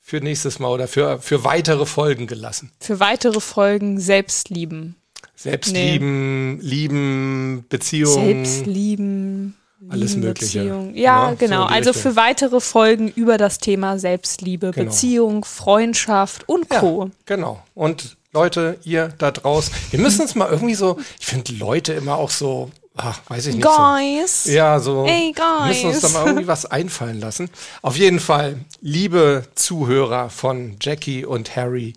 für 0.00 0.20
nächstes 0.20 0.58
Mal 0.58 0.68
oder 0.68 0.88
für, 0.88 1.20
für 1.20 1.44
weitere 1.44 1.86
Folgen 1.86 2.26
gelassen. 2.26 2.72
Für 2.80 3.00
weitere 3.00 3.40
Folgen 3.40 4.00
Selbstlieben. 4.00 4.96
Selbstlieben, 5.36 6.56
nee. 6.56 6.62
lieben, 6.62 7.64
Beziehungen. 7.68 8.44
Selbstlieben. 8.44 9.56
Alles 9.88 10.14
Mögliche. 10.16 10.58
Beziehung. 10.58 10.94
Ja, 10.94 11.30
ja, 11.30 11.34
genau. 11.34 11.62
So 11.62 11.68
also 11.68 11.92
für 11.94 12.14
weitere 12.14 12.60
Folgen 12.60 13.08
über 13.08 13.38
das 13.38 13.58
Thema 13.58 13.98
Selbstliebe, 13.98 14.72
genau. 14.72 14.90
Beziehung, 14.90 15.44
Freundschaft 15.44 16.46
und 16.48 16.68
Co. 16.68 17.04
Ja, 17.04 17.10
genau. 17.24 17.62
Und 17.74 18.18
Leute, 18.32 18.78
ihr 18.84 19.08
da 19.16 19.30
draußen, 19.30 19.72
wir 19.90 19.98
müssen 19.98 20.20
uns 20.20 20.34
mal 20.34 20.50
irgendwie 20.50 20.74
so, 20.74 20.98
ich 21.18 21.26
finde 21.26 21.54
Leute 21.54 21.94
immer 21.94 22.16
auch 22.16 22.30
so 22.30 22.70
ach, 23.00 23.20
weiß 23.28 23.46
ich 23.46 23.56
nicht. 23.56 23.66
Guys. 23.66 24.44
So. 24.44 24.50
Ja, 24.50 24.78
so. 24.78 25.06
Hey, 25.06 25.32
guys. 25.32 25.68
Müssen 25.68 25.86
uns 25.86 26.00
da 26.00 26.08
mal 26.10 26.26
irgendwie 26.26 26.46
was 26.46 26.66
einfallen 26.66 27.20
lassen. 27.20 27.50
Auf 27.82 27.96
jeden 27.96 28.20
Fall, 28.20 28.60
liebe 28.80 29.44
Zuhörer 29.54 30.30
von 30.30 30.76
Jackie 30.80 31.24
und 31.24 31.56
Harry, 31.56 31.94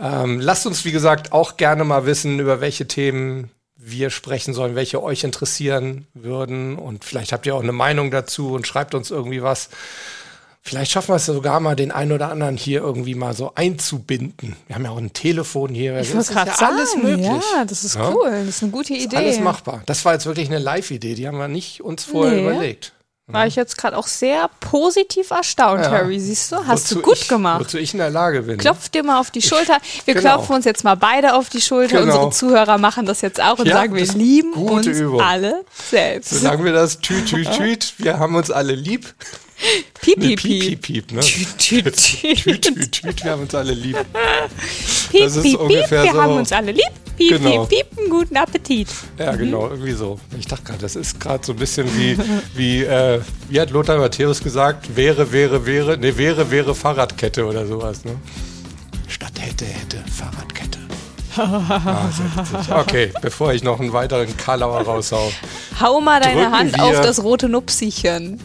ähm, 0.00 0.40
lasst 0.40 0.66
uns, 0.66 0.84
wie 0.84 0.92
gesagt, 0.92 1.32
auch 1.32 1.56
gerne 1.56 1.84
mal 1.84 2.06
wissen, 2.06 2.38
über 2.38 2.60
welche 2.60 2.88
Themen 2.88 3.50
wir 3.76 4.10
sprechen 4.10 4.54
sollen, 4.54 4.74
welche 4.74 5.02
euch 5.02 5.24
interessieren 5.24 6.06
würden. 6.14 6.76
Und 6.76 7.04
vielleicht 7.04 7.32
habt 7.32 7.46
ihr 7.46 7.54
auch 7.54 7.62
eine 7.62 7.72
Meinung 7.72 8.10
dazu 8.10 8.52
und 8.52 8.66
schreibt 8.66 8.94
uns 8.94 9.10
irgendwie 9.10 9.42
was. 9.42 9.68
Vielleicht 10.64 10.92
schaffen 10.92 11.08
wir 11.08 11.16
es 11.16 11.26
sogar 11.26 11.58
mal, 11.58 11.74
den 11.74 11.90
einen 11.90 12.12
oder 12.12 12.30
anderen 12.30 12.56
hier 12.56 12.82
irgendwie 12.82 13.16
mal 13.16 13.34
so 13.34 13.52
einzubinden. 13.56 14.54
Wir 14.68 14.76
haben 14.76 14.84
ja 14.84 14.92
auch 14.92 14.96
ein 14.96 15.12
Telefon 15.12 15.74
hier. 15.74 15.98
Ich 15.98 16.12
das 16.12 16.28
ist 16.30 16.34
ja 16.34 16.46
sagen, 16.46 16.76
alles 16.76 16.96
möglich. 16.96 17.26
Ja, 17.26 17.64
das 17.64 17.82
ist 17.82 17.96
ja? 17.96 18.10
cool. 18.10 18.30
Das 18.30 18.56
ist 18.56 18.62
eine 18.62 18.70
gute 18.70 18.94
Idee. 18.94 19.16
alles 19.16 19.40
machbar. 19.40 19.82
Das 19.86 20.04
war 20.04 20.12
jetzt 20.12 20.24
wirklich 20.24 20.48
eine 20.48 20.60
Live-Idee. 20.60 21.16
Die 21.16 21.26
haben 21.26 21.38
wir 21.38 21.48
nicht 21.48 21.82
uns 21.82 22.04
vorher 22.04 22.34
nee. 22.34 22.42
überlegt. 22.42 22.92
War 23.28 23.46
ich 23.46 23.56
jetzt 23.56 23.78
gerade 23.78 23.96
auch 23.96 24.06
sehr 24.06 24.50
positiv 24.60 25.30
erstaunt, 25.30 25.82
ja. 25.82 25.90
Harry. 25.90 26.20
Siehst 26.20 26.52
du? 26.52 26.56
Hast 26.56 26.84
wozu 26.84 26.96
du 26.96 27.02
gut 27.02 27.18
ich, 27.18 27.28
gemacht. 27.28 27.60
Wozu 27.60 27.78
ich 27.78 27.94
in 27.94 27.98
der 27.98 28.10
Lage 28.10 28.42
bin. 28.42 28.58
Klopf 28.58 28.88
dir 28.88 29.02
mal 29.02 29.20
auf 29.20 29.30
die 29.30 29.42
Schulter. 29.42 29.78
Wir 30.04 30.14
genau. 30.14 30.34
klopfen 30.34 30.56
uns 30.56 30.64
jetzt 30.64 30.84
mal 30.84 30.96
beide 30.96 31.34
auf 31.34 31.48
die 31.48 31.60
Schulter. 31.60 32.00
Genau. 32.00 32.26
Unsere 32.26 32.30
Zuhörer 32.30 32.78
machen 32.78 33.06
das 33.06 33.20
jetzt 33.20 33.40
auch 33.40 33.58
und 33.58 33.66
ja, 33.66 33.76
sagen, 33.76 33.94
wir 33.94 34.06
lieben 34.06 34.52
uns 34.52 34.86
Übung. 34.86 35.20
alle 35.20 35.64
selbst. 35.90 36.30
So 36.30 36.38
sagen 36.38 36.64
wir 36.64 36.72
das. 36.72 37.00
Tüt, 37.00 37.26
tüt, 37.26 37.50
tüt. 37.56 37.94
Wir 37.98 38.18
haben 38.18 38.34
uns 38.34 38.50
alle 38.50 38.74
lieb. 38.74 39.14
Piep, 40.00 40.18
piep, 40.20 40.40
piep. 40.40 40.60
piep, 40.62 40.82
piep 40.82 41.12
ne? 41.12 41.20
Tüt, 41.20 41.58
tüt, 41.58 41.94
tüt. 41.96 42.62
tüt, 42.62 42.92
tüt. 42.92 43.24
Wir 43.24 43.30
haben 43.30 43.42
uns 43.42 43.54
alle 43.54 43.72
lieb. 43.74 43.96
piep, 45.10 45.22
Das 45.22 45.36
ist 45.36 45.42
piep, 45.42 45.58
piep, 45.68 45.90
wir 45.90 46.12
so. 46.12 46.22
haben 46.22 46.32
uns 46.36 46.52
alle 46.52 46.72
lieb. 46.72 46.84
Piep, 47.16 47.38
Genau. 47.42 47.64
piep, 47.66 47.88
piep, 47.90 47.98
einen 47.98 48.10
guten 48.10 48.36
Appetit. 48.36 48.88
Ja, 49.18 49.36
genau, 49.36 49.68
irgendwie 49.68 49.92
so. 49.92 50.18
Ich 50.38 50.46
dachte 50.46 50.64
gerade, 50.64 50.78
das 50.80 50.96
ist 50.96 51.20
gerade 51.20 51.44
so 51.44 51.52
ein 51.52 51.58
bisschen 51.58 51.86
wie, 51.96 52.16
wie, 52.54 52.82
äh, 52.82 53.20
wie 53.48 53.60
hat 53.60 53.70
Lothar 53.70 53.98
Matthäus 53.98 54.42
gesagt, 54.42 54.96
wäre, 54.96 55.30
wäre, 55.30 55.64
wäre, 55.66 55.96
ne, 55.98 56.16
wäre, 56.18 56.50
wäre 56.50 56.74
Fahrradkette 56.74 57.46
oder 57.46 57.66
sowas, 57.66 58.04
ne? 58.04 58.16
Statt 59.08 59.32
hätte, 59.38 59.66
hätte, 59.66 59.98
Fahrradkette. 60.10 60.78
Ah. 61.36 62.10
Okay, 62.80 63.10
bevor 63.22 63.52
ich 63.54 63.62
noch 63.62 63.80
einen 63.80 63.92
weiteren 63.92 64.36
Kalauer 64.36 64.82
raushau. 64.82 65.32
Hau 65.80 66.00
mal 66.00 66.20
deine 66.20 66.50
Hand 66.50 66.78
auf 66.80 67.00
das 67.00 67.22
rote 67.22 67.48
Nupsichen. 67.48 68.38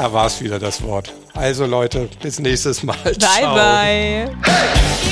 Da 0.00 0.10
war 0.14 0.24
es 0.24 0.40
wieder 0.40 0.58
das 0.58 0.82
Wort. 0.82 1.12
Also 1.34 1.66
Leute, 1.66 2.08
bis 2.22 2.38
nächstes 2.38 2.82
Mal. 2.82 2.96
Bye, 3.04 3.18
Ciao. 3.18 3.54
bye. 3.54 5.09